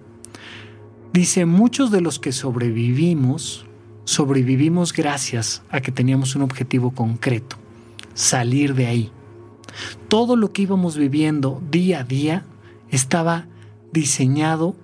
dice, 1.12 1.46
muchos 1.46 1.92
de 1.92 2.00
los 2.00 2.18
que 2.18 2.32
sobrevivimos, 2.32 3.64
sobrevivimos 4.06 4.92
gracias 4.92 5.62
a 5.70 5.80
que 5.80 5.92
teníamos 5.92 6.34
un 6.34 6.42
objetivo 6.42 6.90
concreto, 6.90 7.54
salir 8.14 8.74
de 8.74 8.86
ahí. 8.86 9.12
Todo 10.08 10.34
lo 10.34 10.52
que 10.52 10.62
íbamos 10.62 10.96
viviendo 10.96 11.62
día 11.70 12.00
a 12.00 12.02
día 12.02 12.44
estaba 12.90 13.46
diseñado 13.92 14.74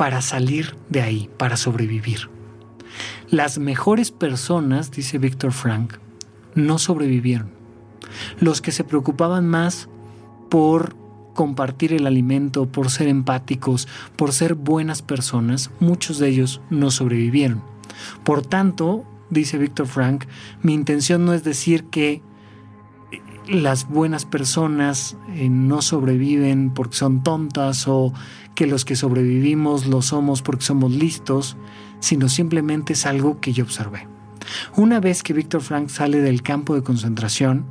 para 0.00 0.22
salir 0.22 0.76
de 0.88 1.02
ahí, 1.02 1.28
para 1.36 1.58
sobrevivir. 1.58 2.30
Las 3.28 3.58
mejores 3.58 4.10
personas, 4.10 4.90
dice 4.90 5.18
Víctor 5.18 5.52
Frank, 5.52 5.96
no 6.54 6.78
sobrevivieron. 6.78 7.50
Los 8.40 8.62
que 8.62 8.72
se 8.72 8.82
preocupaban 8.82 9.46
más 9.46 9.90
por 10.48 10.96
compartir 11.34 11.92
el 11.92 12.06
alimento, 12.06 12.64
por 12.64 12.88
ser 12.88 13.08
empáticos, 13.08 13.88
por 14.16 14.32
ser 14.32 14.54
buenas 14.54 15.02
personas, 15.02 15.70
muchos 15.80 16.18
de 16.18 16.30
ellos 16.30 16.62
no 16.70 16.90
sobrevivieron. 16.90 17.62
Por 18.24 18.40
tanto, 18.40 19.04
dice 19.28 19.58
Víctor 19.58 19.86
Frank, 19.86 20.24
mi 20.62 20.72
intención 20.72 21.26
no 21.26 21.34
es 21.34 21.44
decir 21.44 21.84
que 21.90 22.22
las 23.48 23.88
buenas 23.88 24.24
personas 24.24 25.16
eh, 25.34 25.48
no 25.48 25.82
sobreviven 25.82 26.70
porque 26.70 26.96
son 26.96 27.22
tontas 27.22 27.88
o 27.88 28.12
que 28.54 28.66
los 28.66 28.84
que 28.84 28.96
sobrevivimos 28.96 29.86
lo 29.86 30.02
somos 30.02 30.42
porque 30.42 30.64
somos 30.64 30.92
listos, 30.92 31.56
sino 32.00 32.28
simplemente 32.28 32.92
es 32.92 33.06
algo 33.06 33.40
que 33.40 33.52
yo 33.52 33.64
observé. 33.64 34.06
Una 34.76 35.00
vez 35.00 35.22
que 35.22 35.32
Víctor 35.32 35.62
Frank 35.62 35.88
sale 35.88 36.20
del 36.20 36.42
campo 36.42 36.74
de 36.74 36.82
concentración, 36.82 37.66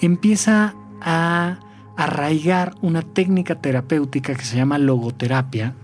empieza 0.00 0.74
a 1.00 1.58
arraigar 1.96 2.74
una 2.82 3.02
técnica 3.02 3.60
terapéutica 3.60 4.34
que 4.34 4.44
se 4.44 4.56
llama 4.56 4.78
logoterapia, 4.78 5.74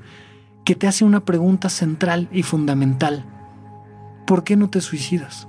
que 0.65 0.75
te 0.75 0.87
hace 0.87 1.05
una 1.05 1.21
pregunta 1.21 1.69
central 1.69 2.29
y 2.33 2.43
fundamental. 2.43 3.25
¿Por 4.27 4.45
qué 4.45 4.57
no 4.57 4.71
te 4.71 4.81
suicidas? 4.81 5.49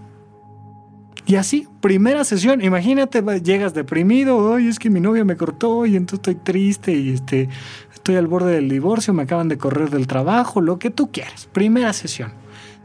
Y 1.26 1.36
así, 1.36 1.68
primera 1.82 2.24
sesión, 2.24 2.62
imagínate, 2.62 3.22
llegas 3.42 3.74
deprimido, 3.74 4.56
ay, 4.56 4.68
es 4.68 4.80
que 4.80 4.90
mi 4.90 5.00
novia 5.00 5.24
me 5.24 5.38
cortó 5.38 5.86
y 5.86 5.96
entonces 5.96 6.20
estoy 6.20 6.36
triste 6.36 6.94
y 6.94 7.12
este, 7.12 7.48
estoy 7.94 8.16
al 8.16 8.28
borde 8.28 8.54
del 8.54 8.70
divorcio, 8.70 9.14
me 9.14 9.24
acaban 9.24 9.48
de 9.48 9.58
correr 9.58 9.90
del 9.92 10.08
trabajo, 10.08 10.62
lo 10.62 10.80
que 10.80 10.90
tú 10.90 11.12
quieras. 11.12 11.48
Primera 11.52 11.94
sesión. 11.94 12.34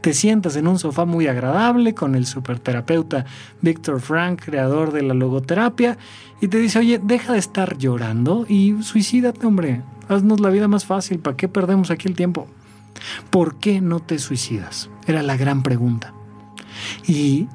Te 0.01 0.13
sientas 0.13 0.55
en 0.55 0.67
un 0.67 0.77
sofá 0.77 1.05
muy 1.05 1.25
agradable 1.27 1.95
con 1.95 2.13
el 2.13 2.27
superterapeuta 2.27 3.25
Víctor 3.61 3.99
Frank, 3.99 4.41
creador 4.45 4.91
de 4.91 5.01
la 5.01 5.15
logoterapia, 5.15 5.97
y 6.39 6.47
te 6.47 6.59
dice, 6.59 6.79
oye, 6.79 7.01
deja 7.03 7.33
de 7.33 7.39
estar 7.39 7.77
llorando 7.77 8.45
y 8.47 8.75
suicídate, 8.83 9.45
hombre. 9.47 9.81
Haznos 10.07 10.39
la 10.39 10.51
vida 10.51 10.67
más 10.67 10.85
fácil, 10.85 11.19
¿para 11.19 11.35
qué 11.35 11.49
perdemos 11.49 11.89
aquí 11.89 12.07
el 12.07 12.15
tiempo? 12.15 12.47
¿Por 13.31 13.55
qué 13.55 13.81
no 13.81 13.99
te 13.99 14.19
suicidas? 14.19 14.89
Era 15.07 15.23
la 15.23 15.35
gran 15.35 15.63
pregunta. 15.63 16.13
Y 17.07 17.47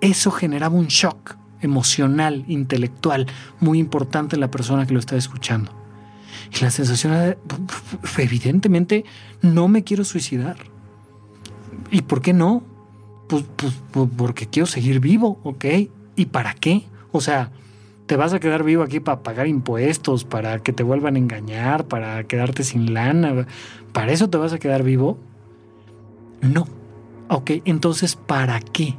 eso 0.00 0.30
generaba 0.30 0.76
un 0.76 0.86
shock 0.86 1.36
emocional, 1.62 2.44
intelectual, 2.48 3.26
muy 3.60 3.78
importante 3.78 4.36
en 4.36 4.40
la 4.40 4.50
persona 4.50 4.86
que 4.86 4.94
lo 4.94 5.00
estaba 5.00 5.18
escuchando. 5.18 5.72
Y 6.54 6.62
la 6.62 6.70
sensación 6.70 7.12
era, 7.12 7.36
evidentemente, 8.18 9.04
no 9.42 9.68
me 9.68 9.84
quiero 9.84 10.04
suicidar. 10.04 10.56
¿Y 11.90 12.02
por 12.02 12.22
qué 12.22 12.32
no? 12.32 12.62
Pues, 13.28 13.44
pues, 13.56 13.72
pues, 13.90 14.08
porque 14.16 14.46
quiero 14.46 14.66
seguir 14.66 15.00
vivo, 15.00 15.40
¿ok? 15.42 15.64
¿Y 16.14 16.26
para 16.26 16.54
qué? 16.54 16.84
O 17.12 17.20
sea, 17.20 17.50
¿te 18.06 18.16
vas 18.16 18.32
a 18.32 18.40
quedar 18.40 18.62
vivo 18.62 18.82
aquí 18.82 19.00
para 19.00 19.22
pagar 19.22 19.46
impuestos, 19.46 20.24
para 20.24 20.60
que 20.60 20.72
te 20.72 20.82
vuelvan 20.82 21.16
a 21.16 21.18
engañar, 21.18 21.86
para 21.86 22.24
quedarte 22.24 22.62
sin 22.62 22.94
lana? 22.94 23.46
¿Para 23.92 24.12
eso 24.12 24.30
te 24.30 24.38
vas 24.38 24.52
a 24.52 24.58
quedar 24.58 24.82
vivo? 24.82 25.18
No. 26.40 26.68
Ok, 27.28 27.50
entonces, 27.64 28.14
¿para 28.14 28.60
qué? 28.60 28.94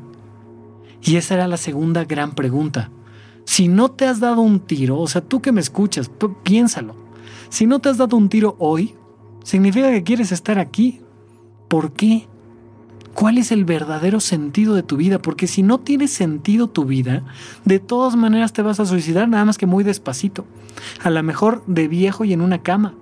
Y 1.07 1.15
esa 1.15 1.35
era 1.35 1.47
la 1.47 1.55
segunda 1.55 2.03
gran 2.03 2.35
pregunta. 2.35 2.91
Si 3.45 3.69
no 3.69 3.89
te 3.89 4.05
has 4.05 4.19
dado 4.19 4.41
un 4.41 4.59
tiro, 4.59 4.99
o 4.99 5.07
sea, 5.07 5.21
tú 5.21 5.41
que 5.41 5.53
me 5.53 5.61
escuchas, 5.61 6.11
piénsalo. 6.43 6.97
Si 7.47 7.65
no 7.65 7.79
te 7.79 7.87
has 7.87 7.97
dado 7.97 8.17
un 8.17 8.27
tiro 8.27 8.57
hoy, 8.59 8.93
significa 9.41 9.89
que 9.89 10.03
quieres 10.03 10.33
estar 10.33 10.59
aquí. 10.59 10.99
¿Por 11.69 11.93
qué? 11.93 12.27
¿Cuál 13.13 13.37
es 13.37 13.53
el 13.53 13.63
verdadero 13.63 14.19
sentido 14.19 14.75
de 14.75 14.83
tu 14.83 14.97
vida? 14.97 15.21
Porque 15.21 15.47
si 15.47 15.63
no 15.63 15.79
tiene 15.79 16.09
sentido 16.09 16.67
tu 16.67 16.83
vida, 16.83 17.23
de 17.63 17.79
todas 17.79 18.17
maneras 18.17 18.51
te 18.51 18.61
vas 18.61 18.81
a 18.81 18.85
suicidar, 18.85 19.29
nada 19.29 19.45
más 19.45 19.57
que 19.57 19.65
muy 19.65 19.85
despacito. 19.85 20.45
A 21.01 21.09
lo 21.09 21.23
mejor 21.23 21.63
de 21.67 21.87
viejo 21.87 22.25
y 22.25 22.33
en 22.33 22.41
una 22.41 22.63
cama. 22.63 22.95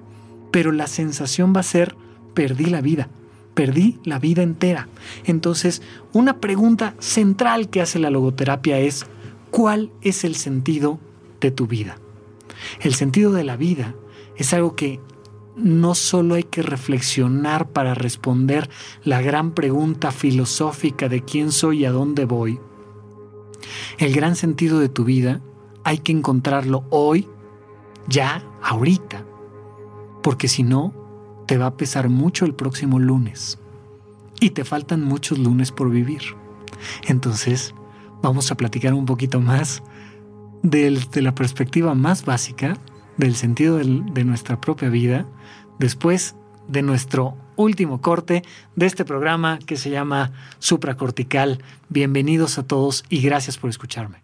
Pero 0.52 0.72
la 0.72 0.86
sensación 0.86 1.56
va 1.56 1.62
a 1.62 1.64
ser, 1.64 1.96
perdí 2.36 2.66
la 2.66 2.82
vida 2.82 3.10
perdí 3.56 4.00
la 4.04 4.20
vida 4.20 4.44
entera. 4.44 4.88
Entonces, 5.24 5.82
una 6.14 6.40
pregunta 6.40 6.94
central 7.00 7.70
que 7.70 7.82
hace 7.82 7.98
la 7.98 8.12
logoterapia 8.12 8.78
es, 8.78 9.08
¿cuál 9.50 9.92
es 10.02 10.24
el 10.24 10.36
sentido 10.36 11.00
de 11.42 11.50
tu 11.50 11.66
vida? 11.66 11.98
El 12.82 12.94
sentido 12.94 13.32
de 13.32 13.44
la 13.44 13.58
vida 13.58 13.96
es 14.36 14.54
algo 14.54 14.76
que 14.76 15.00
no 15.56 15.96
solo 15.96 16.36
hay 16.36 16.44
que 16.44 16.62
reflexionar 16.62 17.70
para 17.70 17.94
responder 17.94 18.70
la 19.04 19.22
gran 19.22 19.54
pregunta 19.54 20.12
filosófica 20.12 21.08
de 21.08 21.22
quién 21.22 21.52
soy 21.52 21.82
y 21.82 21.86
a 21.86 21.92
dónde 21.92 22.26
voy. 22.26 22.60
El 23.98 24.14
gran 24.14 24.36
sentido 24.36 24.80
de 24.80 24.90
tu 24.90 25.06
vida 25.06 25.42
hay 25.84 26.00
que 26.00 26.12
encontrarlo 26.12 26.84
hoy, 26.90 27.30
ya, 28.10 28.44
ahorita, 28.62 29.26
porque 30.22 30.48
si 30.50 30.64
no, 30.64 31.05
te 31.46 31.58
va 31.58 31.68
a 31.68 31.78
pesar 31.78 32.10
mucho 32.10 32.46
el 32.46 32.54
próximo 32.54 33.00
lunes 33.00 33.60
y 34.40 34.52
te 34.52 34.66
faltan 34.66 35.04
muchos 35.04 35.38
lunes 35.38 35.72
por 35.72 35.90
vivir. 35.90 36.22
Entonces, 37.08 37.74
vamos 38.22 38.52
a 38.52 38.56
platicar 38.56 38.94
un 38.94 39.06
poquito 39.06 39.40
más 39.40 39.84
de 40.64 41.22
la 41.22 41.36
perspectiva 41.36 41.94
más 41.94 42.26
básica 42.26 42.78
del 43.18 43.36
sentido 43.36 43.78
de 43.78 44.24
nuestra 44.26 44.60
propia 44.60 44.90
vida 44.90 45.26
después 45.80 46.36
de 46.68 46.82
nuestro 46.82 47.38
último 47.56 48.02
corte 48.02 48.44
de 48.76 48.86
este 48.86 49.06
programa 49.06 49.60
que 49.60 49.78
se 49.78 49.90
llama 49.90 50.32
Supracortical. 50.60 51.64
Bienvenidos 51.90 52.58
a 52.58 52.64
todos 52.64 53.06
y 53.10 53.22
gracias 53.22 53.58
por 53.58 53.70
escucharme. 53.70 54.24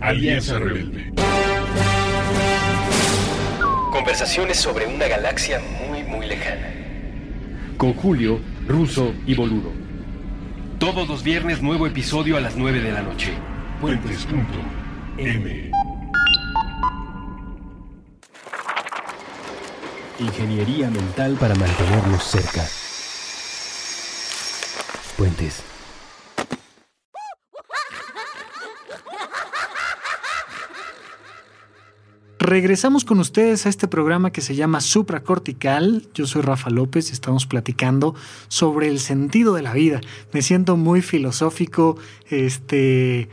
Alianza 0.00 0.58
Rebelde. 0.58 1.12
Conversaciones 3.92 4.56
sobre 4.56 4.86
una 4.86 5.06
galaxia 5.06 5.60
muy, 5.88 6.02
muy 6.04 6.26
lejana. 6.26 6.72
Con 7.76 7.92
Julio, 7.92 8.40
Ruso 8.66 9.12
y 9.26 9.34
Boludo. 9.34 9.72
Todos 10.78 11.06
los 11.06 11.22
viernes 11.22 11.60
nuevo 11.60 11.86
episodio 11.86 12.38
a 12.38 12.40
las 12.40 12.56
9 12.56 12.80
de 12.80 12.92
la 12.92 13.02
noche. 13.02 13.34
Puentes.m. 13.82 15.70
Ingeniería 20.18 20.90
mental 20.90 21.36
para 21.38 21.54
mantenernos 21.54 22.24
cerca. 22.24 22.66
Puentes. 25.18 25.62
Regresamos 32.50 33.04
con 33.04 33.20
ustedes 33.20 33.64
a 33.64 33.68
este 33.68 33.86
programa 33.86 34.32
que 34.32 34.40
se 34.40 34.56
llama 34.56 34.80
Supracortical. 34.80 36.08
Yo 36.14 36.26
soy 36.26 36.42
Rafa 36.42 36.68
López 36.68 37.10
y 37.10 37.12
estamos 37.12 37.46
platicando 37.46 38.16
sobre 38.48 38.88
el 38.88 38.98
sentido 38.98 39.54
de 39.54 39.62
la 39.62 39.72
vida. 39.72 40.00
Me 40.32 40.42
siento 40.42 40.76
muy 40.76 41.00
filosófico, 41.00 41.96
este 42.28 43.28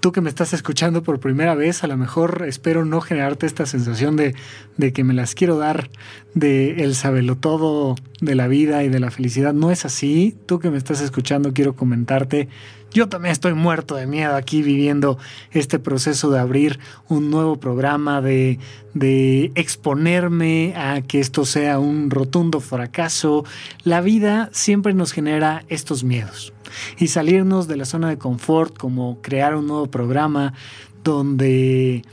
tú 0.00 0.12
que 0.12 0.20
me 0.20 0.28
estás 0.28 0.52
escuchando 0.52 1.02
por 1.02 1.20
primera 1.20 1.54
vez, 1.54 1.84
a 1.84 1.86
lo 1.86 1.96
mejor 1.96 2.44
espero 2.46 2.84
no 2.84 3.00
generarte 3.00 3.46
esta 3.46 3.66
sensación 3.66 4.16
de, 4.16 4.34
de 4.76 4.92
que 4.92 5.04
me 5.04 5.14
las 5.14 5.34
quiero 5.34 5.56
dar 5.56 5.88
de 6.34 6.82
el 6.82 6.96
todo 7.38 7.94
de 8.20 8.34
la 8.34 8.48
vida 8.48 8.82
y 8.82 8.88
de 8.88 8.98
la 8.98 9.10
felicidad. 9.10 9.52
No 9.52 9.70
es 9.70 9.84
así. 9.84 10.36
Tú 10.46 10.58
que 10.58 10.70
me 10.70 10.78
estás 10.78 11.00
escuchando, 11.00 11.52
quiero 11.52 11.76
comentarte. 11.76 12.48
Yo 12.94 13.08
también 13.08 13.32
estoy 13.32 13.54
muerto 13.54 13.96
de 13.96 14.06
miedo 14.06 14.36
aquí 14.36 14.62
viviendo 14.62 15.18
este 15.50 15.80
proceso 15.80 16.30
de 16.30 16.38
abrir 16.38 16.78
un 17.08 17.28
nuevo 17.28 17.56
programa, 17.56 18.22
de, 18.22 18.60
de 18.94 19.50
exponerme 19.56 20.74
a 20.76 21.02
que 21.02 21.18
esto 21.18 21.44
sea 21.44 21.80
un 21.80 22.08
rotundo 22.08 22.60
fracaso. 22.60 23.44
La 23.82 24.00
vida 24.00 24.48
siempre 24.52 24.94
nos 24.94 25.10
genera 25.10 25.64
estos 25.68 26.04
miedos 26.04 26.52
y 26.96 27.08
salirnos 27.08 27.66
de 27.66 27.76
la 27.78 27.84
zona 27.84 28.08
de 28.08 28.16
confort, 28.16 28.78
como 28.78 29.20
crear 29.22 29.56
un 29.56 29.66
nuevo 29.66 29.88
programa 29.88 30.54
donde 31.02 32.04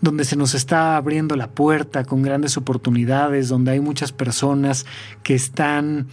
donde 0.00 0.24
se 0.24 0.36
nos 0.36 0.54
está 0.54 0.96
abriendo 0.96 1.34
la 1.34 1.50
puerta 1.50 2.04
con 2.04 2.22
grandes 2.22 2.56
oportunidades, 2.56 3.48
donde 3.48 3.72
hay 3.72 3.80
muchas 3.80 4.12
personas 4.12 4.86
que 5.22 5.34
están 5.34 6.08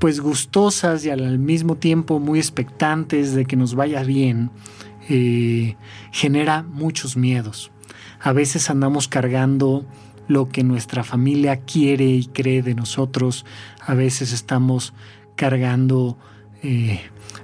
pues 0.00 0.20
gustosas 0.20 1.04
y 1.04 1.10
al 1.10 1.38
mismo 1.38 1.76
tiempo 1.76 2.18
muy 2.18 2.38
expectantes 2.38 3.34
de 3.34 3.44
que 3.44 3.54
nos 3.54 3.74
vaya 3.74 4.02
bien, 4.02 4.50
eh, 5.10 5.76
genera 6.10 6.62
muchos 6.62 7.18
miedos. 7.18 7.70
A 8.18 8.32
veces 8.32 8.70
andamos 8.70 9.08
cargando 9.08 9.84
lo 10.26 10.48
que 10.48 10.64
nuestra 10.64 11.04
familia 11.04 11.58
quiere 11.58 12.06
y 12.06 12.24
cree 12.24 12.62
de 12.62 12.74
nosotros, 12.74 13.44
a 13.78 13.92
veces 13.94 14.32
estamos 14.32 14.94
cargando 15.36 16.16
eh, 16.62 17.00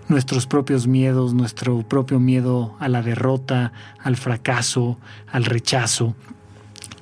nuestros 0.08 0.46
propios 0.46 0.86
miedos, 0.86 1.34
nuestro 1.34 1.86
propio 1.86 2.18
miedo 2.20 2.74
a 2.78 2.88
la 2.88 3.02
derrota, 3.02 3.72
al 4.02 4.16
fracaso, 4.16 4.98
al 5.30 5.44
rechazo. 5.44 6.16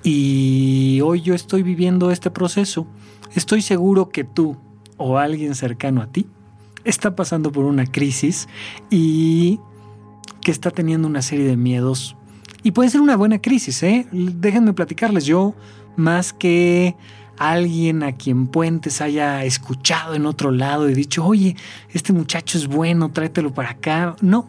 Y 0.02 1.00
hoy 1.04 1.22
yo 1.22 1.34
estoy 1.34 1.62
viviendo 1.62 2.10
este 2.10 2.30
proceso. 2.30 2.88
Estoy 3.34 3.62
seguro 3.62 4.08
que 4.08 4.24
tú 4.24 4.56
o 4.96 5.18
alguien 5.18 5.54
cercano 5.54 6.02
a 6.02 6.06
ti 6.06 6.26
está 6.84 7.16
pasando 7.16 7.50
por 7.50 7.64
una 7.64 7.86
crisis 7.86 8.48
y 8.90 9.58
que 10.42 10.50
está 10.50 10.70
teniendo 10.70 11.08
una 11.08 11.22
serie 11.22 11.46
de 11.46 11.56
miedos. 11.56 12.16
Y 12.62 12.70
puede 12.70 12.90
ser 12.90 13.00
una 13.00 13.16
buena 13.16 13.40
crisis, 13.40 13.82
¿eh? 13.82 14.06
Déjenme 14.12 14.72
platicarles. 14.72 15.24
Yo, 15.24 15.54
más 15.96 16.32
que 16.32 16.94
alguien 17.38 18.02
a 18.02 18.12
quien 18.12 18.46
Puentes 18.46 19.00
haya 19.00 19.44
escuchado 19.44 20.14
en 20.14 20.26
otro 20.26 20.50
lado 20.50 20.88
y 20.88 20.94
dicho, 20.94 21.24
oye, 21.24 21.56
este 21.90 22.12
muchacho 22.12 22.56
es 22.58 22.66
bueno, 22.66 23.10
tráetelo 23.10 23.52
para 23.52 23.70
acá. 23.70 24.16
No, 24.20 24.46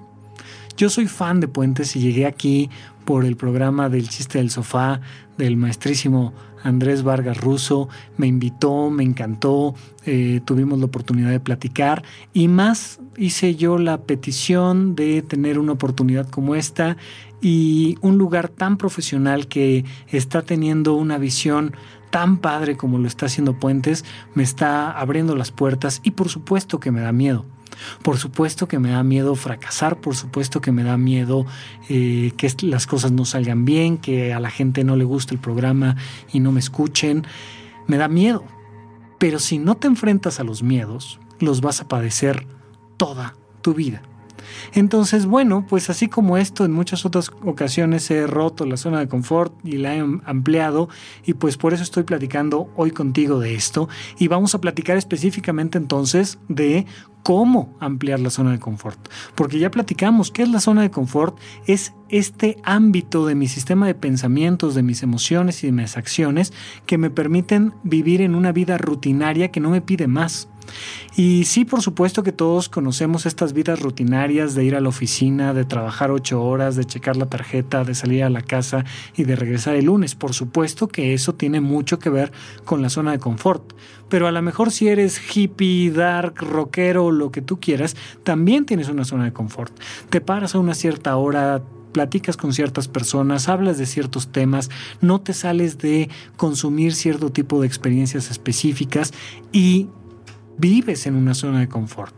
yo 0.77 0.89
soy 0.89 1.07
fan 1.07 1.39
de 1.39 1.47
Puentes 1.47 1.95
y 1.95 1.99
llegué 1.99 2.25
aquí 2.25 2.69
por 3.05 3.25
el 3.25 3.35
programa 3.37 3.89
del 3.89 4.09
chiste 4.09 4.37
del 4.39 4.49
sofá 4.49 5.01
del 5.37 5.57
maestrísimo 5.57 6.33
Andrés 6.65 7.03
Vargas 7.03 7.39
Russo. 7.39 7.87
Me 8.17 8.27
invitó, 8.27 8.89
me 8.89 9.03
encantó, 9.03 9.75
eh, 10.05 10.41
tuvimos 10.43 10.79
la 10.79 10.85
oportunidad 10.85 11.29
de 11.29 11.39
platicar 11.39 12.03
y 12.33 12.47
más 12.49 12.99
hice 13.17 13.55
yo 13.55 13.77
la 13.77 14.01
petición 14.01 14.95
de 14.95 15.21
tener 15.21 15.59
una 15.59 15.73
oportunidad 15.73 16.29
como 16.29 16.55
esta 16.55 16.97
y 17.41 17.97
un 18.01 18.17
lugar 18.17 18.49
tan 18.49 18.77
profesional 18.77 19.47
que 19.47 19.85
está 20.07 20.41
teniendo 20.41 20.95
una 20.95 21.17
visión 21.17 21.73
tan 22.09 22.37
padre 22.37 22.77
como 22.77 22.97
lo 22.97 23.07
está 23.07 23.27
haciendo 23.27 23.59
Puentes, 23.59 24.05
me 24.33 24.43
está 24.43 24.91
abriendo 24.91 25.35
las 25.35 25.51
puertas 25.51 26.01
y 26.03 26.11
por 26.11 26.29
supuesto 26.29 26.79
que 26.79 26.91
me 26.91 27.01
da 27.01 27.11
miedo. 27.11 27.45
Por 28.01 28.17
supuesto 28.17 28.67
que 28.67 28.79
me 28.79 28.91
da 28.91 29.03
miedo 29.03 29.35
fracasar, 29.35 29.99
por 29.99 30.15
supuesto 30.15 30.61
que 30.61 30.71
me 30.71 30.83
da 30.83 30.97
miedo 30.97 31.45
eh, 31.89 32.31
que 32.37 32.51
las 32.61 32.87
cosas 32.87 33.11
no 33.11 33.25
salgan 33.25 33.65
bien, 33.65 33.97
que 33.97 34.33
a 34.33 34.39
la 34.39 34.49
gente 34.49 34.83
no 34.83 34.95
le 34.95 35.03
guste 35.03 35.33
el 35.33 35.39
programa 35.39 35.95
y 36.31 36.39
no 36.39 36.51
me 36.51 36.59
escuchen. 36.59 37.25
Me 37.87 37.97
da 37.97 38.07
miedo. 38.07 38.43
Pero 39.17 39.39
si 39.39 39.59
no 39.59 39.75
te 39.75 39.87
enfrentas 39.87 40.39
a 40.39 40.43
los 40.43 40.63
miedos, 40.63 41.19
los 41.39 41.61
vas 41.61 41.81
a 41.81 41.87
padecer 41.87 42.45
toda 42.97 43.35
tu 43.61 43.73
vida. 43.73 44.01
Entonces, 44.73 45.25
bueno, 45.25 45.65
pues 45.67 45.89
así 45.89 46.07
como 46.07 46.37
esto, 46.37 46.65
en 46.65 46.71
muchas 46.71 47.05
otras 47.05 47.31
ocasiones 47.43 48.09
he 48.11 48.27
roto 48.27 48.65
la 48.65 48.77
zona 48.77 48.99
de 48.99 49.07
confort 49.07 49.53
y 49.63 49.77
la 49.77 49.95
he 49.95 49.99
ampliado 50.25 50.89
y 51.25 51.33
pues 51.33 51.57
por 51.57 51.73
eso 51.73 51.83
estoy 51.83 52.03
platicando 52.03 52.69
hoy 52.75 52.91
contigo 52.91 53.39
de 53.39 53.55
esto 53.55 53.89
y 54.17 54.27
vamos 54.27 54.55
a 54.55 54.61
platicar 54.61 54.97
específicamente 54.97 55.77
entonces 55.77 56.39
de 56.47 56.85
cómo 57.25 57.75
ampliar 57.79 58.19
la 58.19 58.29
zona 58.29 58.51
de 58.51 58.59
confort. 58.59 58.99
Porque 59.33 59.57
ya 59.57 59.71
platicamos, 59.71 60.29
¿qué 60.29 60.43
es 60.43 60.49
la 60.49 60.59
zona 60.59 60.83
de 60.83 60.91
confort? 60.91 61.35
Es 61.65 61.91
este 62.09 62.57
ámbito 62.63 63.25
de 63.25 63.33
mi 63.33 63.47
sistema 63.47 63.87
de 63.87 63.95
pensamientos, 63.95 64.75
de 64.75 64.83
mis 64.83 65.01
emociones 65.01 65.63
y 65.63 65.67
de 65.67 65.73
mis 65.73 65.97
acciones 65.97 66.53
que 66.85 66.99
me 66.99 67.09
permiten 67.09 67.73
vivir 67.81 68.21
en 68.21 68.35
una 68.35 68.51
vida 68.51 68.77
rutinaria 68.77 69.49
que 69.49 69.59
no 69.59 69.71
me 69.71 69.81
pide 69.81 70.05
más. 70.05 70.49
Y 71.15 71.45
sí, 71.45 71.65
por 71.65 71.81
supuesto 71.81 72.23
que 72.23 72.31
todos 72.31 72.69
conocemos 72.69 73.25
estas 73.25 73.53
vidas 73.53 73.79
rutinarias 73.79 74.55
de 74.55 74.65
ir 74.65 74.75
a 74.75 74.81
la 74.81 74.89
oficina, 74.89 75.53
de 75.53 75.65
trabajar 75.65 76.11
ocho 76.11 76.43
horas, 76.43 76.75
de 76.75 76.85
checar 76.85 77.15
la 77.15 77.27
tarjeta, 77.27 77.83
de 77.83 77.95
salir 77.95 78.23
a 78.23 78.29
la 78.29 78.41
casa 78.41 78.83
y 79.15 79.23
de 79.23 79.35
regresar 79.35 79.75
el 79.75 79.85
lunes. 79.85 80.15
Por 80.15 80.33
supuesto 80.33 80.87
que 80.87 81.13
eso 81.13 81.33
tiene 81.33 81.61
mucho 81.61 81.99
que 81.99 82.09
ver 82.09 82.31
con 82.65 82.81
la 82.81 82.89
zona 82.89 83.11
de 83.11 83.19
confort. 83.19 83.73
Pero 84.09 84.27
a 84.27 84.31
lo 84.31 84.41
mejor 84.41 84.71
si 84.71 84.87
eres 84.87 85.19
hippie, 85.35 85.91
dark, 85.91 86.35
rockero, 86.41 87.11
lo 87.11 87.31
que 87.31 87.41
tú 87.41 87.59
quieras, 87.59 87.95
también 88.23 88.65
tienes 88.65 88.89
una 88.89 89.05
zona 89.05 89.25
de 89.25 89.33
confort. 89.33 89.73
Te 90.09 90.21
paras 90.21 90.53
a 90.55 90.59
una 90.59 90.75
cierta 90.75 91.15
hora, 91.15 91.63
platicas 91.95 92.35
con 92.35 92.51
ciertas 92.51 92.89
personas, 92.89 93.47
hablas 93.47 93.77
de 93.77 93.85
ciertos 93.85 94.27
temas, 94.27 94.69
no 94.99 95.21
te 95.21 95.33
sales 95.33 95.77
de 95.77 96.09
consumir 96.35 96.93
cierto 96.93 97.31
tipo 97.31 97.61
de 97.61 97.67
experiencias 97.67 98.29
específicas 98.29 99.13
y 99.53 99.87
vives 100.57 101.07
en 101.07 101.15
una 101.15 101.33
zona 101.33 101.59
de 101.59 101.67
confort. 101.67 102.13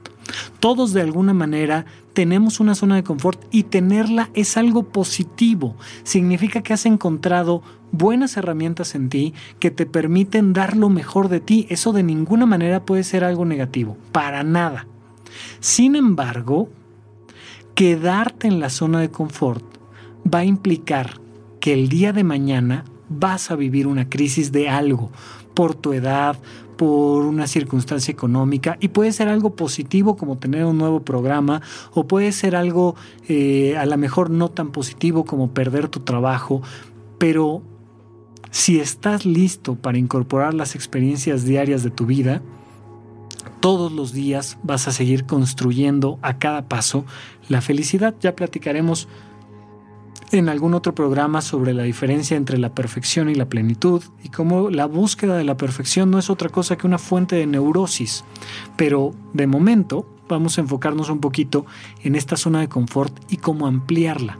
Todos 0.59 0.93
de 0.93 1.01
alguna 1.01 1.33
manera 1.33 1.85
tenemos 2.13 2.59
una 2.59 2.75
zona 2.75 2.95
de 2.95 3.03
confort 3.03 3.43
y 3.51 3.63
tenerla 3.63 4.29
es 4.33 4.57
algo 4.57 4.83
positivo. 4.83 5.75
Significa 6.03 6.61
que 6.61 6.73
has 6.73 6.85
encontrado 6.85 7.61
buenas 7.91 8.38
herramientas 8.38 8.95
en 8.95 9.09
ti 9.09 9.33
que 9.59 9.71
te 9.71 9.85
permiten 9.85 10.53
dar 10.53 10.75
lo 10.75 10.89
mejor 10.89 11.29
de 11.29 11.39
ti. 11.39 11.67
Eso 11.69 11.93
de 11.93 12.03
ninguna 12.03 12.45
manera 12.45 12.85
puede 12.85 13.03
ser 13.03 13.23
algo 13.23 13.45
negativo, 13.45 13.97
para 14.11 14.43
nada. 14.43 14.88
Sin 15.59 15.95
embargo, 15.95 16.69
quedarte 17.75 18.47
en 18.47 18.59
la 18.59 18.69
zona 18.69 18.99
de 18.99 19.11
confort 19.11 19.63
va 20.25 20.39
a 20.39 20.45
implicar 20.45 21.21
que 21.59 21.73
el 21.73 21.89
día 21.89 22.13
de 22.13 22.23
mañana 22.23 22.85
vas 23.09 23.51
a 23.51 23.55
vivir 23.55 23.88
una 23.88 24.09
crisis 24.09 24.51
de 24.51 24.69
algo, 24.69 25.11
por 25.53 25.75
tu 25.75 25.93
edad, 25.93 26.38
por 26.78 27.25
una 27.25 27.47
circunstancia 27.47 28.11
económica 28.11 28.78
y 28.80 28.89
puede 28.89 29.11
ser 29.11 29.28
algo 29.28 29.55
positivo 29.55 30.15
como 30.15 30.38
tener 30.38 30.65
un 30.65 30.78
nuevo 30.78 31.01
programa 31.01 31.61
o 31.93 32.07
puede 32.07 32.32
ser 32.32 32.55
algo 32.55 32.95
eh, 33.28 33.75
a 33.78 33.86
lo 33.86 33.97
mejor 33.97 34.30
no 34.30 34.49
tan 34.49 34.71
positivo 34.71 35.25
como 35.25 35.51
perder 35.51 35.89
tu 35.89 36.01
trabajo, 36.01 36.61
pero 37.17 37.63
si 38.51 38.80
estás 38.80 39.25
listo 39.25 39.75
para 39.75 39.97
incorporar 39.97 40.53
las 40.53 40.75
experiencias 40.75 41.43
diarias 41.43 41.84
de 41.84 41.89
tu 41.89 42.05
vida, 42.05 42.41
todos 43.59 43.91
los 43.91 44.13
días 44.13 44.57
vas 44.63 44.88
a 44.88 44.91
seguir 44.91 45.25
construyendo 45.25 46.19
a 46.21 46.38
cada 46.38 46.67
paso 46.67 47.05
la 47.49 47.61
felicidad. 47.61 48.15
Ya 48.21 48.36
platicaremos 48.36 49.07
en 50.32 50.49
algún 50.49 50.73
otro 50.73 50.93
programa 50.93 51.41
sobre 51.41 51.73
la 51.73 51.84
diferencia 51.84 52.36
entre 52.36 52.57
la 52.57 52.73
perfección 52.73 53.30
y 53.30 53.36
la 53.36 53.47
plenitud 53.47 54.03
y 54.23 54.30
cómo 54.30 54.69
la 54.69 54.86
búsqueda 54.86 55.38
de 55.38 55.45
la 55.45 55.57
perfección 55.57 56.11
no 56.11 56.19
es 56.19 56.30
otra 56.30 56.49
cosa 56.49 56.78
que 56.78 56.88
una 56.88 56.97
fuente 56.97 57.36
de 57.36 57.47
neurosis. 57.47 58.25
Pero 58.75 59.13
de 59.34 59.47
momento 59.47 60.05
vamos 60.28 60.57
a 60.57 60.61
enfocarnos 60.61 61.09
un 61.09 61.19
poquito 61.19 61.65
en 62.03 62.15
esta 62.15 62.36
zona 62.36 62.59
de 62.59 62.69
confort 62.69 63.13
y 63.32 63.38
cómo 63.38 63.67
ampliarla. 63.67 64.38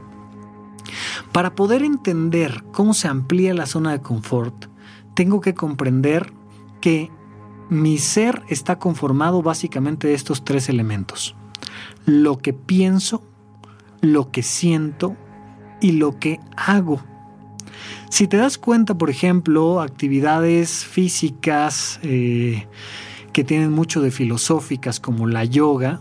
Para 1.32 1.54
poder 1.54 1.82
entender 1.82 2.64
cómo 2.72 2.94
se 2.94 3.08
amplía 3.08 3.54
la 3.54 3.66
zona 3.66 3.92
de 3.92 4.02
confort, 4.02 4.66
tengo 5.14 5.40
que 5.40 5.54
comprender 5.54 6.32
que 6.80 7.10
mi 7.70 7.98
ser 7.98 8.42
está 8.48 8.78
conformado 8.78 9.42
básicamente 9.42 10.08
de 10.08 10.14
estos 10.14 10.44
tres 10.44 10.68
elementos. 10.68 11.34
Lo 12.06 12.38
que 12.38 12.52
pienso, 12.52 13.22
lo 14.00 14.30
que 14.30 14.42
siento 14.42 15.16
y 15.80 15.92
lo 15.92 16.18
que 16.18 16.40
hago. 16.56 17.00
Si 18.10 18.26
te 18.26 18.36
das 18.36 18.58
cuenta, 18.58 18.96
por 18.96 19.10
ejemplo, 19.10 19.80
actividades 19.80 20.84
físicas 20.84 22.00
eh, 22.02 22.66
que 23.32 23.44
tienen 23.44 23.72
mucho 23.72 24.00
de 24.00 24.10
filosóficas 24.10 24.98
como 24.98 25.26
la 25.26 25.44
yoga, 25.44 26.00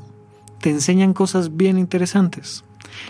te 0.61 0.69
enseñan 0.69 1.13
cosas 1.13 1.57
bien 1.57 1.77
interesantes. 1.77 2.63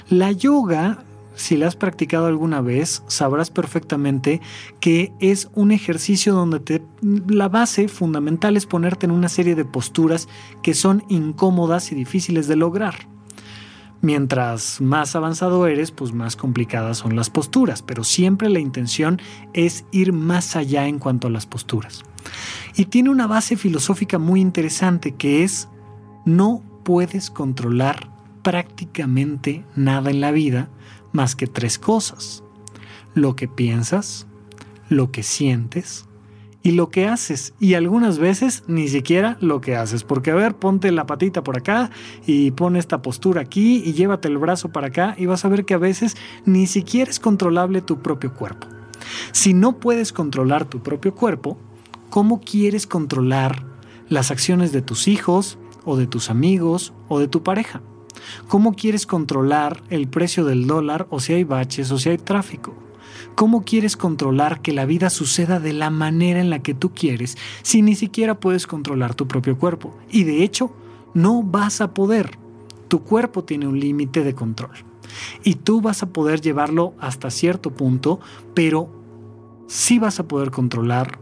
La 0.09 0.31
yoga, 0.31 1.03
si 1.35 1.55
la 1.57 1.67
has 1.67 1.75
practicado 1.75 2.25
alguna 2.25 2.61
vez, 2.61 3.03
sabrás 3.07 3.51
perfectamente 3.51 4.41
que 4.79 5.13
es 5.19 5.49
un 5.53 5.71
ejercicio 5.71 6.33
donde 6.33 6.59
te, 6.59 6.81
la 7.27 7.49
base 7.49 7.87
fundamental 7.87 8.57
es 8.57 8.65
ponerte 8.65 9.05
en 9.05 9.11
una 9.11 9.29
serie 9.29 9.55
de 9.55 9.65
posturas 9.65 10.27
que 10.63 10.73
son 10.73 11.03
incómodas 11.07 11.91
y 11.91 11.95
difíciles 11.95 12.47
de 12.47 12.55
lograr. 12.55 13.07
Mientras 14.01 14.79
más 14.79 15.15
avanzado 15.15 15.65
eres, 15.67 15.91
pues 15.91 16.13
más 16.13 16.35
complicadas 16.35 16.99
son 16.99 17.15
las 17.15 17.29
posturas, 17.29 17.81
pero 17.81 18.03
siempre 18.03 18.49
la 18.49 18.59
intención 18.59 19.19
es 19.53 19.85
ir 19.91 20.13
más 20.13 20.55
allá 20.55 20.87
en 20.87 20.99
cuanto 20.99 21.27
a 21.27 21.31
las 21.31 21.45
posturas. 21.45 22.03
Y 22.75 22.85
tiene 22.85 23.09
una 23.09 23.27
base 23.27 23.57
filosófica 23.57 24.19
muy 24.19 24.39
interesante 24.39 25.15
que 25.15 25.43
es 25.43 25.67
no 26.25 26.61
puedes 26.83 27.31
controlar 27.31 28.09
prácticamente 28.43 29.65
nada 29.75 30.11
en 30.11 30.21
la 30.21 30.31
vida 30.31 30.69
más 31.11 31.35
que 31.35 31.47
tres 31.47 31.79
cosas. 31.79 32.43
Lo 33.15 33.35
que 33.35 33.47
piensas, 33.47 34.27
lo 34.89 35.11
que 35.11 35.23
sientes 35.23 36.06
y 36.67 36.71
lo 36.71 36.89
que 36.89 37.07
haces. 37.07 37.53
Y 37.61 37.75
algunas 37.75 38.19
veces 38.19 38.65
ni 38.67 38.89
siquiera 38.89 39.37
lo 39.39 39.61
que 39.61 39.77
haces. 39.77 40.03
Porque 40.03 40.31
a 40.31 40.35
ver, 40.35 40.53
ponte 40.53 40.91
la 40.91 41.05
patita 41.05 41.41
por 41.41 41.57
acá 41.57 41.91
y 42.25 42.51
pon 42.51 42.75
esta 42.75 43.01
postura 43.01 43.39
aquí 43.39 43.81
y 43.85 43.93
llévate 43.93 44.27
el 44.27 44.37
brazo 44.37 44.67
para 44.67 44.87
acá 44.87 45.15
y 45.17 45.27
vas 45.27 45.45
a 45.45 45.47
ver 45.47 45.63
que 45.63 45.75
a 45.75 45.77
veces 45.77 46.17
ni 46.43 46.67
siquiera 46.67 47.09
es 47.09 47.21
controlable 47.21 47.79
tu 47.79 48.01
propio 48.01 48.33
cuerpo. 48.33 48.67
Si 49.31 49.53
no 49.53 49.79
puedes 49.79 50.11
controlar 50.11 50.65
tu 50.65 50.83
propio 50.83 51.15
cuerpo, 51.15 51.57
¿cómo 52.09 52.41
quieres 52.41 52.85
controlar 52.85 53.63
las 54.09 54.29
acciones 54.29 54.73
de 54.73 54.81
tus 54.81 55.07
hijos 55.07 55.57
o 55.85 55.95
de 55.95 56.05
tus 56.05 56.29
amigos 56.29 56.91
o 57.07 57.17
de 57.19 57.29
tu 57.29 57.43
pareja? 57.43 57.81
¿Cómo 58.49 58.73
quieres 58.73 59.05
controlar 59.05 59.81
el 59.89 60.09
precio 60.09 60.43
del 60.43 60.67
dólar 60.67 61.07
o 61.11 61.21
si 61.21 61.31
hay 61.31 61.45
baches 61.45 61.89
o 61.91 61.97
si 61.97 62.09
hay 62.09 62.17
tráfico? 62.17 62.86
¿Cómo 63.35 63.63
quieres 63.63 63.97
controlar 63.97 64.61
que 64.61 64.73
la 64.73 64.85
vida 64.85 65.09
suceda 65.09 65.59
de 65.59 65.73
la 65.73 65.89
manera 65.89 66.39
en 66.39 66.49
la 66.49 66.59
que 66.59 66.73
tú 66.73 66.93
quieres 66.93 67.37
si 67.61 67.81
ni 67.81 67.95
siquiera 67.95 68.39
puedes 68.39 68.67
controlar 68.67 69.15
tu 69.15 69.27
propio 69.27 69.57
cuerpo? 69.57 69.95
Y 70.09 70.23
de 70.23 70.43
hecho, 70.43 70.73
no 71.13 71.43
vas 71.43 71.81
a 71.81 71.93
poder. 71.93 72.37
Tu 72.87 73.03
cuerpo 73.03 73.43
tiene 73.43 73.67
un 73.67 73.79
límite 73.79 74.23
de 74.23 74.33
control. 74.33 74.71
Y 75.43 75.55
tú 75.55 75.81
vas 75.81 76.03
a 76.03 76.09
poder 76.09 76.41
llevarlo 76.41 76.93
hasta 76.99 77.29
cierto 77.29 77.71
punto, 77.71 78.19
pero 78.53 78.89
sí 79.67 79.99
vas 79.99 80.19
a 80.19 80.27
poder 80.27 80.51
controlar 80.51 81.19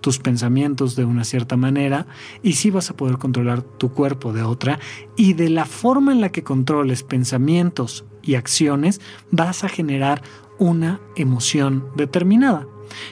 tus 0.00 0.18
pensamientos 0.18 0.96
de 0.96 1.04
una 1.04 1.24
cierta 1.24 1.56
manera 1.56 2.06
y 2.42 2.54
sí 2.54 2.70
vas 2.70 2.90
a 2.90 2.96
poder 2.96 3.18
controlar 3.18 3.62
tu 3.62 3.92
cuerpo 3.92 4.32
de 4.32 4.42
otra 4.42 4.78
y 5.16 5.34
de 5.34 5.50
la 5.50 5.64
forma 5.64 6.12
en 6.12 6.20
la 6.20 6.30
que 6.30 6.44
controles 6.44 7.02
pensamientos 7.02 8.04
y 8.22 8.36
acciones 8.36 9.00
vas 9.30 9.64
a 9.64 9.68
generar 9.68 10.22
una 10.58 11.00
emoción 11.16 11.84
determinada. 11.96 12.66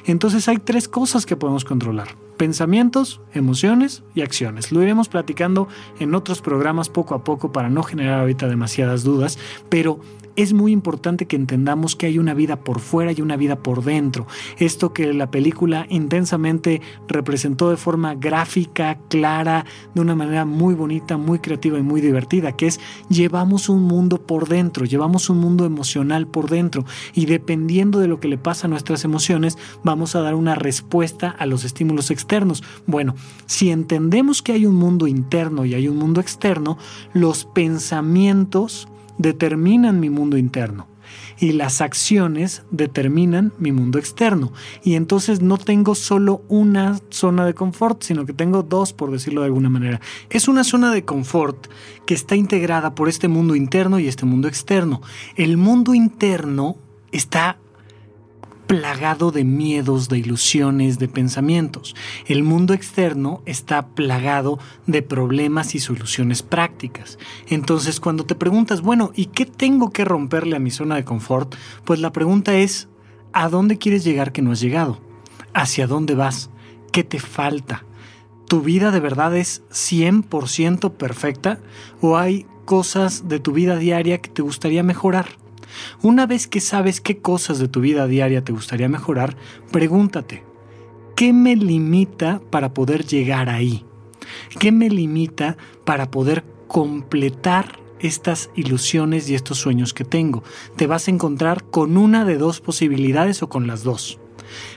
Entonces 0.05 0.49
hay 0.49 0.59
tres 0.59 0.89
cosas 0.89 1.27
que 1.27 1.37
podemos 1.37 1.65
controlar. 1.65 2.09
Pensamientos, 2.37 3.21
emociones 3.33 4.03
y 4.15 4.21
acciones. 4.21 4.73
Lo 4.73 4.83
iremos 4.83 5.09
platicando 5.09 5.69
en 5.99 6.15
otros 6.15 6.43
programas 6.43 6.89
poco 6.89 7.15
a 7.15 7.25
poco 7.25 7.53
para 7.53 7.71
no 7.71 7.83
generar 7.83 8.21
ahorita 8.21 8.47
demasiadas 8.47 9.05
dudas, 9.05 9.39
pero 9.69 10.01
es 10.37 10.53
muy 10.53 10.73
importante 10.73 11.27
que 11.27 11.37
entendamos 11.37 11.97
que 11.97 12.07
hay 12.07 12.19
una 12.19 12.35
vida 12.35 12.57
por 12.57 12.81
fuera 12.81 13.13
y 13.13 13.21
una 13.21 13.37
vida 13.37 13.57
por 13.57 13.83
dentro. 13.83 14.27
Esto 14.59 14.93
que 14.93 15.13
la 15.13 15.31
película 15.31 15.87
intensamente 15.89 16.81
representó 17.09 17.71
de 17.71 17.77
forma 17.77 18.15
gráfica, 18.15 18.99
clara, 19.09 19.65
de 19.95 20.01
una 20.01 20.15
manera 20.15 20.45
muy 20.45 20.75
bonita, 20.75 21.17
muy 21.17 21.39
creativa 21.39 21.79
y 21.79 21.83
muy 21.83 22.01
divertida, 22.01 22.53
que 22.53 22.67
es 22.67 22.81
llevamos 23.09 23.69
un 23.69 23.83
mundo 23.83 24.19
por 24.19 24.49
dentro, 24.49 24.85
llevamos 24.85 25.31
un 25.31 25.39
mundo 25.39 25.65
emocional 25.65 26.27
por 26.27 26.51
dentro 26.51 26.85
y 27.15 27.27
dependiendo 27.27 27.99
de 27.99 28.09
lo 28.09 28.21
que 28.21 28.29
le 28.29 28.39
pasa 28.39 28.67
a 28.67 28.71
nuestras 28.71 29.05
emociones, 29.05 29.57
vamos 29.83 30.15
a 30.15 30.21
dar 30.21 30.35
una 30.35 30.55
respuesta 30.55 31.31
a 31.31 31.47
los 31.47 31.65
estímulos 31.65 32.11
externos. 32.11 32.63
Bueno, 32.87 33.15
si 33.47 33.71
entendemos 33.71 34.43
que 34.43 34.53
hay 34.53 34.67
un 34.67 34.75
mundo 34.75 35.07
interno 35.07 35.65
y 35.65 35.75
hay 35.75 35.89
un 35.89 35.97
mundo 35.97 36.21
externo, 36.21 36.79
los 37.13 37.45
pensamientos, 37.45 38.89
determinan 39.19 40.01
mi 40.01 40.11
mundo 40.11 40.37
interno 40.37 40.87
y 41.39 41.53
las 41.53 41.81
acciones 41.81 42.63
determinan 42.71 43.53
mi 43.59 43.73
mundo 43.73 43.99
externo. 43.99 44.53
Y 44.83 44.95
entonces 44.95 45.41
no 45.41 45.59
tengo 45.59 45.95
solo 45.95 46.43
una 46.49 46.99
zona 47.11 47.45
de 47.45 47.55
confort, 47.55 48.03
sino 48.03 48.27
que 48.27 48.33
tengo 48.33 48.63
dos, 48.63 48.93
por 48.93 49.11
decirlo 49.11 49.43
de 49.43 49.47
alguna 49.47 49.69
manera. 49.69 50.01
Es 50.31 50.49
una 50.49 50.65
zona 50.65 50.93
de 50.93 51.05
confort 51.05 51.67
que 52.07 52.15
está 52.15 52.37
integrada 52.37 52.95
por 52.95 53.09
este 53.09 53.29
mundo 53.29 53.55
interno 53.55 53.99
y 53.99 54.09
este 54.09 54.27
mundo 54.27 54.49
externo. 54.49 55.03
El 55.37 55.57
mundo 55.57 55.95
interno 55.95 56.77
está 57.13 57.59
plagado 58.67 59.31
de 59.31 59.45
miedos, 59.45 60.09
de 60.09 60.19
ilusiones, 60.19 60.99
de 60.99 61.09
pensamientos. 61.09 61.95
El 62.27 62.43
mundo 62.43 62.75
externo 62.75 63.43
está 63.47 63.89
plagado 63.89 64.59
de 64.87 65.03
problemas 65.03 65.75
y 65.75 65.79
soluciones 65.79 66.43
prácticas. 66.43 67.19
Entonces, 67.49 68.01
cuando 68.01 68.27
te 68.27 68.35
preguntas, 68.35 68.81
bueno, 68.81 69.13
¿y 69.15 69.27
qué 69.27 69.47
tengo 69.47 69.91
que 69.91 70.05
romperle 70.05 70.57
a 70.57 70.61
mi 70.61 70.71
zona 70.71 70.97
de 70.97 71.05
confort? 71.05 71.55
Pues 71.85 72.01
la 72.01 72.13
pregunta 72.13 72.57
es, 72.57 72.89
¿a 73.33 73.49
dónde 73.49 73.79
quieres 73.79 74.05
llegar 74.05 74.33
que 74.33 74.43
no 74.43 74.53
has 74.53 74.61
llegado? 74.61 75.01
¿Hacia 75.55 75.87
dónde 75.87 76.15
vas? 76.15 76.51
¿Qué 76.93 77.05
te 77.05 77.21
falta? 77.21 77.85
¿Tu 78.49 78.61
vida 78.63 78.91
de 78.91 79.01
verdad 79.01 79.37
es 79.37 79.63
100% 79.71 80.93
perfecta 80.93 81.61
o 82.01 82.17
hay 82.17 82.47
cosas 82.65 83.29
de 83.29 83.41
tu 83.41 83.53
vida 83.53 83.77
diaria 83.77 84.19
que 84.19 84.31
te 84.31 84.43
gustaría 84.43 84.83
mejorar? 84.83 85.46
Una 86.03 86.27
vez 86.27 86.47
que 86.47 86.61
sabes 86.61 87.01
qué 87.01 87.19
cosas 87.19 87.59
de 87.59 87.69
tu 87.69 87.81
vida 87.81 88.07
diaria 88.07 88.45
te 88.45 88.53
gustaría 88.53 88.89
mejorar, 88.89 89.37
pregúntate, 89.71 90.45
¿qué 91.15 91.33
me 91.33 91.57
limita 91.57 92.41
para 92.51 92.75
poder 92.75 93.05
llegar 93.07 93.49
ahí? 93.49 93.85
¿Qué 94.59 94.73
me 94.73 94.91
limita 94.91 95.57
para 95.85 96.11
poder 96.11 96.45
completar 96.69 97.81
estas 97.99 98.51
ilusiones 98.55 99.31
y 99.31 99.35
estos 99.35 99.59
sueños 99.59 99.95
que 99.95 100.05
tengo? 100.05 100.43
Te 100.77 100.87
vas 100.87 101.09
a 101.09 101.11
encontrar 101.11 101.65
con 101.65 101.97
una 101.97 102.25
de 102.25 102.39
dos 102.39 102.61
posibilidades 102.61 103.43
o 103.43 103.49
con 103.49 103.67
las 103.67 103.83
dos 103.83 104.19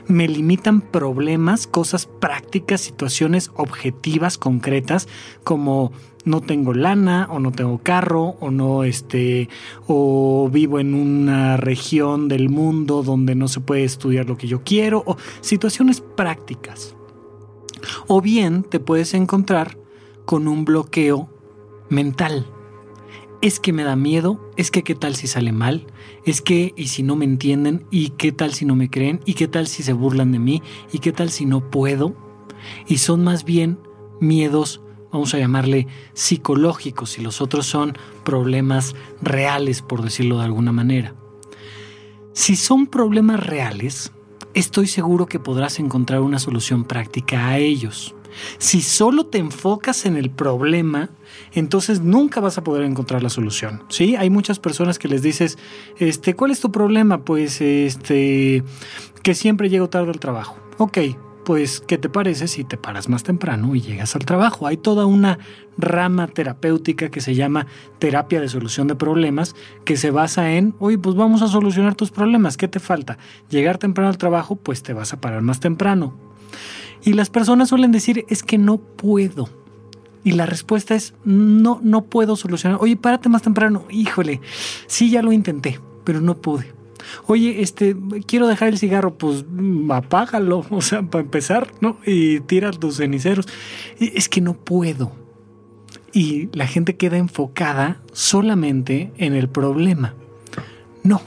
me 0.07 0.27
limitan 0.27 0.81
problemas, 0.81 1.67
cosas 1.67 2.05
prácticas, 2.05 2.81
situaciones 2.81 3.51
objetivas, 3.55 4.37
concretas, 4.37 5.07
como 5.43 5.91
no 6.26 6.41
tengo 6.41 6.74
lana 6.74 7.28
o 7.32 7.39
no 7.39 7.51
tengo 7.51 7.80
carro 7.80 8.36
o 8.39 8.51
no 8.51 8.84
este 8.84 9.49
o 9.88 10.49
vivo 10.51 10.80
en 10.80 10.93
una 10.93 11.57
región 11.57 12.28
del 12.28 12.49
mundo 12.49 13.03
donde 13.03 13.36
no 13.36 13.47
se 13.47 13.61
puede 13.61 13.84
estudiar 13.84 14.28
lo 14.28 14.38
que 14.38 14.47
yo 14.47 14.63
quiero 14.63 15.03
o 15.05 15.17
situaciones 15.41 16.01
prácticas. 16.01 16.95
O 18.07 18.22
bien 18.22 18.63
te 18.63 18.80
puedes 18.80 19.13
encontrar 19.13 19.78
con 20.26 20.47
un 20.47 20.65
bloqueo 20.65 21.30
mental 21.89 22.45
es 23.41 23.59
que 23.59 23.74
me 23.74 23.84
da 23.84 23.95
miedo, 23.95 24.51
es 24.57 24.72
que 24.72 24.84
qué 24.84 24.95
tal 24.95 25.15
si 25.15 25.28
sale 25.28 25.51
mal, 25.51 25.88
es 26.26 26.41
que 26.41 26.74
y 26.76 26.88
si 26.88 27.03
no 27.03 27.15
me 27.15 27.26
entienden, 27.26 27.86
y 27.89 28.09
qué 28.09 28.32
tal 28.32 28.53
si 28.53 28.65
no 28.65 28.76
me 28.76 28.89
creen, 28.89 29.22
y 29.26 29.34
qué 29.36 29.47
tal 29.47 29.67
si 29.67 29.84
se 29.84 29.93
burlan 29.93 30.32
de 30.32 30.39
mí, 30.39 30.61
y 30.91 30.99
qué 30.99 31.11
tal 31.11 31.30
si 31.30 31.45
no 31.45 31.70
puedo. 31.70 32.15
y 32.88 32.97
son 32.97 33.24
más 33.24 33.45
bien 33.45 33.80
miedos, 34.20 34.82
vamos 35.12 35.34
a 35.34 35.39
llamarle 35.39 35.88
psicológicos, 36.14 37.18
y 37.18 37.22
los 37.22 37.41
otros 37.41 37.66
son 37.66 37.97
problemas 38.24 38.95
reales, 39.22 39.82
por 39.82 40.01
decirlo 40.01 40.39
de 40.39 40.45
alguna 40.45 40.72
manera. 40.72 41.14
Si 42.34 42.55
son 42.55 42.88
problemas 42.88 43.45
reales, 43.45 44.12
estoy 44.53 44.88
seguro 44.88 45.26
que 45.26 45.39
podrás 45.39 45.80
encontrar 45.80 46.22
una 46.22 46.39
solución 46.39 46.84
práctica 46.84 47.47
a 47.47 47.57
ellos. 47.57 48.16
Si 48.57 48.82
solo 48.82 49.26
te 49.26 49.39
enfocas 49.39 50.05
en 50.05 50.16
el 50.16 50.30
problema, 50.30 51.10
entonces 51.53 52.01
nunca 52.01 52.39
vas 52.39 52.57
a 52.57 52.64
poder 52.64 52.84
encontrar 52.84 53.24
la 53.24 53.30
solución. 53.30 53.84
¿sí? 53.89 54.16
Hay 54.16 54.30
muchas 54.30 54.60
personas 54.60 54.99
que 54.99 55.07
les 55.07 55.22
dices, 55.22 55.57
este, 55.97 56.36
¿cuál 56.36 56.51
es 56.51 56.60
tu 56.60 56.72
problema? 56.72 57.24
Pues 57.24 57.60
este, 57.62 58.64
que 59.24 59.36
siempre 59.36 59.70
llego 59.70 59.89
tarde 59.89 60.12
al 60.12 60.20
trabajo. 60.20 60.57
Ok, 60.78 60.99
pues, 61.49 61.79
¿qué 61.79 61.97
te 61.97 62.09
parece 62.09 62.47
si 62.47 62.63
te 62.63 62.77
paras 62.77 63.09
más 63.09 63.23
temprano 63.23 63.73
y 63.73 63.81
llegas 63.81 64.15
al 64.15 64.23
trabajo? 64.23 64.67
Hay 64.67 64.77
toda 64.77 65.07
una 65.07 65.39
rama 65.79 66.27
terapéutica 66.27 67.09
que 67.09 67.21
se 67.21 67.33
llama 67.33 67.65
terapia 67.97 68.39
de 68.39 68.47
solución 68.47 68.87
de 68.87 68.93
problemas, 68.93 69.55
que 69.83 69.97
se 69.97 70.11
basa 70.11 70.51
en, 70.51 70.75
oye, 70.77 70.99
pues 70.99 71.15
vamos 71.15 71.41
a 71.41 71.47
solucionar 71.47 71.95
tus 71.95 72.11
problemas, 72.11 72.55
¿qué 72.55 72.67
te 72.67 72.79
falta? 72.79 73.17
Llegar 73.49 73.79
temprano 73.79 74.11
al 74.11 74.19
trabajo, 74.19 74.57
pues 74.57 74.83
te 74.83 74.93
vas 74.93 75.11
a 75.11 75.21
parar 75.21 75.41
más 75.41 75.59
temprano. 75.59 76.13
Y 77.03 77.13
las 77.13 77.31
personas 77.31 77.69
suelen 77.69 77.91
decir, 77.91 78.25
es 78.29 78.43
que 78.43 78.59
no 78.59 78.77
puedo. 78.77 79.49
Y 80.23 80.33
la 80.33 80.45
respuesta 80.45 80.93
es, 80.93 81.15
no, 81.23 81.79
no 81.81 82.03
puedo 82.03 82.35
solucionar. 82.35 82.77
Oye, 82.79 82.95
párate 82.95 83.27
más 83.27 83.41
temprano. 83.41 83.85
Híjole, 83.89 84.39
sí, 84.85 85.09
ya 85.09 85.23
lo 85.23 85.31
intenté, 85.31 85.79
pero 86.03 86.21
no 86.21 86.37
pude. 86.37 86.78
Oye, 87.27 87.61
este, 87.61 87.95
quiero 88.25 88.47
dejar 88.47 88.69
el 88.69 88.77
cigarro, 88.77 89.17
pues 89.17 89.45
mm, 89.49 89.91
apágalo, 89.91 90.65
o 90.69 90.81
sea, 90.81 91.03
para 91.03 91.23
empezar, 91.23 91.71
¿no? 91.81 91.97
Y 92.05 92.39
tira 92.41 92.71
tus 92.71 92.97
ceniceros. 92.97 93.47
Es 93.99 94.29
que 94.29 94.41
no 94.41 94.53
puedo. 94.53 95.11
Y 96.11 96.49
la 96.53 96.67
gente 96.67 96.95
queda 96.95 97.17
enfocada 97.17 98.01
solamente 98.13 99.11
en 99.17 99.33
el 99.33 99.47
problema. 99.47 100.15
No. 101.03 101.21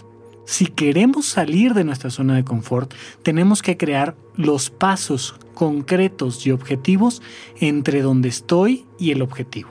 Si 0.45 0.67
queremos 0.67 1.27
salir 1.27 1.73
de 1.73 1.85
nuestra 1.85 2.11
zona 2.11 2.35
de 2.35 2.45
confort, 2.45 2.93
tenemos 3.23 3.63
que 3.63 3.77
crear 3.77 4.17
los 4.37 4.71
pasos 4.71 5.37
concretos 5.55 6.47
y 6.47 6.51
objetivos 6.51 7.23
entre 7.61 8.03
donde 8.03 8.29
estoy 8.29 8.85
y 8.99 9.13
el 9.13 9.23
objetivo. 9.23 9.71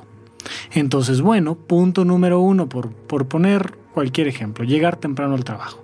Entonces, 0.71 1.21
bueno, 1.21 1.55
punto 1.55 2.05
número 2.05 2.39
uno, 2.39 2.67
por, 2.67 2.91
por 2.91 3.27
poner 3.27 3.77
cualquier 3.93 4.27
ejemplo, 4.27 4.63
llegar 4.63 4.95
temprano 4.95 5.35
al 5.35 5.43
trabajo 5.43 5.83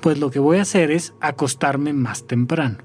pues 0.00 0.18
lo 0.18 0.30
que 0.30 0.38
voy 0.38 0.58
a 0.58 0.62
hacer 0.62 0.90
es 0.90 1.14
acostarme 1.20 1.92
más 1.92 2.26
temprano. 2.26 2.78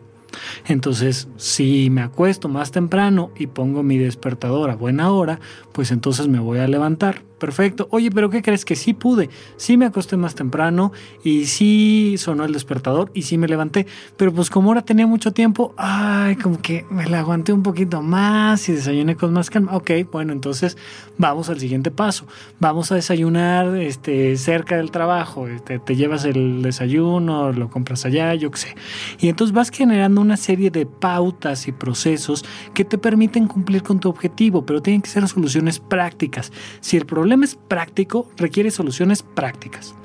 Entonces, 0.66 1.28
si 1.38 1.90
me 1.90 2.02
acuesto 2.02 2.48
más 2.48 2.72
temprano 2.72 3.32
y 3.38 3.48
pongo 3.48 3.84
mi 3.84 3.98
despertador 3.98 4.70
a 4.70 4.76
buena 4.76 5.12
hora, 5.12 5.40
pues 5.74 5.92
entonces 5.92 6.28
me 6.28 6.40
voy 6.40 6.60
a 6.60 6.68
levantar 6.68 7.24
perfecto. 7.42 7.88
Oye, 7.90 8.12
pero 8.12 8.30
¿qué 8.30 8.44
crees? 8.44 8.64
Que 8.64 8.76
sí 8.76 8.94
pude. 8.94 9.30
Sí 9.58 9.76
me 9.76 9.86
acosté 9.86 10.16
más 10.16 10.36
temprano 10.36 10.92
y 11.24 11.46
sí 11.46 12.16
sonó 12.20 12.46
el 12.46 12.54
despertador 12.54 13.10
y 13.16 13.24
sí 13.24 13.38
me 13.40 13.48
levanté. 13.48 13.88
Pero 14.16 14.32
pues 14.32 14.52
como 14.52 14.70
ahora 14.70 14.84
tenía 14.84 15.08
mucho 15.08 15.34
tiempo, 15.34 15.74
ay, 15.76 16.36
como 16.36 16.62
que 16.62 16.86
me 16.92 17.10
la 17.10 17.20
aguanté 17.20 17.52
un 17.52 17.64
poquito 17.64 18.04
más 18.04 18.70
y 18.70 18.74
desayuné 18.74 19.16
con 19.16 19.34
más 19.34 19.50
calma. 19.50 19.76
Ok, 19.76 19.90
bueno, 20.12 20.34
entonces 20.34 20.78
vamos 21.18 21.50
al 21.50 21.60
siguiente 21.60 21.90
paso. 21.90 22.28
Vamos 22.60 22.92
a 22.92 22.96
desayunar 22.96 23.76
este, 23.76 24.38
cerca 24.38 24.78
del 24.78 24.92
trabajo. 24.92 25.48
Te 25.66 25.96
llevas 25.96 26.26
el 26.26 26.62
desayuno, 26.62 27.52
lo 27.52 27.72
compras 27.72 28.06
allá, 28.06 28.36
yo 28.36 28.52
qué 28.52 28.60
sé. 28.60 28.76
Y 29.20 29.30
entonces 29.30 29.54
vas 29.54 29.72
generando 29.72 30.22
una 30.22 30.38
serie 30.38 30.70
de 30.70 30.86
pautas 30.86 31.68
y 31.68 31.72
procesos 31.72 32.46
que 32.76 32.86
te 32.86 33.00
permiten 33.00 33.48
cumplir 33.48 33.82
con 33.82 34.00
tu 34.00 34.10
objetivo, 34.10 34.64
pero 34.64 34.82
tienen 34.82 35.02
que 35.02 35.10
ser 35.10 35.28
soluciones 35.28 35.80
prácticas. 35.80 36.52
Si 36.82 36.98
el 36.98 37.08
problema 37.08 37.31
problema 37.32 37.46
es 37.46 37.56
práctico, 37.56 38.28
requiere 38.36 38.72
soluciones 38.72 39.24
prácticas. 39.24 39.96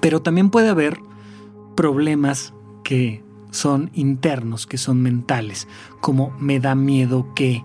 Pero 0.00 0.20
también 0.20 0.50
puede 0.50 0.68
haber 0.68 0.98
problemas 1.76 2.52
que 2.82 3.22
son 3.52 3.92
internos, 3.94 4.66
que 4.66 4.76
son 4.76 5.00
mentales, 5.00 5.68
como 6.00 6.30
me 6.40 6.58
da 6.58 6.74
miedo 6.74 7.32
que 7.36 7.62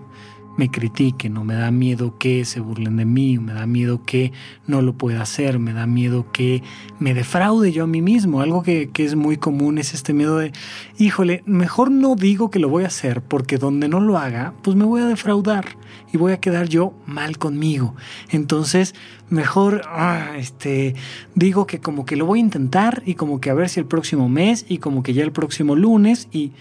me 0.56 0.70
critiquen 0.70 1.36
o 1.36 1.44
me 1.44 1.54
da 1.54 1.70
miedo 1.70 2.16
que 2.18 2.44
se 2.44 2.60
burlen 2.60 2.96
de 2.96 3.04
mí, 3.04 3.38
o 3.38 3.40
me 3.40 3.52
da 3.52 3.66
miedo 3.66 4.02
que 4.04 4.32
no 4.66 4.82
lo 4.82 4.94
pueda 4.94 5.22
hacer, 5.22 5.58
me 5.58 5.72
da 5.72 5.86
miedo 5.86 6.30
que 6.32 6.62
me 6.98 7.14
defraude 7.14 7.72
yo 7.72 7.84
a 7.84 7.86
mí 7.86 8.02
mismo. 8.02 8.40
Algo 8.40 8.62
que, 8.62 8.90
que, 8.90 9.04
es 9.04 9.14
muy 9.14 9.36
común 9.36 9.78
es 9.78 9.94
este 9.94 10.12
miedo 10.12 10.38
de, 10.38 10.52
híjole, 10.98 11.42
mejor 11.46 11.90
no 11.90 12.16
digo 12.16 12.50
que 12.50 12.58
lo 12.58 12.68
voy 12.68 12.84
a 12.84 12.88
hacer 12.88 13.22
porque 13.22 13.58
donde 13.58 13.88
no 13.88 14.00
lo 14.00 14.18
haga, 14.18 14.54
pues 14.62 14.76
me 14.76 14.84
voy 14.84 15.02
a 15.02 15.06
defraudar 15.06 15.66
y 16.12 16.16
voy 16.16 16.32
a 16.32 16.40
quedar 16.40 16.68
yo 16.68 16.94
mal 17.06 17.38
conmigo. 17.38 17.94
Entonces, 18.30 18.94
mejor 19.28 19.82
ah, 19.86 20.32
este, 20.36 20.94
digo 21.34 21.66
que 21.66 21.80
como 21.80 22.04
que 22.04 22.16
lo 22.16 22.26
voy 22.26 22.38
a 22.38 22.42
intentar 22.42 23.02
y 23.06 23.14
como 23.14 23.40
que 23.40 23.50
a 23.50 23.54
ver 23.54 23.68
si 23.68 23.80
el 23.80 23.86
próximo 23.86 24.28
mes 24.28 24.64
y 24.68 24.78
como 24.78 25.02
que 25.02 25.14
ya 25.14 25.24
el 25.24 25.32
próximo 25.32 25.74
lunes 25.76 26.28
y 26.32 26.52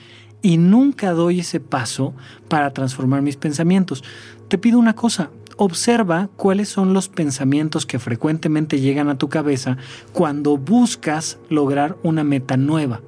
y 0.42 0.58
nunca 0.58 1.12
doy 1.12 1.40
ese 1.40 1.60
paso 1.60 2.14
para 2.48 2.72
transformar 2.72 3.22
mis 3.22 3.38
pensamientos. 3.38 4.04
Te 4.48 4.58
pido 4.58 4.78
una 4.78 4.94
cosa, 4.96 5.32
observa 5.58 6.30
cuáles 6.36 6.70
son 6.70 6.94
los 6.94 7.10
pensamientos 7.10 7.86
que 7.86 8.00
frecuentemente 8.00 8.80
llegan 8.80 9.10
a 9.10 9.18
tu 9.18 9.30
cabeza 9.30 9.78
cuando 10.14 10.58
buscas 10.58 11.40
lograr 11.50 11.98
una 12.04 12.24
meta 12.24 12.58
nueva. 12.58 13.02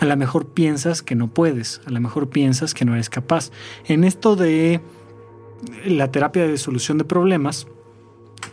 A 0.00 0.04
lo 0.04 0.16
mejor 0.16 0.46
piensas 0.46 1.02
que 1.02 1.14
no 1.14 1.28
puedes, 1.28 1.80
a 1.86 1.90
lo 1.90 2.00
mejor 2.00 2.28
piensas 2.28 2.74
que 2.74 2.84
no 2.84 2.94
eres 2.94 3.10
capaz. 3.10 3.50
En 3.86 4.04
esto 4.04 4.36
de 4.36 4.80
la 5.84 6.10
terapia 6.12 6.46
de 6.46 6.56
solución 6.56 6.98
de 6.98 7.04
problemas, 7.04 7.66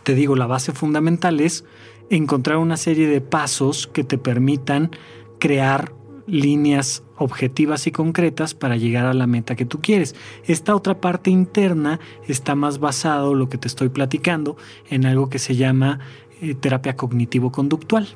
te 0.02 0.14
digo, 0.14 0.34
la 0.34 0.46
base 0.46 0.72
fundamental 0.72 1.40
es 1.40 1.64
encontrar 2.10 2.58
una 2.58 2.76
serie 2.76 3.08
de 3.08 3.20
pasos 3.20 3.86
que 3.86 4.04
te 4.04 4.18
permitan 4.18 4.90
crear 5.38 5.92
líneas 6.26 7.02
objetivas 7.16 7.86
y 7.86 7.92
concretas 7.92 8.54
para 8.54 8.76
llegar 8.76 9.06
a 9.06 9.14
la 9.14 9.26
meta 9.26 9.56
que 9.56 9.64
tú 9.64 9.80
quieres. 9.80 10.14
Esta 10.44 10.74
otra 10.74 11.00
parte 11.00 11.30
interna 11.30 12.00
está 12.28 12.54
más 12.54 12.78
basado, 12.78 13.34
lo 13.34 13.48
que 13.48 13.58
te 13.58 13.68
estoy 13.68 13.88
platicando, 13.88 14.56
en 14.90 15.06
algo 15.06 15.28
que 15.28 15.38
se 15.38 15.56
llama 15.56 16.00
eh, 16.40 16.54
terapia 16.54 16.96
cognitivo-conductual. 16.96 18.08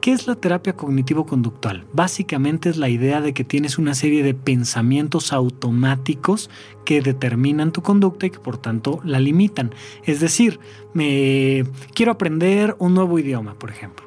¿Qué 0.00 0.12
es 0.12 0.26
la 0.26 0.34
terapia 0.34 0.76
cognitivo-conductual? 0.76 1.84
Básicamente 1.92 2.70
es 2.70 2.78
la 2.78 2.88
idea 2.88 3.20
de 3.20 3.34
que 3.34 3.44
tienes 3.44 3.76
una 3.76 3.94
serie 3.94 4.22
de 4.22 4.32
pensamientos 4.32 5.32
automáticos 5.32 6.48
que 6.86 7.02
determinan 7.02 7.70
tu 7.70 7.82
conducta 7.82 8.26
y 8.26 8.30
que 8.30 8.38
por 8.38 8.56
tanto 8.56 9.00
la 9.04 9.20
limitan. 9.20 9.74
Es 10.04 10.20
decir, 10.20 10.58
me 10.94 11.64
quiero 11.94 12.12
aprender 12.12 12.76
un 12.78 12.94
nuevo 12.94 13.18
idioma, 13.18 13.54
por 13.58 13.70
ejemplo. 13.70 14.06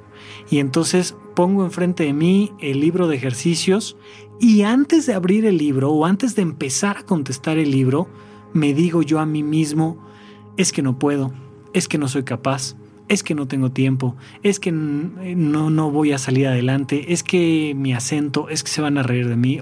Y 0.50 0.58
entonces 0.58 1.16
pongo 1.34 1.64
enfrente 1.64 2.04
de 2.04 2.14
mí 2.14 2.52
el 2.60 2.80
libro 2.80 3.08
de 3.08 3.16
ejercicios 3.16 3.98
y 4.40 4.64
antes 4.64 5.06
de 5.06 5.14
abrir 5.14 5.46
el 5.46 5.58
libro 5.58 5.92
o 5.92 6.06
antes 6.06 6.36
de 6.36 6.42
empezar 6.42 6.98
a 6.98 7.04
contestar 7.04 7.58
el 7.58 7.72
libro, 7.72 8.08
me 8.54 8.74
digo 8.74 9.02
yo 9.02 9.20
a 9.20 9.26
mí 9.26 9.44
mismo, 9.44 9.98
es 10.58 10.72
que 10.72 10.82
no 10.82 11.00
puedo, 11.00 11.34
es 11.74 11.88
que 11.88 11.98
no 11.98 12.08
soy 12.08 12.24
capaz, 12.24 12.76
es 13.10 13.24
que 13.24 13.36
no 13.36 13.47
tengo 13.47 13.72
tiempo, 13.72 14.16
es 14.43 14.60
que 14.60 14.72
no, 14.72 15.70
no 15.70 15.91
voy 15.91 16.14
a 16.14 16.18
salir 16.18 16.47
adelante, 16.47 17.14
es 17.14 17.24
que 17.24 17.74
mi 17.76 17.93
acento, 17.93 18.49
es 18.49 18.64
que 18.64 18.70
se 18.70 18.82
van 18.82 18.97
a 18.97 19.04
reír 19.04 19.28
de 19.28 19.36
mí. 19.36 19.60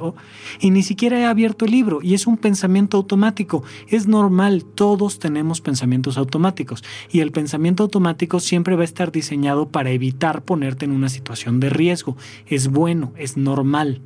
y 0.59 0.71
ni 0.71 0.83
siquiera 0.83 1.19
he 1.19 1.25
abierto 1.25 1.65
el 1.65 1.71
libro 1.71 1.99
y 2.01 2.13
es 2.13 2.27
un 2.27 2.37
pensamiento 2.37 2.97
automático. 2.97 3.63
Es 3.87 4.07
normal, 4.07 4.63
todos 4.63 5.19
tenemos 5.19 5.61
pensamientos 5.61 6.17
automáticos 6.17 6.83
y 7.11 7.19
el 7.19 7.31
pensamiento 7.31 7.83
automático 7.83 8.39
siempre 8.39 8.75
va 8.75 8.83
a 8.83 8.85
estar 8.85 9.11
diseñado 9.11 9.69
para 9.69 9.91
evitar 9.91 10.43
ponerte 10.43 10.85
en 10.85 10.91
una 10.91 11.09
situación 11.09 11.59
de 11.59 11.69
riesgo. 11.69 12.17
Es 12.47 12.67
bueno, 12.67 13.11
es 13.17 13.37
normal. 13.37 14.01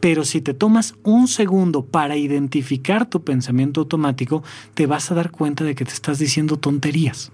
Pero 0.00 0.24
si 0.24 0.40
te 0.40 0.54
tomas 0.54 0.94
un 1.02 1.26
segundo 1.26 1.84
para 1.84 2.16
identificar 2.16 3.08
tu 3.08 3.24
pensamiento 3.24 3.80
automático, 3.80 4.44
te 4.74 4.86
vas 4.86 5.10
a 5.10 5.14
dar 5.14 5.30
cuenta 5.30 5.64
de 5.64 5.74
que 5.74 5.84
te 5.84 5.92
estás 5.92 6.18
diciendo 6.18 6.58
tonterías. 6.58 7.32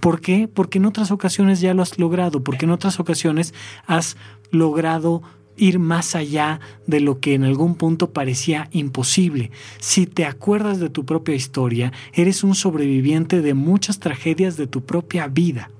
¿Por 0.00 0.20
qué? 0.20 0.48
Porque 0.48 0.78
en 0.78 0.86
otras 0.86 1.10
ocasiones 1.10 1.60
ya 1.60 1.74
lo 1.74 1.82
has 1.82 1.98
logrado, 1.98 2.42
porque 2.42 2.64
en 2.64 2.70
otras 2.70 3.00
ocasiones 3.00 3.54
has 3.86 4.16
logrado 4.50 5.22
ir 5.58 5.78
más 5.78 6.14
allá 6.14 6.60
de 6.86 7.00
lo 7.00 7.20
que 7.20 7.34
en 7.34 7.44
algún 7.44 7.74
punto 7.74 8.12
parecía 8.12 8.68
imposible. 8.72 9.50
Si 9.80 10.06
te 10.06 10.24
acuerdas 10.24 10.78
de 10.78 10.88
tu 10.88 11.04
propia 11.04 11.34
historia, 11.34 11.92
eres 12.12 12.44
un 12.44 12.54
sobreviviente 12.54 13.42
de 13.42 13.54
muchas 13.54 13.98
tragedias 13.98 14.56
de 14.56 14.66
tu 14.66 14.84
propia 14.84 15.26
vida. 15.26 15.70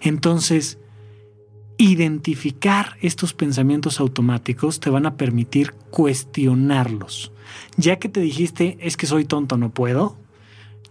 Entonces, 0.00 0.78
identificar 1.76 2.96
estos 3.00 3.34
pensamientos 3.34 4.00
automáticos 4.00 4.80
te 4.80 4.90
van 4.90 5.06
a 5.06 5.16
permitir 5.16 5.72
cuestionarlos. 5.90 7.32
Ya 7.76 7.98
que 7.98 8.08
te 8.08 8.20
dijiste, 8.20 8.78
es 8.80 8.96
que 8.96 9.06
soy 9.06 9.24
tonto, 9.24 9.56
no 9.56 9.70
puedo, 9.70 10.16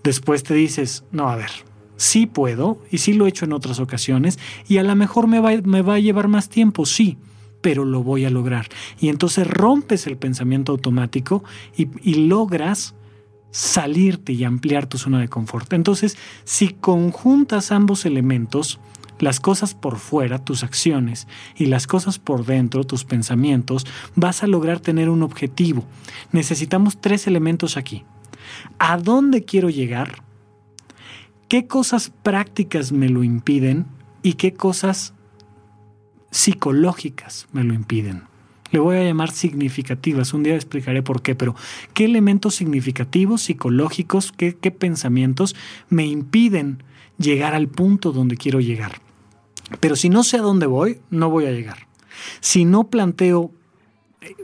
después 0.03 0.43
te 0.43 0.53
dices, 0.53 1.03
no, 1.11 1.29
a 1.29 1.35
ver, 1.35 1.51
sí 1.97 2.25
puedo 2.25 2.79
y 2.89 2.99
sí 2.99 3.13
lo 3.13 3.25
he 3.25 3.29
hecho 3.29 3.45
en 3.45 3.53
otras 3.53 3.79
ocasiones 3.79 4.39
y 4.67 4.77
a 4.77 4.83
lo 4.83 4.95
mejor 4.95 5.27
me 5.27 5.39
va, 5.39 5.93
a 5.93 5.99
llevar 5.99 6.27
más 6.27 6.49
tiempo, 6.49 6.85
sí, 6.85 7.17
pero 7.61 7.83
lo 7.83 8.03
voy 8.03 8.25
a 8.25 8.29
lograr. 8.29 8.67
Y 8.99 9.09
entonces 9.09 9.47
rompes 9.47 10.07
el 10.07 10.17
pensamiento 10.17 10.71
automático 10.71 11.43
y, 11.75 11.89
y 12.01 12.27
logras 12.27 12.95
salirte 13.51 14.33
y 14.33 14.43
ampliar 14.43 14.87
tu 14.87 14.97
zona 14.97 15.19
de 15.19 15.27
confort. 15.27 15.73
Entonces, 15.73 16.17
si 16.43 16.69
conjuntas 16.69 17.71
ambos 17.71 18.05
elementos, 18.05 18.79
las 19.19 19.39
cosas 19.39 19.73
por 19.73 19.97
fuera, 19.97 20.43
tus 20.43 20.63
acciones, 20.63 21.27
y 21.55 21.65
las 21.65 21.87
cosas 21.87 22.19
por 22.19 22.45
dentro, 22.45 22.83
tus 22.83 23.03
pensamientos, 23.03 23.85
vas 24.15 24.43
a 24.43 24.47
lograr 24.47 24.79
tener 24.79 25.09
un 25.09 25.23
objetivo. 25.23 25.85
Necesitamos 26.31 27.01
tres 27.01 27.27
elementos 27.27 27.77
aquí. 27.77 28.03
¿A 28.79 28.97
dónde 28.97 29.43
quiero 29.43 29.69
llegar? 29.69 30.26
¿Qué 31.47 31.65
cosas 31.65 32.11
prácticas 32.23 32.91
me 32.91 33.07
lo 33.07 33.23
impiden? 33.23 33.85
¿Y 34.21 34.33
qué 34.33 34.53
cosas 34.53 35.13
psicológicas 36.29 37.47
me 37.53 37.63
lo 37.63 37.73
impiden? 37.73 38.23
Le 38.71 38.79
voy 38.79 38.97
a 38.97 39.03
llamar 39.03 39.31
significativas, 39.31 40.33
un 40.33 40.43
día 40.43 40.55
explicaré 40.55 41.01
por 41.03 41.21
qué, 41.21 41.35
pero 41.35 41.55
¿qué 41.93 42.03
elementos 42.03 42.55
significativos, 42.55 43.43
psicológicos, 43.43 44.33
qué, 44.33 44.57
qué 44.57 44.71
pensamientos 44.71 45.55
me 45.87 46.05
impiden 46.05 46.83
llegar 47.17 47.55
al 47.55 47.69
punto 47.69 48.11
donde 48.11 48.35
quiero 48.35 48.59
llegar? 48.59 48.99
Pero 49.79 49.95
si 49.95 50.09
no 50.09 50.25
sé 50.25 50.37
a 50.37 50.41
dónde 50.41 50.65
voy, 50.65 50.99
no 51.11 51.29
voy 51.29 51.45
a 51.45 51.51
llegar. 51.51 51.87
Si 52.41 52.65
no 52.65 52.89
planteo 52.89 53.51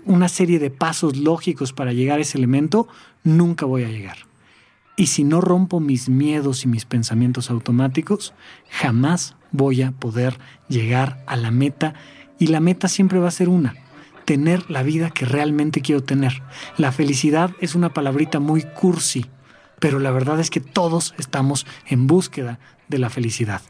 una 0.06 0.30
serie 0.30 0.58
de 0.58 0.70
pasos 0.70 1.18
lógicos 1.18 1.74
para 1.74 1.91
llegar 1.91 2.20
a 2.20 2.22
ese 2.22 2.38
elemento, 2.38 2.88
nunca 3.26 3.66
voy 3.66 3.84
a 3.84 3.89
llegar. 3.89 4.20
Y 4.96 5.08
si 5.08 5.24
no 5.24 5.41
rompo 5.41 5.80
mis 5.80 6.08
miedos 6.10 6.66
y 6.66 6.68
mis 6.68 6.86
pensamientos 6.86 7.50
automáticos, 7.50 8.34
jamás 8.70 9.36
voy 9.52 9.82
a 9.82 9.91
poder 9.91 10.38
llegar 10.68 11.24
a 11.26 11.36
la 11.36 11.52
meta. 11.52 11.96
Y 12.38 12.48
la 12.48 12.60
meta 12.60 12.88
siempre 12.88 13.20
va 13.20 13.28
a 13.28 13.32
ser 13.32 13.50
una, 13.50 13.76
tener 14.26 14.70
la 14.70 14.84
vida 14.84 15.10
que 15.10 15.26
realmente 15.26 15.82
quiero 15.82 16.04
tener. 16.04 16.44
La 16.78 16.91
felicidad 16.91 17.52
es 17.60 17.74
una 17.74 17.94
palabrita 17.94 18.39
muy 18.39 18.62
cursi, 18.62 19.26
pero 19.80 20.00
la 20.00 20.12
verdad 20.12 20.39
es 20.39 20.50
que 20.50 20.60
todos 20.60 21.16
estamos 21.18 21.66
en 21.88 22.06
búsqueda 22.06 22.60
de 22.88 23.00
la 23.00 23.10
felicidad. 23.10 23.62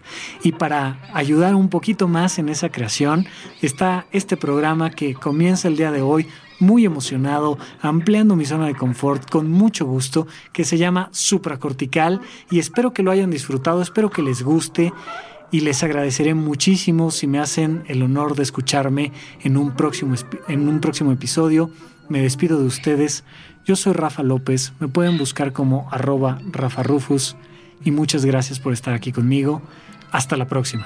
Y 0.44 0.52
para 0.52 1.00
ayudar 1.14 1.56
un 1.56 1.70
poquito 1.70 2.08
más 2.08 2.40
en 2.40 2.50
esa 2.50 2.70
creación 2.70 3.26
está 3.62 4.06
este 4.12 4.36
programa 4.36 4.90
que 4.90 5.14
comienza 5.14 5.68
el 5.68 5.78
día 5.78 5.92
de 5.92 6.02
hoy 6.02 6.28
muy 6.64 6.86
emocionado, 6.86 7.58
ampliando 7.82 8.36
mi 8.36 8.46
zona 8.46 8.68
de 8.68 8.76
confort 8.76 9.30
con 9.30 9.52
mucho 9.52 9.86
gusto, 9.86 10.28
que 10.52 10.64
se 10.64 10.78
llama 10.78 11.10
Supracortical 11.12 12.22
y 12.50 12.60
espero 12.60 12.94
que 12.94 13.04
lo 13.04 13.12
hayan 13.12 13.30
disfrutado, 13.30 13.82
espero 13.82 14.10
que 14.10 14.24
les 14.24 14.42
guste 14.42 14.94
y 15.52 15.60
les 15.60 15.84
agradeceré 15.84 16.34
muchísimo 16.34 17.12
si 17.12 17.28
me 17.28 17.40
hacen 17.40 17.84
el 17.88 18.02
honor 18.02 18.36
de 18.36 18.44
escucharme 18.44 19.12
en 19.44 19.58
un 19.58 19.76
próximo, 19.76 20.16
en 20.48 20.68
un 20.68 20.80
próximo 20.80 21.12
episodio. 21.12 21.70
Me 22.10 22.22
despido 22.22 22.60
de 22.60 22.66
ustedes. 22.66 23.24
Yo 23.64 23.76
soy 23.76 23.94
Rafa 23.94 24.24
López, 24.24 24.74
me 24.80 24.88
pueden 24.88 25.18
buscar 25.18 25.54
como 25.54 25.88
arroba 25.92 26.40
Rafa 26.52 26.84
Rufus 26.84 27.36
y 27.86 27.92
muchas 27.92 28.26
gracias 28.26 28.60
por 28.60 28.74
estar 28.74 28.94
aquí 28.94 29.12
conmigo. 29.12 29.62
Hasta 30.12 30.38
la 30.38 30.48
próxima. 30.48 30.86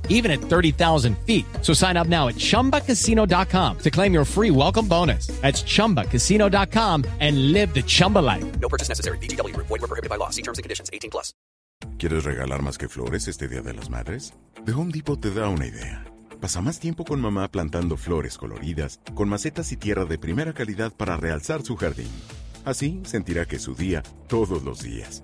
even 0.11 0.31
at 0.31 0.39
30,000 0.39 1.17
feet. 1.25 1.45
So 1.61 1.73
sign 1.73 1.97
up 1.97 2.07
now 2.07 2.27
at 2.27 2.35
chumbacasino.com 2.35 3.77
to 3.79 3.91
claim 3.91 4.13
your 4.13 4.25
free 4.25 4.51
welcome 4.51 4.87
bonus. 4.87 5.27
That's 5.41 5.63
chumbacasino.com 5.63 7.05
and 7.19 7.51
live 7.51 7.73
the 7.73 7.81
Chumba 7.81 8.19
life. 8.19 8.45
No 8.59 8.69
purchase 8.69 8.87
necessary. 8.87 9.17
DTW, 9.17 9.55
void, 9.57 9.69
were 9.69 9.79
prohibited 9.79 10.09
by 10.09 10.17
law. 10.17 10.29
See 10.29 10.43
terms 10.43 10.59
and 10.59 10.63
conditions 10.63 10.91
18 10.93 11.09
plus. 11.09 11.33
¿Quieres 11.97 12.23
regalar 12.23 12.61
más 12.61 12.77
que 12.77 12.87
flores 12.87 13.27
este 13.27 13.47
Día 13.47 13.61
de 13.61 13.73
las 13.73 13.89
Madres? 13.89 14.33
The 14.65 14.71
Home 14.71 14.91
Depot 14.91 15.19
te 15.19 15.31
da 15.31 15.49
una 15.49 15.65
idea. 15.65 16.05
Pasa 16.39 16.61
más 16.61 16.79
tiempo 16.79 17.05
con 17.05 17.19
mamá 17.21 17.47
plantando 17.47 17.97
flores 17.97 18.37
coloridas, 18.37 18.99
con 19.13 19.29
macetas 19.29 19.71
y 19.71 19.77
tierra 19.77 20.05
de 20.05 20.17
primera 20.17 20.53
calidad 20.53 20.91
para 20.91 21.17
realzar 21.17 21.61
su 21.61 21.75
jardín. 21.75 22.09
Así 22.65 23.01
sentirá 23.05 23.45
que 23.45 23.57
es 23.57 23.61
su 23.61 23.75
día 23.75 24.03
todos 24.27 24.63
los 24.63 24.81
días. 24.81 25.23